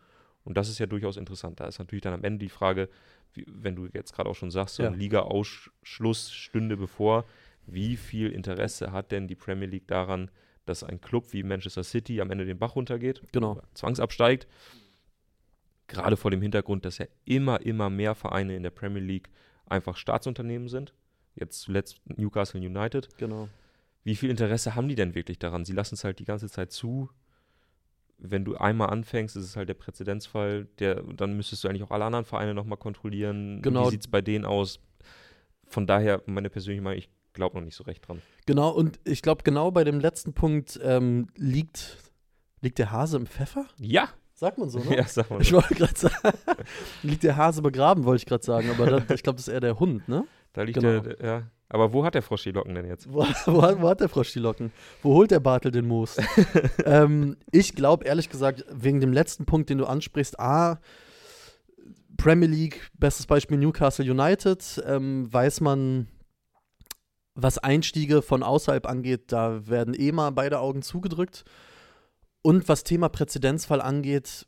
Und 0.45 0.56
das 0.56 0.69
ist 0.69 0.80
ja 0.80 0.86
durchaus 0.86 1.17
interessant. 1.17 1.60
Da 1.60 1.65
ist 1.67 1.78
natürlich 1.80 2.04
dann 2.04 2.13
am 2.13 2.23
Ende 2.23 2.39
die 2.45 2.50
Frage, 2.50 2.88
wie, 3.34 3.45
wenn 3.50 3.76
du 3.76 3.88
jetzt 3.93 4.13
gerade 4.13 4.30
auch 4.30 4.36
schon 4.36 4.50
sagst, 4.52 4.76
so 4.76 4.84
Ja. 4.84 4.89
ein 4.89 4.97
Liga-Ausschluss 4.97 6.32
stünde 6.32 6.78
bevor, 6.78 7.26
wie 7.67 7.95
viel 7.97 8.32
Interesse 8.32 8.91
hat 8.91 9.12
denn 9.12 9.27
die 9.27 9.36
Premier 9.36 9.67
League 9.67 9.88
daran, 9.88 10.32
dass 10.65 10.84
ein 10.84 10.99
Club 10.99 11.32
wie 11.34 11.43
Manchester 11.43 11.84
City 11.84 12.19
am 12.21 12.32
Ende 12.32 12.45
den 12.45 12.58
Bach 12.58 12.75
runtergeht, 12.75 13.21
Genau. 13.32 13.62
zwangsabsteigt? 13.73 14.47
Gerade 15.88 16.17
vor 16.17 16.32
dem 16.32 16.41
Hintergrund, 16.41 16.84
dass 16.84 16.97
ja 16.97 17.06
immer, 17.23 17.62
immer 17.62 17.89
mehr 17.89 18.15
Vereine 18.15 18.56
in 18.56 18.63
der 18.63 18.71
Premier 18.71 19.01
League 19.01 19.30
einfach 19.65 19.95
Staatsunternehmen 19.95 20.67
sind. 20.67 20.93
Jetzt 21.36 21.62
zuletzt 21.62 22.01
Newcastle 22.17 22.60
United. 22.60 23.10
Genau. 23.17 23.47
Wie 24.03 24.15
viel 24.15 24.30
Interesse 24.30 24.75
haben 24.75 24.89
die 24.89 24.95
denn 24.95 25.15
wirklich 25.15 25.39
daran? 25.39 25.63
Sie 25.65 25.73
lassen 25.73 25.95
es 25.95 26.03
halt 26.03 26.19
die 26.19 26.25
ganze 26.25 26.49
Zeit 26.49 26.71
zu. 26.71 27.10
Wenn 28.17 28.43
du 28.43 28.56
einmal 28.56 28.89
anfängst, 28.89 29.36
ist 29.36 29.43
es 29.43 29.56
halt 29.56 29.69
der 29.69 29.75
Präzedenzfall. 29.75 30.67
Der, 30.80 31.03
dann 31.03 31.38
müsstest 31.38 31.63
du 31.63 31.67
eigentlich 31.67 31.84
auch 31.84 31.91
alle 31.91 32.06
anderen 32.06 32.25
Vereine 32.25 32.53
nochmal 32.53 32.77
kontrollieren. 32.77 33.62
Genau. 33.62 33.86
Wie 33.86 33.91
sieht 33.91 34.01
es 34.01 34.08
bei 34.08 34.21
denen 34.21 34.45
aus? 34.45 34.80
Von 35.67 35.86
daher, 35.86 36.23
meine 36.25 36.49
persönliche 36.49 36.82
Meinung, 36.82 36.99
ich 36.99 37.10
glaube 37.38 37.58
noch 37.58 37.63
nicht 37.63 37.76
so 37.76 37.86
recht 37.86 38.06
dran. 38.08 38.21
Genau, 38.45 38.69
und 38.71 39.00
ich 39.06 39.21
glaube, 39.21 39.43
genau 39.43 39.71
bei 39.71 39.86
dem 39.86 40.02
letzten 40.02 40.34
Punkt 40.34 40.78
ähm, 40.84 41.30
liegt, 41.36 41.97
liegt 42.62 42.78
der 42.80 42.91
Hase 42.91 43.15
im 43.17 43.26
Pfeffer? 43.26 43.65
Ja, 43.80 44.10
Sagt 44.39 44.60
man 44.60 44.69
so, 44.69 44.78
ne? 44.78 44.95
ja 44.97 45.04
sag 45.08 45.32
mal. 45.32 45.41
Ich 45.41 45.50
so. 45.50 45.56
wollte 45.56 45.73
gerade 45.73 45.97
sagen, 45.97 46.38
liegt 47.04 47.23
der 47.23 47.38
Hase 47.38 47.63
begraben, 47.63 48.04
wollte 48.04 48.21
ich 48.21 48.26
gerade 48.28 48.45
sagen, 48.45 48.69
aber 48.69 48.86
da, 48.86 49.13
ich 49.15 49.23
glaube, 49.23 49.38
das 49.38 49.47
ist 49.47 49.54
eher 49.54 49.62
der 49.62 49.80
Hund, 49.80 50.08
ne? 50.08 50.26
Da 50.54 50.62
liegt 50.62 50.80
genau. 50.80 51.00
der, 51.00 51.26
ja. 51.26 51.43
Aber 51.69 51.91
wo 51.91 52.06
hat 52.06 52.13
der 52.13 52.21
Frosch 52.21 52.43
die 52.43 52.52
Locken 52.52 52.76
denn 52.76 52.86
jetzt? 52.86 53.12
Wo, 53.12 53.26
wo, 53.47 53.62
hat- 53.63 53.82
wo 53.82 53.89
hat 53.89 54.00
der 54.00 54.10
Frosch 54.10 54.34
die 54.34 54.39
Locken? 54.39 54.71
Wo 55.02 55.15
holt 55.15 55.32
der 55.32 55.39
Bartel 55.39 55.71
den 55.71 55.88
Moos? 55.88 56.17
ähm, 56.86 57.36
ich 57.52 57.73
glaube, 57.73 58.06
ehrlich 58.06 58.30
gesagt, 58.30 58.63
wegen 58.71 59.00
dem 59.00 59.12
letzten 59.12 59.45
Punkt, 59.45 59.71
den 59.71 59.80
du 59.80 59.86
ansprichst, 59.86 60.39
A, 60.39 60.80
Premier 62.15 62.47
League, 62.47 62.91
bestes 62.93 63.26
Beispiel 63.26 63.58
Newcastle 63.58 64.10
United, 64.10 64.84
ähm, 64.86 65.34
weiß 65.34 65.62
man, 65.62 66.08
was 67.38 67.60
Einstiege 67.60 68.23
von 68.23 68.41
außerhalb 68.41 68.88
angeht, 68.88 69.32
da 69.32 69.67
werden 69.67 69.93
eh 69.93 70.12
mal 70.12 70.32
beide 70.32 70.60
Augen 70.60 70.82
zugedrückt. 70.82 71.45
Und 72.41 72.67
was 72.67 72.84
Thema 72.84 73.10
Präzedenzfall 73.10 73.80
angeht, 73.80 74.47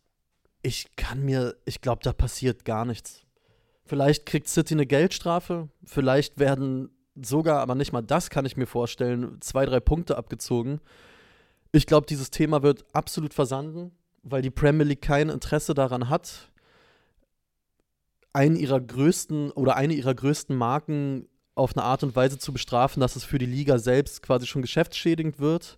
ich 0.64 0.96
kann 0.96 1.24
mir, 1.24 1.56
ich 1.66 1.82
glaube, 1.82 2.02
da 2.04 2.14
passiert 2.14 2.66
gar 2.66 2.86
nichts. 2.86 3.26
Vielleicht 3.86 4.26
kriegt 4.26 4.48
City 4.48 4.74
eine 4.74 4.88
Geldstrafe, 4.88 5.70
vielleicht 5.84 6.40
werden 6.40 6.90
sogar, 7.16 7.62
aber 7.62 7.76
nicht 7.76 7.94
mal 7.94 8.02
das 8.02 8.32
kann 8.32 8.46
ich 8.46 8.58
mir 8.58 8.66
vorstellen, 8.66 9.38
zwei, 9.40 9.66
drei 9.66 9.80
Punkte 9.80 10.18
abgezogen. 10.18 10.82
Ich 11.72 11.86
glaube, 11.86 12.08
dieses 12.08 12.32
Thema 12.32 12.64
wird 12.64 12.86
absolut 12.94 13.36
versanden, 13.36 13.92
weil 14.24 14.42
die 14.42 14.50
Premier 14.50 14.86
League 14.86 15.04
kein 15.04 15.30
Interesse 15.30 15.76
daran 15.76 16.10
hat, 16.10 16.52
einen 18.34 18.56
ihrer 18.56 18.80
größten 18.80 19.52
oder 19.52 19.76
eine 19.76 19.94
ihrer 19.94 20.16
größten 20.16 20.56
Marken 20.56 21.28
auf 21.60 21.76
eine 21.76 21.84
Art 21.84 22.04
und 22.04 22.16
Weise 22.16 22.40
zu 22.40 22.52
bestrafen, 22.52 23.02
dass 23.02 23.16
es 23.16 23.24
für 23.24 23.38
die 23.38 23.46
Liga 23.46 23.78
selbst 23.78 24.22
quasi 24.22 24.48
schon 24.48 24.62
geschäftsschädigend 24.62 25.40
wird. 25.40 25.78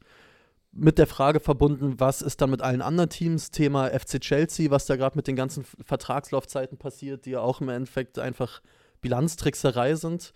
Mit 0.71 0.97
der 0.97 1.07
Frage 1.07 1.41
verbunden, 1.41 1.99
was 1.99 2.21
ist 2.21 2.39
dann 2.39 2.51
mit 2.51 2.61
allen 2.61 2.81
anderen 2.81 3.09
Teams? 3.09 3.51
Thema 3.51 3.89
FC 3.89 4.21
Chelsea, 4.21 4.71
was 4.71 4.85
da 4.85 4.95
gerade 4.95 5.17
mit 5.17 5.27
den 5.27 5.35
ganzen 5.35 5.65
Vertragslaufzeiten 5.83 6.77
passiert, 6.77 7.25
die 7.25 7.31
ja 7.31 7.41
auch 7.41 7.59
im 7.59 7.67
Endeffekt 7.67 8.19
einfach 8.19 8.61
Bilanztrickserei 9.01 9.95
sind. 9.95 10.33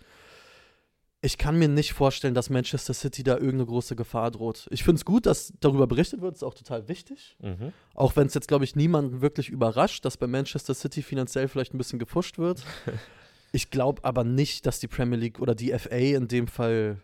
Ich 1.22 1.38
kann 1.38 1.58
mir 1.58 1.68
nicht 1.68 1.94
vorstellen, 1.94 2.34
dass 2.34 2.50
Manchester 2.50 2.92
City 2.92 3.22
da 3.22 3.34
irgendeine 3.34 3.66
große 3.66 3.96
Gefahr 3.96 4.30
droht. 4.30 4.66
Ich 4.70 4.84
finde 4.84 4.98
es 4.98 5.04
gut, 5.06 5.24
dass 5.24 5.54
darüber 5.60 5.86
berichtet 5.86 6.20
wird, 6.20 6.34
ist 6.34 6.42
auch 6.42 6.54
total 6.54 6.86
wichtig. 6.88 7.36
Mhm. 7.40 7.72
Auch 7.94 8.14
wenn 8.16 8.26
es 8.26 8.34
jetzt, 8.34 8.48
glaube 8.48 8.64
ich, 8.64 8.76
niemanden 8.76 9.22
wirklich 9.22 9.48
überrascht, 9.48 10.04
dass 10.04 10.18
bei 10.18 10.26
Manchester 10.26 10.74
City 10.74 11.02
finanziell 11.02 11.48
vielleicht 11.48 11.72
ein 11.72 11.78
bisschen 11.78 11.98
gefuscht 11.98 12.36
wird. 12.36 12.62
ich 13.56 13.70
glaube 13.70 14.04
aber 14.04 14.22
nicht, 14.22 14.66
dass 14.66 14.80
die 14.80 14.86
Premier 14.86 15.18
League 15.18 15.40
oder 15.40 15.54
die 15.54 15.76
FA 15.76 15.96
in 15.96 16.28
dem 16.28 16.46
Fall 16.46 16.98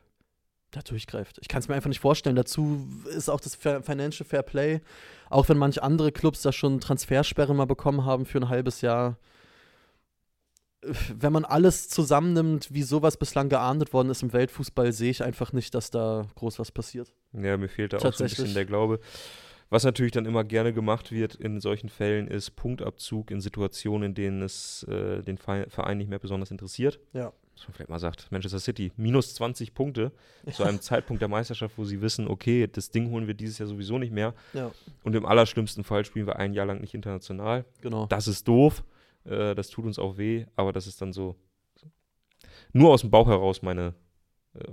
da 0.70 0.82
durchgreift. 0.82 1.38
Ich 1.40 1.48
kann 1.48 1.60
es 1.60 1.68
mir 1.68 1.74
einfach 1.74 1.88
nicht 1.88 2.00
vorstellen. 2.00 2.36
Dazu 2.36 2.86
ist 3.06 3.30
auch 3.30 3.40
das 3.40 3.54
Financial 3.54 4.26
Fair 4.26 4.42
Play, 4.42 4.80
auch 5.30 5.48
wenn 5.48 5.56
manche 5.56 5.82
andere 5.82 6.12
Clubs 6.12 6.42
da 6.42 6.52
schon 6.52 6.78
Transfersperren 6.78 7.56
mal 7.56 7.66
bekommen 7.66 8.04
haben 8.04 8.26
für 8.26 8.38
ein 8.38 8.50
halbes 8.50 8.82
Jahr. 8.82 9.16
Wenn 10.82 11.32
man 11.32 11.44
alles 11.44 11.88
zusammennimmt, 11.88 12.72
wie 12.72 12.82
sowas 12.82 13.16
bislang 13.16 13.48
geahndet 13.48 13.92
worden 13.94 14.10
ist 14.10 14.22
im 14.22 14.32
Weltfußball, 14.32 14.92
sehe 14.92 15.10
ich 15.10 15.22
einfach 15.22 15.52
nicht, 15.52 15.74
dass 15.74 15.90
da 15.90 16.26
groß 16.34 16.58
was 16.58 16.70
passiert. 16.70 17.12
Ja, 17.32 17.56
mir 17.56 17.68
fehlt 17.68 17.94
da 17.94 17.98
auch 17.98 18.12
so 18.12 18.24
ein 18.24 18.28
bisschen 18.28 18.52
der 18.52 18.66
Glaube. 18.66 19.00
Was 19.72 19.84
natürlich 19.84 20.12
dann 20.12 20.26
immer 20.26 20.44
gerne 20.44 20.74
gemacht 20.74 21.12
wird 21.12 21.34
in 21.34 21.58
solchen 21.58 21.88
Fällen, 21.88 22.28
ist 22.28 22.56
Punktabzug 22.56 23.30
in 23.30 23.40
Situationen, 23.40 24.10
in 24.10 24.14
denen 24.14 24.42
es 24.42 24.82
äh, 24.82 25.22
den 25.22 25.38
Verein 25.38 25.96
nicht 25.96 26.10
mehr 26.10 26.18
besonders 26.18 26.50
interessiert. 26.50 27.00
Ja. 27.14 27.32
Dass 27.54 27.68
man 27.68 27.72
vielleicht 27.72 27.88
mal 27.88 27.98
sagt, 27.98 28.30
Manchester 28.30 28.58
City, 28.58 28.92
minus 28.98 29.34
20 29.34 29.72
Punkte 29.72 30.12
zu 30.52 30.64
einem 30.64 30.82
Zeitpunkt 30.82 31.22
der 31.22 31.30
Meisterschaft, 31.30 31.78
wo 31.78 31.84
sie 31.84 32.02
wissen, 32.02 32.28
okay, 32.28 32.68
das 32.70 32.90
Ding 32.90 33.10
holen 33.12 33.26
wir 33.26 33.32
dieses 33.32 33.56
Jahr 33.56 33.66
sowieso 33.66 33.96
nicht 33.96 34.12
mehr. 34.12 34.34
Ja, 34.52 34.70
Und 35.04 35.16
im 35.16 35.24
allerschlimmsten 35.24 35.84
Fall 35.84 36.04
spielen 36.04 36.26
wir 36.26 36.36
ein 36.36 36.52
Jahr 36.52 36.66
lang 36.66 36.82
nicht 36.82 36.92
international. 36.92 37.64
genau. 37.80 38.04
Das 38.04 38.28
ist 38.28 38.46
doof, 38.46 38.84
äh, 39.24 39.54
das 39.54 39.70
tut 39.70 39.86
uns 39.86 39.98
auch 39.98 40.18
weh, 40.18 40.44
aber 40.54 40.74
das 40.74 40.86
ist 40.86 41.00
dann 41.00 41.14
so, 41.14 41.34
nur 42.74 42.90
aus 42.90 43.00
dem 43.00 43.10
Bauch 43.10 43.26
heraus 43.26 43.62
meine, 43.62 43.94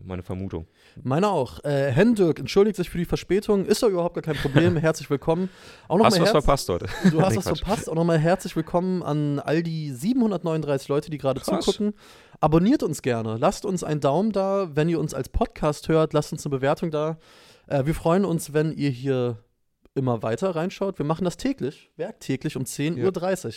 meine 0.04 0.24
Vermutung. 0.24 0.68
Meine 1.02 1.30
auch. 1.30 1.64
Äh, 1.64 1.92
Hendrik 1.92 2.40
entschuldigt 2.40 2.76
sich 2.76 2.90
für 2.90 2.98
die 2.98 3.06
Verspätung. 3.06 3.66
Ist 3.66 3.82
doch 3.82 3.90
überhaupt 3.90 4.16
gar 4.16 4.22
kein 4.22 4.36
Problem. 4.36 4.76
Herzlich 4.78 5.10
willkommen. 5.10 5.50
Auch 5.88 5.98
noch 5.98 6.06
Hast 6.06 6.18
mal 6.18 6.24
was 6.24 6.32
verpasst 6.32 6.68
heute? 6.70 6.88
Du 7.10 7.22
hast 7.22 7.32
Nee, 7.32 7.38
was 7.38 7.46
Quatsch. 7.46 7.60
verpasst. 7.60 7.90
Auch 7.90 7.96
nochmal 7.96 8.18
herzlich 8.18 8.56
willkommen 8.56 9.04
an 9.04 9.40
all 9.40 9.64
die 9.64 9.92
739 9.92 10.88
Leute, 10.90 11.10
die 11.10 11.18
gerade 11.18 11.42
zugucken. 11.42 11.94
Abonniert 12.42 12.84
uns 12.84 13.02
gerne. 13.02 13.38
Lasst 13.38 13.66
uns 13.66 13.84
einen 13.84 14.02
Daumen 14.02 14.32
da. 14.32 14.70
Wenn 14.76 14.90
ihr 14.90 15.00
uns 15.00 15.14
als 15.14 15.30
Podcast 15.30 15.88
hört, 15.88 16.14
lasst 16.14 16.34
uns 16.34 16.46
eine 16.46 16.52
Bewertung 16.56 16.92
da. 16.92 17.18
Äh, 17.68 17.86
wir 17.86 17.96
freuen 17.96 18.26
uns, 18.26 18.54
wenn 18.54 18.74
ihr 18.74 18.90
hier 18.90 19.38
immer 19.96 20.22
weiter 20.24 20.56
reinschaut. 20.56 21.00
Wir 21.00 21.06
machen 21.06 21.24
das 21.24 21.38
täglich, 21.38 21.90
werktäglich 21.96 22.58
um 22.58 22.64
10.30 22.64 23.46
Uhr. 23.48 23.54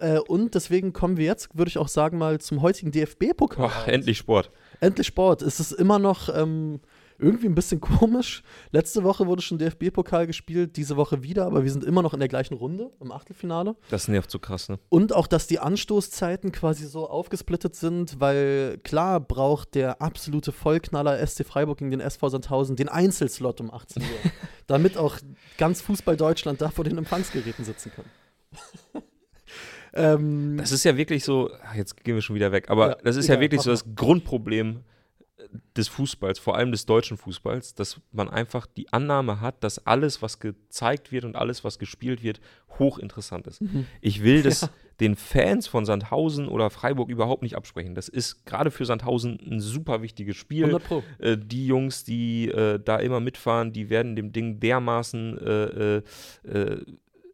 Äh, 0.00 0.18
und 0.20 0.54
deswegen 0.54 0.92
kommen 0.94 1.18
wir 1.18 1.26
jetzt, 1.26 1.56
würde 1.56 1.68
ich 1.68 1.76
auch 1.78 1.88
sagen, 1.88 2.16
mal 2.16 2.40
zum 2.40 2.62
heutigen 2.62 2.90
DFB-Pokal. 2.92 3.70
Endlich 3.86 4.18
Sport. 4.18 4.50
Endlich 4.80 5.06
Sport. 5.06 5.42
Es 5.42 5.60
ist 5.60 5.72
immer 5.72 5.98
noch 5.98 6.34
ähm, 6.34 6.80
irgendwie 7.20 7.46
ein 7.46 7.54
bisschen 7.54 7.80
komisch. 7.80 8.42
Letzte 8.72 9.04
Woche 9.04 9.26
wurde 9.26 9.42
schon 9.42 9.58
DFB-Pokal 9.58 10.26
gespielt, 10.26 10.76
diese 10.76 10.96
Woche 10.96 11.22
wieder, 11.22 11.46
aber 11.46 11.64
wir 11.64 11.70
sind 11.70 11.84
immer 11.84 12.02
noch 12.02 12.14
in 12.14 12.20
der 12.20 12.28
gleichen 12.28 12.54
Runde 12.54 12.90
im 13.00 13.12
Achtelfinale. 13.12 13.76
Das 13.90 14.08
nervt 14.08 14.30
so 14.30 14.38
krass, 14.38 14.68
ne? 14.68 14.78
Und 14.88 15.14
auch, 15.14 15.26
dass 15.26 15.46
die 15.46 15.58
Anstoßzeiten 15.58 16.52
quasi 16.52 16.86
so 16.86 17.08
aufgesplittet 17.08 17.76
sind, 17.76 18.20
weil 18.20 18.78
klar 18.82 19.20
braucht 19.20 19.74
der 19.74 20.00
absolute 20.00 20.52
Vollknaller 20.52 21.24
SC 21.24 21.44
Freiburg 21.44 21.78
gegen 21.78 21.90
den 21.90 22.00
SV 22.00 22.28
Sandhausen 22.30 22.76
den 22.76 22.88
Einzelslot 22.88 23.60
um 23.60 23.72
18 23.72 24.02
Uhr, 24.02 24.08
damit 24.66 24.96
auch 24.96 25.18
ganz 25.58 25.80
Fußball 25.82 26.16
Deutschland 26.16 26.60
da 26.60 26.70
vor 26.70 26.84
den 26.84 26.98
Empfangsgeräten 26.98 27.64
sitzen 27.64 27.92
kann. 27.94 28.04
ähm, 29.94 30.56
Das 30.58 30.72
ist 30.72 30.84
ja 30.84 30.96
wirklich 30.96 31.24
so, 31.24 31.50
ach, 31.64 31.74
jetzt 31.74 32.02
gehen 32.04 32.14
wir 32.14 32.22
schon 32.22 32.36
wieder 32.36 32.52
weg, 32.52 32.70
aber 32.70 32.88
Ja, 32.90 32.96
das 33.02 33.16
ist 33.16 33.26
egal, 33.26 33.36
ja 33.36 33.40
wirklich 33.42 33.60
so 33.62 33.70
das 33.70 33.84
Grundproblem 33.94 34.80
äh, 35.38 35.42
des 35.76 35.88
Fußballs, 35.88 36.38
vor 36.38 36.56
allem 36.56 36.72
des 36.72 36.86
deutschen 36.86 37.16
Fußballs, 37.16 37.74
dass 37.74 38.00
man 38.12 38.28
einfach 38.28 38.66
die 38.66 38.92
Annahme 38.92 39.40
hat, 39.40 39.62
dass 39.64 39.86
alles, 39.86 40.22
was 40.22 40.38
gezeigt 40.40 41.12
wird 41.12 41.24
und 41.24 41.36
alles, 41.36 41.64
was 41.64 41.78
gespielt 41.78 42.22
wird, 42.22 42.40
hochinteressant 42.78 43.46
ist. 43.46 43.62
Ich 44.00 44.22
will 44.22 44.42
das 44.42 44.62
Ja. 44.62 44.70
den 45.00 45.16
Fans 45.16 45.66
von 45.66 45.84
Sandhausen 45.86 46.46
oder 46.46 46.68
Freiburg 46.70 47.08
überhaupt 47.08 47.42
nicht 47.42 47.56
absprechen. 47.56 47.94
Das 47.94 48.08
ist 48.08 48.44
gerade 48.44 48.70
für 48.70 48.84
Sandhausen 48.84 49.38
ein 49.50 49.58
super 49.60 50.02
wichtiges 50.02 50.36
Spiel. 50.36 50.64
100 50.66 50.84
Pro. 50.84 51.02
Äh, 51.18 51.38
die 51.38 51.66
Jungs, 51.66 52.04
die 52.04 52.48
äh, 52.48 52.78
da 52.78 52.96
immer 52.98 53.18
mitfahren, 53.20 53.72
die 53.72 53.88
werden 53.90 54.14
dem 54.14 54.30
Ding 54.32 54.60
dermaßen, 54.60 55.38
äh, 55.38 55.64
äh, 55.64 56.02
äh, 56.44 56.84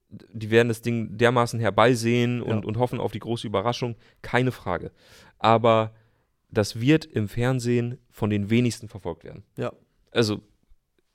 die 0.09 0.50
werden 0.50 0.68
das 0.68 0.82
Ding 0.82 1.16
dermaßen 1.18 1.59
herbeisehen 1.61 2.40
und, 2.42 2.62
Ja. 2.62 2.66
und 2.66 2.78
hoffen 2.78 3.00
auf 3.00 3.12
die 3.12 3.18
große 3.18 3.46
Überraschung, 3.46 3.96
keine 4.22 4.52
Frage. 4.52 4.92
Aber 5.38 5.92
das 6.50 6.80
wird 6.80 7.04
im 7.04 7.28
Fernsehen 7.28 7.98
von 8.11 8.30
den 8.30 8.48
wenigsten 8.50 8.88
verfolgt 8.88 9.24
werden. 9.24 9.42
Ja, 9.57 9.72
Also 10.12 10.40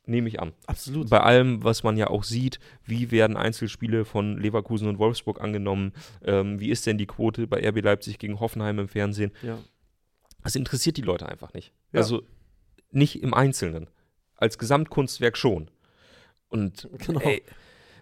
nehme 0.05 0.27
ich 0.27 0.39
an. 0.41 0.51
absolut. 0.67 1.09
Bei 1.09 1.21
allem, 1.21 1.63
was 1.63 1.83
man 1.83 1.95
ja 1.95 2.07
auch 2.07 2.23
sieht, 2.23 2.59
wie 2.83 3.11
werden 3.11 3.37
Einzelspiele 3.37 4.03
von 4.03 4.37
Leverkusen 4.37 4.87
und 4.89 4.99
Wolfsburg 4.99 5.39
angenommen, 5.39 5.93
ähm, 6.25 6.59
wie 6.59 6.69
ist 6.69 6.85
denn 6.85 6.97
die 6.97 7.05
Quote 7.07 7.47
bei 7.47 7.65
RB 7.65 7.81
Leipzig 7.81 8.19
gegen 8.19 8.39
Hoffenheim 8.39 8.77
im 8.79 8.87
Fernsehen, 8.89 9.31
Ja. 9.41 9.57
das 10.43 10.55
interessiert 10.55 10.97
die 10.97 11.01
Leute 11.01 11.27
einfach 11.29 11.53
nicht. 11.53 11.71
Ja. 11.93 11.99
Also 11.99 12.23
nicht 12.91 13.23
im 13.23 13.33
Einzelnen. 13.33 13.89
Als 14.35 14.57
Gesamtkunstwerk 14.57 15.37
schon. 15.37 15.71
Und 16.49 16.89
Genau. 16.97 17.21
ey, 17.21 17.41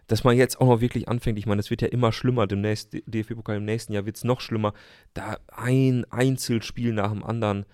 dass 0.10 0.24
man 0.24 0.36
jetzt 0.36 0.60
auch 0.60 0.68
noch 0.68 0.82
wirklich 0.82 1.08
anfängt, 1.08 1.38
ich 1.40 1.46
meine, 1.46 1.60
es 1.62 1.70
wird 1.70 1.82
ja 1.82 1.88
immer 1.88 2.12
schlimmer, 2.12 2.48
demnächst, 2.48 2.94
DFB-Pokal 3.06 3.58
im 3.58 3.66
nächsten 3.66 3.94
Jahr 3.94 4.06
wird 4.06 4.18
es 4.18 4.24
noch 4.24 4.42
schlimmer, 4.42 4.74
da 5.14 5.38
ein 5.48 6.06
Einzelspiel 6.10 6.92
nach 6.94 7.12
dem 7.12 7.24
anderen. 7.24 7.66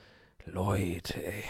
Leute, 0.46 1.26
ey, 1.26 1.44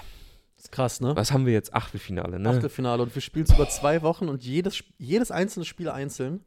ist 0.58 0.72
krass, 0.72 1.02
ne? 1.02 1.14
was 1.16 1.32
haben 1.34 1.46
wir 1.46 1.54
jetzt? 1.54 1.74
Achtelfinale, 1.74 2.40
ne? 2.40 2.50
Achtelfinale 2.50 3.04
und 3.04 3.14
wir 3.14 3.22
spielen 3.22 3.46
es 3.46 3.54
über 3.54 3.68
zwei 3.68 4.02
Wochen 4.04 4.30
und 4.30 4.44
jedes, 4.44 4.84
jedes 4.98 5.32
einzelne 5.32 5.66
Spiel 5.66 5.90
einzeln. 5.90 6.42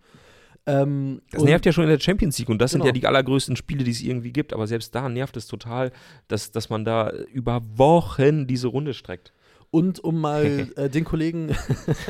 Ähm, 0.66 1.22
Das 1.30 1.42
nervt 1.42 1.66
ja 1.66 1.72
schon 1.72 1.84
in 1.84 1.90
der 1.90 2.00
Champions 2.00 2.38
League 2.38 2.48
und 2.48 2.58
das 2.60 2.70
sind 2.70 2.80
Genau. 2.80 2.88
ja 2.88 2.92
die 2.92 3.06
allergrößten 3.06 3.56
Spiele, 3.56 3.84
die 3.84 3.90
es 3.90 4.00
irgendwie 4.02 4.32
gibt, 4.32 4.52
aber 4.52 4.66
selbst 4.66 4.94
da 4.94 5.08
nervt 5.08 5.36
es 5.36 5.46
total, 5.46 5.92
dass, 6.28 6.50
dass 6.50 6.68
man 6.68 6.84
da 6.84 7.10
über 7.32 7.60
Wochen 7.76 8.46
diese 8.46 8.68
Runde 8.68 8.94
streckt. 8.94 9.32
Und 9.70 10.02
um 10.02 10.20
mal 10.20 10.68
äh, 10.76 10.88
den 10.88 11.04
Kollegen, 11.04 11.54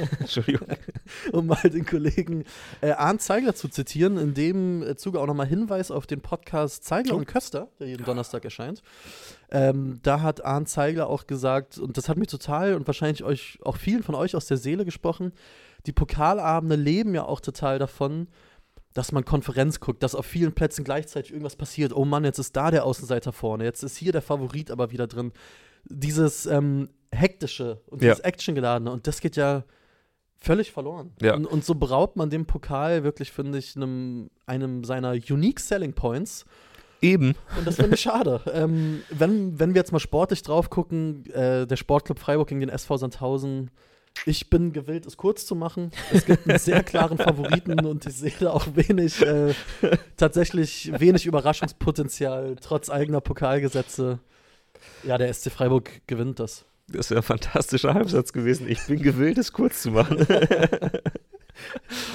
um 1.32 1.46
mal 1.46 1.70
den 1.70 1.84
Kollegen 1.84 2.44
äh, 2.80 2.92
Arndt 2.92 3.22
Zeigler 3.22 3.54
zu 3.54 3.68
zitieren, 3.68 4.16
in 4.16 4.34
dem 4.34 4.82
äh, 4.82 4.96
Zuge 4.96 5.20
auch 5.20 5.26
nochmal 5.26 5.46
Hinweis 5.46 5.90
auf 5.90 6.06
den 6.06 6.20
Podcast 6.20 6.84
Zeigler 6.84 7.16
und 7.16 7.26
Köster, 7.26 7.68
der 7.80 7.88
jeden 7.88 8.04
Donnerstag 8.04 8.44
erscheint. 8.44 8.82
Ähm, 9.50 9.98
da 10.02 10.20
hat 10.22 10.44
Arndt 10.44 10.68
Zeigler 10.68 11.08
auch 11.08 11.26
gesagt, 11.26 11.78
und 11.78 11.96
das 11.96 12.08
hat 12.08 12.16
mich 12.16 12.28
total 12.28 12.74
und 12.74 12.86
wahrscheinlich 12.86 13.24
euch 13.24 13.58
auch 13.64 13.76
vielen 13.76 14.02
von 14.02 14.14
euch 14.14 14.36
aus 14.36 14.46
der 14.46 14.56
Seele 14.56 14.84
gesprochen, 14.84 15.32
die 15.86 15.92
Pokalabende 15.92 16.76
leben 16.76 17.14
ja 17.14 17.24
auch 17.24 17.40
total 17.40 17.78
davon, 17.78 18.28
dass 18.94 19.12
man 19.12 19.24
Konferenz 19.24 19.80
guckt, 19.80 20.02
dass 20.02 20.14
auf 20.14 20.26
vielen 20.26 20.54
Plätzen 20.54 20.84
gleichzeitig 20.84 21.30
irgendwas 21.30 21.56
passiert. 21.56 21.92
Oh 21.92 22.04
Mann, 22.04 22.24
jetzt 22.24 22.38
ist 22.38 22.56
da 22.56 22.70
der 22.70 22.84
Außenseiter 22.84 23.32
vorne, 23.32 23.64
jetzt 23.64 23.82
ist 23.82 23.96
hier 23.96 24.12
der 24.12 24.22
Favorit 24.22 24.70
aber 24.70 24.90
wieder 24.90 25.06
drin. 25.06 25.32
Dieses 25.84 26.46
ähm, 26.46 26.88
hektische 27.12 27.80
und 27.86 28.02
Ja. 28.02 28.10
dieses 28.10 28.24
Actiongeladene 28.24 28.90
und 28.90 29.06
das 29.06 29.20
geht 29.20 29.36
ja 29.36 29.64
völlig 30.36 30.72
verloren. 30.72 31.12
Ja. 31.20 31.34
Und, 31.34 31.46
und 31.46 31.64
so 31.64 31.74
beraubt 31.74 32.16
man 32.16 32.30
dem 32.30 32.46
Pokal 32.46 33.02
wirklich, 33.04 33.32
finde 33.32 33.58
ich, 33.58 33.76
einem, 33.76 34.30
einem 34.46 34.84
seiner 34.84 35.12
Unique 35.12 35.60
Selling 35.60 35.92
Points. 35.92 36.44
Eben. 37.00 37.34
Und 37.56 37.66
das 37.66 37.76
finde 37.76 37.94
ich 37.94 38.00
schade. 38.00 38.40
Ähm, 38.52 39.02
wenn, 39.10 39.58
wenn 39.58 39.74
wir 39.74 39.80
jetzt 39.80 39.92
mal 39.92 39.98
sportlich 40.00 40.42
drauf 40.42 40.68
gucken, 40.70 41.24
äh, 41.30 41.66
der 41.66 41.76
Sportclub 41.76 42.18
Freiburg 42.18 42.48
gegen 42.48 42.60
den 42.60 42.70
SV 42.70 42.96
Sandhausen, 42.96 43.70
ich 44.26 44.50
bin 44.50 44.72
gewillt, 44.72 45.06
es 45.06 45.16
kurz 45.16 45.46
zu 45.46 45.54
machen. 45.54 45.92
Es 46.12 46.24
gibt 46.26 46.48
einen 46.48 46.58
sehr 46.58 46.82
klaren 46.82 47.18
Favoriten 47.18 47.78
und 47.86 48.04
ich 48.06 48.16
sehe 48.16 48.32
da 48.40 48.50
auch 48.50 48.66
wenig, 48.74 49.22
äh, 49.24 49.54
tatsächlich 50.16 50.90
wenig 50.98 51.26
Überraschungspotenzial, 51.26 52.56
trotz 52.60 52.90
eigener 52.90 53.20
Pokalgesetze. 53.20 54.18
Ja, 55.04 55.18
der 55.18 55.32
SC 55.32 55.50
Freiburg 55.50 55.90
gewinnt 56.06 56.40
das. 56.40 56.64
Das 56.90 57.10
wäre 57.10 57.20
ein 57.20 57.24
fantastischer 57.24 57.94
Halbsatz 57.94 58.32
gewesen. 58.32 58.68
Ich 58.68 58.86
bin 58.86 59.02
gewillt, 59.02 59.38
es 59.38 59.52
kurz 59.52 59.82
zu 59.82 59.90
machen. 59.90 60.26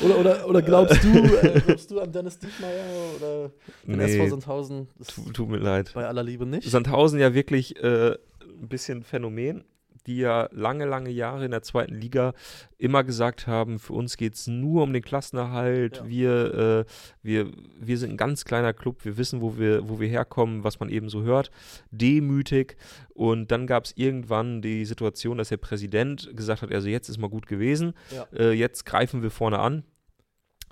Oder, 0.04 0.18
oder, 0.20 0.48
oder 0.48 0.62
glaubst 0.62 1.04
du, 1.04 1.10
äh, 1.10 1.60
glaubst 1.66 1.92
du 1.92 2.00
an 2.00 2.12
Dennis 2.12 2.40
Diekmeyer 2.40 2.84
oder 3.18 3.52
den 3.86 4.00
SV 4.00 4.24
nee, 4.24 4.30
Sandhausen? 4.30 4.88
Das 4.98 5.08
tu- 5.08 5.32
tut 5.32 5.50
mir 5.50 5.58
leid. 5.58 5.92
bei 5.94 6.06
aller 6.08 6.24
Liebe 6.24 6.46
nicht. 6.46 6.70
Sandhausen 6.70 7.20
ja 7.20 7.34
wirklich 7.34 7.76
äh, 7.84 8.12
ein 8.42 8.68
bisschen 8.70 9.04
Phänomen, 9.04 9.64
die 10.08 10.18
ja 10.18 10.50
lange, 10.52 10.86
lange 10.86 11.10
Jahre 11.10 11.46
in 11.46 11.52
der 11.52 11.62
zweiten 11.62 11.96
Liga 11.96 12.34
immer 12.78 13.04
gesagt 13.04 13.48
haben, 13.48 13.80
für 13.80 13.94
uns 13.94 14.18
geht 14.18 14.34
es 14.36 14.48
nur 14.48 14.84
um 14.84 14.92
den 14.94 15.02
Klassenerhalt, 15.02 15.98
Ja. 15.98 16.08
wir, 16.10 16.54
äh, 16.54 16.92
wir, 17.22 17.52
wir 17.80 17.98
sind 17.98 18.12
ein 18.12 18.18
ganz 18.18 18.44
kleiner 18.46 18.74
Club, 18.74 19.06
wir 19.06 19.18
wissen, 19.18 19.42
wo 19.42 19.58
wir, 19.58 19.88
wo 19.88 20.00
wir 20.00 20.08
herkommen, 20.10 20.64
was 20.64 20.80
man 20.80 20.90
eben 20.90 21.10
so 21.10 21.24
hört, 21.24 21.52
demütig 21.92 22.76
und 23.14 23.52
dann 23.52 23.68
gab 23.68 23.86
es 23.86 23.94
irgendwann 23.96 24.62
die 24.62 24.86
Situation, 24.86 25.38
dass 25.38 25.50
der 25.50 25.58
Präsident 25.58 26.30
gesagt 26.36 26.62
hat, 26.64 26.72
also 26.72 26.88
jetzt 26.90 27.08
ist 27.10 27.18
mal 27.18 27.30
gut 27.30 27.48
gewesen, 27.48 27.94
Ja. 28.14 28.28
äh, 28.38 28.52
jetzt 28.52 28.86
greifen 28.86 29.22
wir 29.24 29.32
vorne 29.32 29.60
an. 29.60 29.84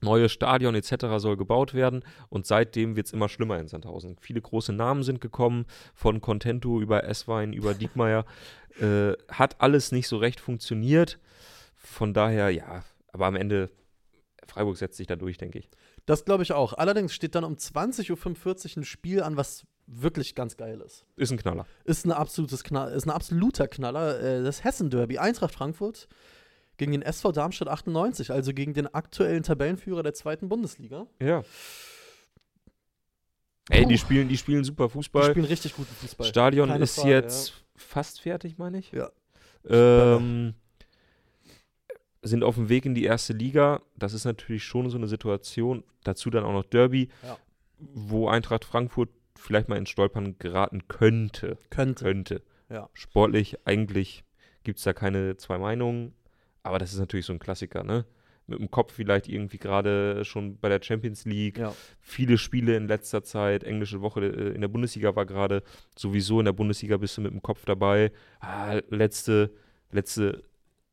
Neues 0.01 0.31
Stadion 0.31 0.75
etc. 0.75 1.05
soll 1.17 1.37
gebaut 1.37 1.73
werden 1.73 2.03
und 2.29 2.45
seitdem 2.45 2.95
wird 2.95 3.07
es 3.07 3.13
immer 3.13 3.29
schlimmer 3.29 3.59
in 3.59 3.67
Sandhausen. 3.67 4.17
Viele 4.19 4.41
große 4.41 4.73
Namen 4.73 5.03
sind 5.03 5.21
gekommen, 5.21 5.65
von 5.93 6.21
Contento 6.21 6.81
über 6.81 7.03
Esswein, 7.03 7.53
über 7.53 7.73
Diekmeyer. 7.73 8.25
äh, 8.79 9.13
hat 9.29 9.61
alles 9.61 9.91
nicht 9.91 10.07
so 10.07 10.17
recht 10.17 10.39
funktioniert. 10.39 11.19
Von 11.75 12.13
daher, 12.13 12.49
ja, 12.49 12.83
aber 13.11 13.25
am 13.25 13.35
Ende, 13.35 13.69
Freiburg 14.47 14.77
setzt 14.77 14.97
sich 14.97 15.07
da 15.07 15.15
durch, 15.15 15.37
denke 15.37 15.59
ich. 15.59 15.69
Das 16.05 16.25
glaube 16.25 16.43
ich 16.43 16.51
auch. 16.51 16.73
Allerdings 16.73 17.13
steht 17.13 17.35
dann 17.35 17.43
um 17.43 17.55
20.45 17.55 18.09
Uhr 18.11 18.77
ein 18.77 18.83
Spiel 18.83 19.23
an, 19.23 19.37
was 19.37 19.65
wirklich 19.87 20.35
ganz 20.35 20.57
geil 20.57 20.81
ist. 20.81 21.05
Ist 21.15 21.31
ein 21.31 21.37
Knaller. 21.37 21.65
Ist, 21.83 22.05
ein 22.05 22.11
absolutes 22.11 22.63
Knall, 22.63 22.91
ist 22.93 23.05
ein 23.05 23.11
absoluter 23.11 23.67
Knaller. 23.67 24.19
Äh, 24.19 24.43
das 24.43 24.63
Hessen-Derby, 24.63 25.17
Eintracht 25.17 25.53
Frankfurt 25.53 26.07
gegen 26.81 26.93
den 26.93 27.03
SV 27.03 27.31
Darmstadt 27.31 27.67
98, 27.67 28.31
also 28.31 28.53
gegen 28.55 28.73
den 28.73 28.91
aktuellen 28.91 29.43
Tabellenführer 29.43 30.01
der 30.01 30.15
zweiten 30.15 30.49
Bundesliga. 30.49 31.05
Ja. 31.21 31.43
Ey, 33.69 33.85
die 33.85 33.99
spielen, 33.99 34.27
die 34.27 34.35
spielen 34.37 34.63
super 34.63 34.87
Die 34.87 34.93
Fußball. 34.93 35.29
spielen 35.29 35.45
richtig 35.45 35.75
guten 35.75 35.93
Fußball. 35.93 36.25
Stadion 36.25 36.69
Keine 36.69 36.83
ist 36.83 36.95
Frage, 36.95 37.11
jetzt 37.11 37.53
fast 37.75 38.19
fertig, 38.21 38.57
meine 38.57 38.79
ich. 38.79 38.91
Ja. 38.93 39.11
Ähm, 39.69 40.55
sind 42.23 42.43
auf 42.43 42.55
dem 42.55 42.67
Weg 42.67 42.85
in 42.85 42.95
die 42.95 43.03
erste 43.03 43.33
Liga. 43.33 43.83
Das 43.95 44.13
ist 44.13 44.25
natürlich 44.25 44.63
schon 44.63 44.89
so 44.89 44.97
eine 44.97 45.07
Situation. 45.07 45.83
Dazu 46.03 46.31
dann 46.31 46.43
auch 46.43 46.51
noch 46.53 46.65
Derby, 46.65 47.09
Ja. 47.21 47.37
wo 47.77 48.27
Eintracht 48.27 48.65
Frankfurt 48.65 49.09
vielleicht 49.35 49.69
mal 49.69 49.77
ins 49.77 49.89
Stolpern 49.91 50.35
geraten 50.39 50.87
könnte. 50.87 51.59
Könnte. 51.69 52.03
Könnte. 52.03 52.41
Ja. 52.69 52.89
Sportlich 52.93 53.59
eigentlich 53.67 54.23
gibt 54.63 54.79
es 54.79 54.83
da 54.83 54.93
keine 54.93 55.37
zwei 55.37 55.59
Meinungen. 55.59 56.15
Aber 56.63 56.79
das 56.79 56.93
ist 56.93 56.99
natürlich 56.99 57.25
so 57.25 57.33
ein 57.33 57.39
Klassiker, 57.39 57.83
ne? 57.83 58.05
mit 58.47 58.59
dem 58.59 58.71
Kopf 58.71 58.91
vielleicht 58.93 59.29
irgendwie 59.29 59.59
gerade 59.59 60.25
schon 60.25 60.57
bei 60.57 60.67
der 60.67 60.81
Champions 60.83 61.23
League. 61.25 61.57
Ja. 61.59 61.73
Viele 62.01 62.37
Spiele 62.37 62.75
in 62.75 62.87
letzter 62.87 63.23
Zeit, 63.23 63.63
englische 63.63 64.01
Woche 64.01 64.25
äh, 64.25 64.53
in 64.53 64.59
der 64.61 64.67
Bundesliga 64.67 65.15
war 65.15 65.25
gerade 65.25 65.63
sowieso 65.97 66.39
in 66.39 66.45
der 66.45 66.51
Bundesliga 66.53 66.97
bist 66.97 67.15
du 67.17 67.21
mit 67.21 67.31
dem 67.31 67.41
Kopf 67.41 67.63
dabei. 67.65 68.11
Ah, 68.41 68.79
letzte, 68.89 69.53
letzte 69.91 70.43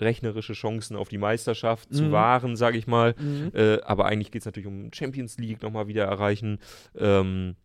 rechnerische 0.01 0.53
Chancen 0.53 0.95
auf 0.97 1.09
die 1.09 1.19
Meisterschaft 1.19 1.93
zu 1.93 2.05
Mhm. 2.05 2.12
wahren, 2.12 2.57
sage 2.57 2.79
ich 2.79 2.87
mal. 2.87 3.16
Mhm. 3.19 3.51
Äh, 3.55 3.81
aber 3.81 4.07
eigentlich 4.07 4.31
geht 4.31 4.43
es 4.43 4.47
natürlich 4.47 4.69
um 4.69 4.93
Champions 4.93 5.39
League 5.39 5.61
nochmal 5.62 5.89
wieder 5.89 6.05
erreichen. 6.05 6.59
Ähm, 6.97 7.57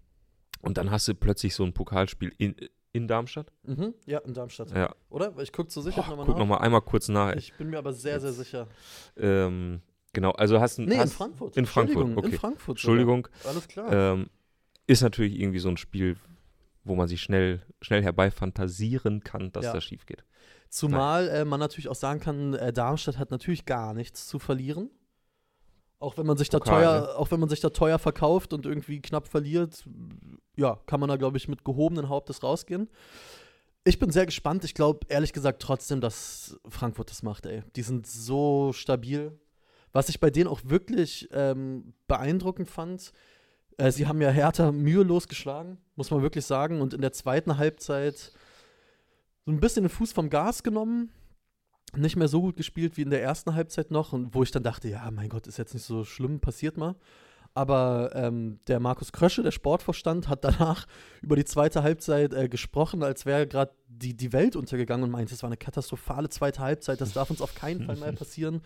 und 0.61 0.77
dann 0.77 0.89
hast 0.89 1.07
du 1.07 1.13
plötzlich 1.13 1.53
so 1.53 1.63
ein 1.63 1.73
Pokalspiel 1.73 2.31
in, 2.39 2.55
in 2.93 3.07
Darmstadt. 3.07 3.51
Mhm. 3.63 3.93
Ja, 4.05 4.19
in 4.19 4.33
Darmstadt. 4.33 4.71
Ja. 4.71 4.93
Oder? 5.09 5.33
Ich 5.39 5.51
gucke 5.51 5.67
zur 5.69 5.83
Sicherheit 5.83 6.05
Boah, 6.05 6.11
nochmal 6.11 6.25
guck 6.27 6.35
nach. 6.35 6.39
nochmal 6.39 6.59
einmal 6.59 6.81
kurz 6.81 7.09
nach. 7.09 7.35
Ich 7.35 7.53
bin 7.55 7.69
mir 7.69 7.79
aber 7.79 7.91
sehr, 7.91 8.19
sehr 8.21 8.31
sicher. 8.33 8.67
Ähm, 9.17 9.81
genau, 10.13 10.31
also 10.31 10.61
hast 10.61 10.77
du. 10.77 10.83
Nee, 10.83 10.93
in 10.95 10.99
hast, 11.01 11.13
Frankfurt. 11.13 11.57
in 11.57 11.65
Frankfurt, 11.65 11.97
Entschuldigung, 12.05 12.17
okay. 12.17 12.33
In 12.33 12.39
Frankfurt. 12.39 12.77
Entschuldigung. 12.77 13.27
Alles 13.45 13.67
klar. 13.67 13.91
Ähm, 13.91 14.29
ist 14.87 15.01
natürlich 15.01 15.39
irgendwie 15.39 15.59
so 15.59 15.69
ein 15.69 15.77
Spiel, 15.77 16.17
wo 16.83 16.95
man 16.95 17.07
sich 17.07 17.21
schnell, 17.21 17.61
schnell 17.81 18.03
herbeifantasieren 18.03 19.23
kann, 19.23 19.51
dass 19.51 19.65
Ja. 19.65 19.73
das 19.73 19.83
schief 19.83 20.05
geht. 20.05 20.23
Zumal 20.69 21.29
äh, 21.29 21.45
man 21.45 21.59
natürlich 21.59 21.87
auch 21.87 21.95
sagen 21.95 22.19
kann, 22.19 22.53
äh, 22.55 22.73
Darmstadt 22.73 23.17
hat 23.17 23.31
natürlich 23.31 23.65
gar 23.65 23.93
nichts 23.93 24.27
zu 24.27 24.39
verlieren. 24.39 24.89
Auch 26.03 26.17
wenn 26.17 26.25
man 26.25 26.37
sich 26.37 26.49
da 26.49 26.59
Pokal, 26.59 26.81
teuer, 26.81 27.01
ne? 27.01 27.15
auch 27.15 27.31
wenn 27.31 27.39
man 27.39 27.47
sich 27.47 27.61
da 27.61 27.69
teuer 27.69 27.97
verkauft 27.97 28.51
und 28.51 28.65
irgendwie 28.65 29.01
knapp 29.01 29.27
verliert, 29.27 29.85
ja, 30.57 30.77
kann 30.85 30.99
man 30.99 31.07
da, 31.07 31.15
glaube 31.15 31.37
ich, 31.37 31.47
mit 31.47 31.63
gehobenen 31.63 32.09
Hauptes 32.09 32.43
rausgehen. 32.43 32.89
Ich 33.85 33.99
bin 33.99 34.11
sehr 34.11 34.25
gespannt. 34.25 34.65
Ich 34.65 34.73
glaube, 34.73 35.07
ehrlich 35.07 35.31
gesagt, 35.31 35.61
trotzdem, 35.61 36.01
dass 36.01 36.59
Frankfurt 36.67 37.09
das 37.09 37.23
macht, 37.23 37.45
ey. 37.45 37.63
Die 37.77 37.81
sind 37.83 38.05
so 38.05 38.73
stabil. 38.73 39.31
Was 39.93 40.09
ich 40.09 40.19
bei 40.19 40.29
denen 40.29 40.47
auch 40.47 40.61
wirklich 40.65 41.29
ähm, 41.31 41.93
beeindruckend 42.07 42.69
fand, 42.69 43.13
äh, 43.77 43.91
sie 43.91 44.05
haben 44.05 44.21
ja 44.21 44.29
Hertha 44.29 44.71
mühelos 44.71 45.27
geschlagen, 45.29 45.77
muss 45.95 46.11
man 46.11 46.21
wirklich 46.21 46.45
sagen. 46.45 46.81
Und 46.81 46.93
in 46.93 47.01
der 47.01 47.13
zweiten 47.13 47.57
Halbzeit 47.57 48.33
so 49.45 49.51
ein 49.51 49.59
bisschen 49.59 49.83
den 49.83 49.89
Fuß 49.89 50.11
vom 50.11 50.29
Gas 50.29 50.63
genommen. 50.63 51.11
Nicht 51.95 52.15
mehr 52.15 52.27
so 52.27 52.41
gut 52.41 52.57
gespielt 52.57 52.97
wie 52.97 53.03
in 53.03 53.09
der 53.09 53.21
ersten 53.21 53.53
Halbzeit 53.53 53.91
noch. 53.91 54.13
Und 54.13 54.33
wo 54.33 54.43
ich 54.43 54.51
dann 54.51 54.63
dachte, 54.63 54.87
ja, 54.87 55.09
mein 55.11 55.29
Gott, 55.29 55.47
ist 55.47 55.57
jetzt 55.57 55.73
nicht 55.73 55.85
so 55.85 56.03
schlimm, 56.03 56.39
passiert 56.39 56.77
mal. 56.77 56.95
Aber 57.55 58.11
ähm, 58.15 58.59
der 58.67 58.79
Markus 58.79 59.11
Krösche, 59.11 59.43
der 59.43 59.51
Sportvorstand, 59.51 60.27
hat 60.27 60.43
danach 60.43 60.87
über 61.21 61.35
die 61.35 61.45
zweite 61.45 61.83
Halbzeit 61.83 62.33
äh, 62.33 62.49
gesprochen, 62.49 63.03
als 63.03 63.25
wäre 63.25 63.45
gerade 63.45 63.73
die, 63.87 64.17
die 64.17 64.33
Welt 64.33 64.55
untergegangen 64.55 65.03
und 65.03 65.11
meinte, 65.11 65.35
es 65.35 65.43
war 65.43 65.49
eine 65.49 65.57
katastrophale 65.57 66.29
zweite 66.29 66.61
Halbzeit, 66.61 66.99
das 66.99 67.13
darf 67.13 67.29
uns 67.29 67.41
auf 67.41 67.53
keinen 67.53 67.85
Fall 67.85 67.97
mehr 67.97 68.11
passieren. 68.13 68.61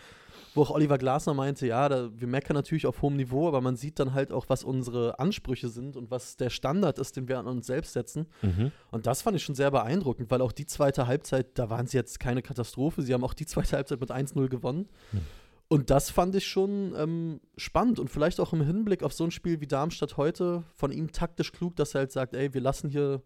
Wo 0.58 0.64
auch 0.64 0.72
Oliver 0.72 0.98
Glasner 0.98 1.36
meinte, 1.36 1.68
ja, 1.68 1.88
da, 1.88 2.10
wir 2.14 2.28
meckern 2.28 2.56
natürlich 2.56 2.88
auf 2.88 3.02
hohem 3.04 3.16
Niveau, 3.16 3.48
aber 3.48 3.62
man 3.62 3.76
sieht 3.76 4.00
dann 4.00 4.14
halt 4.14 4.32
auch, 4.32 4.46
was 4.50 4.64
unsere 4.64 5.20
Ansprüche 5.20 5.70
sind 5.70 5.96
und 5.96 6.10
was 6.10 6.36
der 6.36 6.50
Standard 6.50 6.98
ist, 6.98 7.16
den 7.16 7.28
wir 7.28 7.38
an 7.38 7.46
uns 7.46 7.68
selbst 7.68 7.94
setzen. 7.94 8.26
Und 8.90 9.06
das 9.06 9.22
fand 9.22 9.38
ich 9.38 9.44
schon 9.44 9.54
sehr 9.54 9.70
beeindruckend, 9.70 10.32
weil 10.32 10.42
auch 10.42 10.52
die 10.52 10.66
zweite 10.66 11.06
Halbzeit, 11.06 11.60
da 11.60 11.70
waren 11.70 11.86
sie 11.86 11.98
jetzt 11.98 12.20
keine 12.20 12.42
Katastrophe. 12.42 13.04
Sie 13.04 13.14
haben 13.14 13.24
auch 13.24 13.36
die 13.36 13.46
zweite 13.46 13.76
Halbzeit 13.76 14.00
mit 14.00 14.12
1-0 14.12 14.48
gewonnen. 14.48 14.90
Und 15.70 15.90
das 15.90 16.10
fand 16.10 16.34
ich 16.34 16.48
schon 16.48 16.94
ähm, 16.98 17.42
spannend 17.58 18.00
und 18.00 18.10
vielleicht 18.10 18.40
auch 18.40 18.54
im 18.54 18.62
Hinblick 18.62 19.04
auf 19.04 19.14
so 19.14 19.26
ein 19.26 19.32
Spiel 19.32 19.60
wie 19.60 19.68
Darmstadt 19.68 20.18
heute 20.18 20.64
von 20.74 20.92
ihm 20.92 21.12
taktisch 21.12 21.52
klug, 21.52 21.76
dass 21.76 21.94
er 21.94 22.00
halt 22.00 22.12
sagt, 22.12 22.34
ey, 22.34 22.54
wir 22.54 22.62
lassen 22.62 22.90
hier 22.90 23.22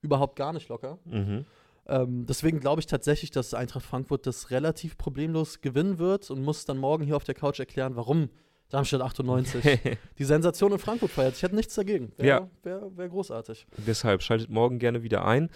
überhaupt 0.00 0.36
gar 0.36 0.52
nicht 0.52 0.68
locker. 0.68 0.98
Mhm. 1.04 1.44
Ähm, 1.90 2.24
deswegen 2.26 2.60
glaube 2.60 2.80
ich 2.80 2.86
tatsächlich, 2.86 3.30
dass 3.30 3.52
Eintracht 3.52 3.84
Frankfurt 3.84 4.26
das 4.26 4.50
relativ 4.50 4.96
problemlos 4.96 5.60
gewinnen 5.60 5.98
wird 5.98 6.30
und 6.30 6.42
muss 6.42 6.64
dann 6.64 6.78
morgen 6.78 7.04
hier 7.04 7.16
auf 7.16 7.24
der 7.24 7.34
Couch 7.34 7.58
erklären, 7.58 7.96
warum 7.96 8.30
Darmstadt 8.68 9.00
98 9.02 9.80
die 10.18 10.24
Sensation 10.24 10.72
in 10.72 10.78
Frankfurt 10.78 11.10
feiert. 11.10 11.34
Ich 11.34 11.42
hätte 11.42 11.56
nichts 11.56 11.74
dagegen. 11.74 12.12
Wäre 12.16 12.28
Ja. 12.28 12.50
wär, 12.62 12.96
wär 12.96 13.08
großartig. 13.08 13.66
Deshalb 13.86 14.22
schaltet 14.22 14.48
morgen 14.48 14.78
gerne 14.78 15.02
wieder 15.02 15.24
ein. 15.24 15.50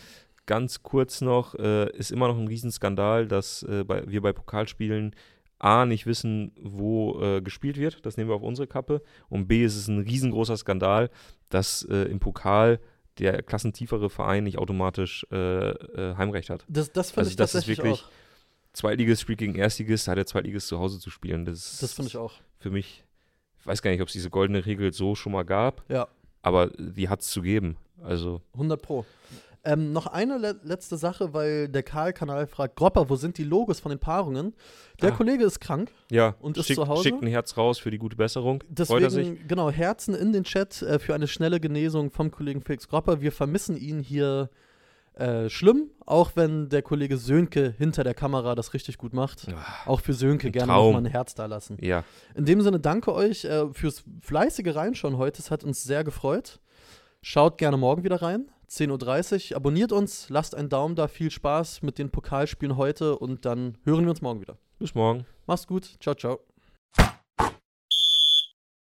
Ganz 0.47 0.82
kurz 0.82 1.20
noch, 1.20 1.55
äh, 1.55 1.89
ist 1.97 2.11
immer 2.11 2.28
noch 2.28 2.37
ein 2.37 2.49
Riesenskandal, 2.49 3.28
dass 3.28 3.62
äh, 3.62 3.85
bei, 3.85 4.03
wir 4.07 4.20
bei 4.20 4.32
Pokalspielen 4.32 5.14
A 5.61 5.87
nicht 5.87 6.05
wissen, 6.05 6.53
wo 6.61 7.20
äh, 7.22 7.41
gespielt 7.41 7.78
wird. 7.78 8.05
Das 8.05 8.16
nehmen 8.16 8.28
wir 8.28 8.35
auf 8.35 8.43
unsere 8.43 8.66
Kappe. 8.66 9.01
Und 9.28 9.47
B 9.47 9.64
ist 9.64 9.76
es 9.76 9.89
ein 9.89 10.01
riesengroßer 10.01 10.57
Skandal, 10.57 11.09
dass 11.49 11.85
äh, 11.89 12.11
im 12.11 12.18
Pokal 12.18 12.80
der 13.18 13.42
klassentiefere 13.42 14.10
Verein 14.10 14.44
nicht 14.44 14.58
automatisch 14.58 15.26
äh, 15.30 15.36
äh, 15.70 16.16
Heimrecht 16.16 16.50
hat. 16.50 16.64
Das, 16.68 16.92
das 16.92 17.10
finde 17.10 17.20
Also 17.20 17.30
ich 17.30 17.36
das 17.36 17.50
ist 17.50 17.52
tatsächlich 17.60 17.78
wirklich- 17.78 18.02
auch. 18.02 18.10
Zweitligist 18.72 19.22
spielt 19.22 19.38
gegen 19.38 19.54
Erstligist, 19.54 20.08
da 20.08 20.12
hat 20.12 20.18
der 20.18 20.26
Zweitligist 20.26 20.66
zu 20.66 20.80
Hause 20.80 20.98
zu 20.98 21.08
spielen. 21.10 21.44
Das, 21.44 21.74
ist 21.74 21.82
Das 21.84 21.92
finde 21.92 22.08
ich 22.08 22.16
auch. 22.16 22.32
für 22.58 22.70
mich, 22.70 23.04
ich 23.60 23.66
weiß 23.66 23.82
gar 23.82 23.92
nicht, 23.92 24.00
ob 24.02 24.08
es 24.08 24.12
diese 24.14 24.30
goldene 24.30 24.66
Regel 24.66 24.92
so 24.92 25.14
schon 25.14 25.30
mal 25.32 25.44
gab, 25.44 25.88
Ja. 25.88 26.08
aber 26.42 26.70
die 26.76 27.08
hat 27.08 27.20
es 27.20 27.28
zu 27.28 27.40
geben. 27.42 27.76
Also 28.02 28.42
100 28.54 28.82
Pro. 28.82 29.06
Ähm, 29.66 29.92
noch 29.94 30.06
eine 30.06 30.36
le 30.36 30.60
letzte 30.62 30.96
Sache, 30.98 31.32
weil 31.32 31.68
der 31.68 31.82
Karl-Kanal 31.82 32.46
fragt, 32.46 32.76
Gropper, 32.76 33.08
wo 33.08 33.16
sind 33.16 33.38
die 33.38 33.44
Logos 33.44 33.80
von 33.80 33.90
den 33.90 33.98
Paarungen? 33.98 34.54
Der 35.00 35.12
Ah. 35.12 35.16
Kollege 35.16 35.44
ist 35.44 35.58
krank, 35.60 35.90
Ja, 36.10 36.34
Und 36.40 36.58
ist 36.58 36.66
schickt, 36.66 36.78
zu 36.80 36.86
Hause? 36.86 37.02
schickt 37.04 37.22
ein 37.22 37.28
Herz 37.28 37.56
raus 37.56 37.78
für 37.78 37.90
die 37.90 37.96
gute 37.98 38.14
Besserung. 38.16 38.62
Er 38.68 39.00
deswegen, 39.00 39.48
genau, 39.48 39.70
Herzen 39.70 40.14
in 40.14 40.32
den 40.34 40.44
Chat 40.44 40.82
äh, 40.82 40.98
für 40.98 41.14
eine 41.14 41.26
schnelle 41.26 41.60
Genesung 41.60 42.10
vom 42.10 42.30
Kollegen 42.30 42.60
Felix 42.60 42.88
Gropper. 42.88 43.22
Wir 43.22 43.32
vermissen 43.32 43.76
ihn 43.76 44.00
hier 44.00 44.50
äh, 45.14 45.48
schlimm, 45.48 45.90
auch 46.04 46.32
wenn 46.34 46.68
der 46.68 46.82
Kollege 46.82 47.16
Sönke 47.16 47.72
hinter 47.78 48.04
der 48.04 48.14
Kamera 48.14 48.54
das 48.56 48.74
richtig 48.74 48.98
gut 48.98 49.14
macht. 49.14 49.46
Auch 49.86 50.00
für 50.00 50.12
Sönke 50.12 50.50
gerne 50.50 50.72
nochmal 50.72 51.02
ein 51.02 51.06
Herz 51.06 51.34
da 51.34 51.46
lassen. 51.46 51.78
Ja, 51.80 52.04
In 52.34 52.44
dem 52.44 52.60
Sinne, 52.60 52.80
danke 52.80 53.14
euch 53.14 53.44
äh, 53.44 53.72
fürs 53.72 54.02
fleißige 54.20 54.74
Reinschauen 54.74 55.16
heute. 55.16 55.40
Es 55.40 55.50
hat 55.50 55.64
uns 55.64 55.84
sehr 55.84 56.04
gefreut. 56.04 56.58
Schaut 57.22 57.56
gerne 57.58 57.76
morgen 57.78 58.02
wieder 58.04 58.20
rein. 58.20 58.50
10.30 58.76 59.50
Uhr. 59.50 59.56
Abonniert 59.56 59.92
uns, 59.92 60.28
lasst 60.28 60.54
einen 60.54 60.68
Daumen 60.68 60.96
da. 60.96 61.08
Viel 61.08 61.30
Spaß 61.30 61.82
mit 61.82 61.98
den 61.98 62.10
Pokalspielen 62.10 62.76
heute 62.76 63.18
und 63.18 63.44
dann 63.44 63.78
hören 63.84 64.04
wir 64.04 64.10
uns 64.10 64.22
morgen 64.22 64.40
wieder. 64.40 64.58
bis 64.78 64.94
morgen. 64.94 65.26
Macht's 65.46 65.66
gut. 65.66 65.96
Ciao, 66.00 66.14
ciao. 66.14 66.40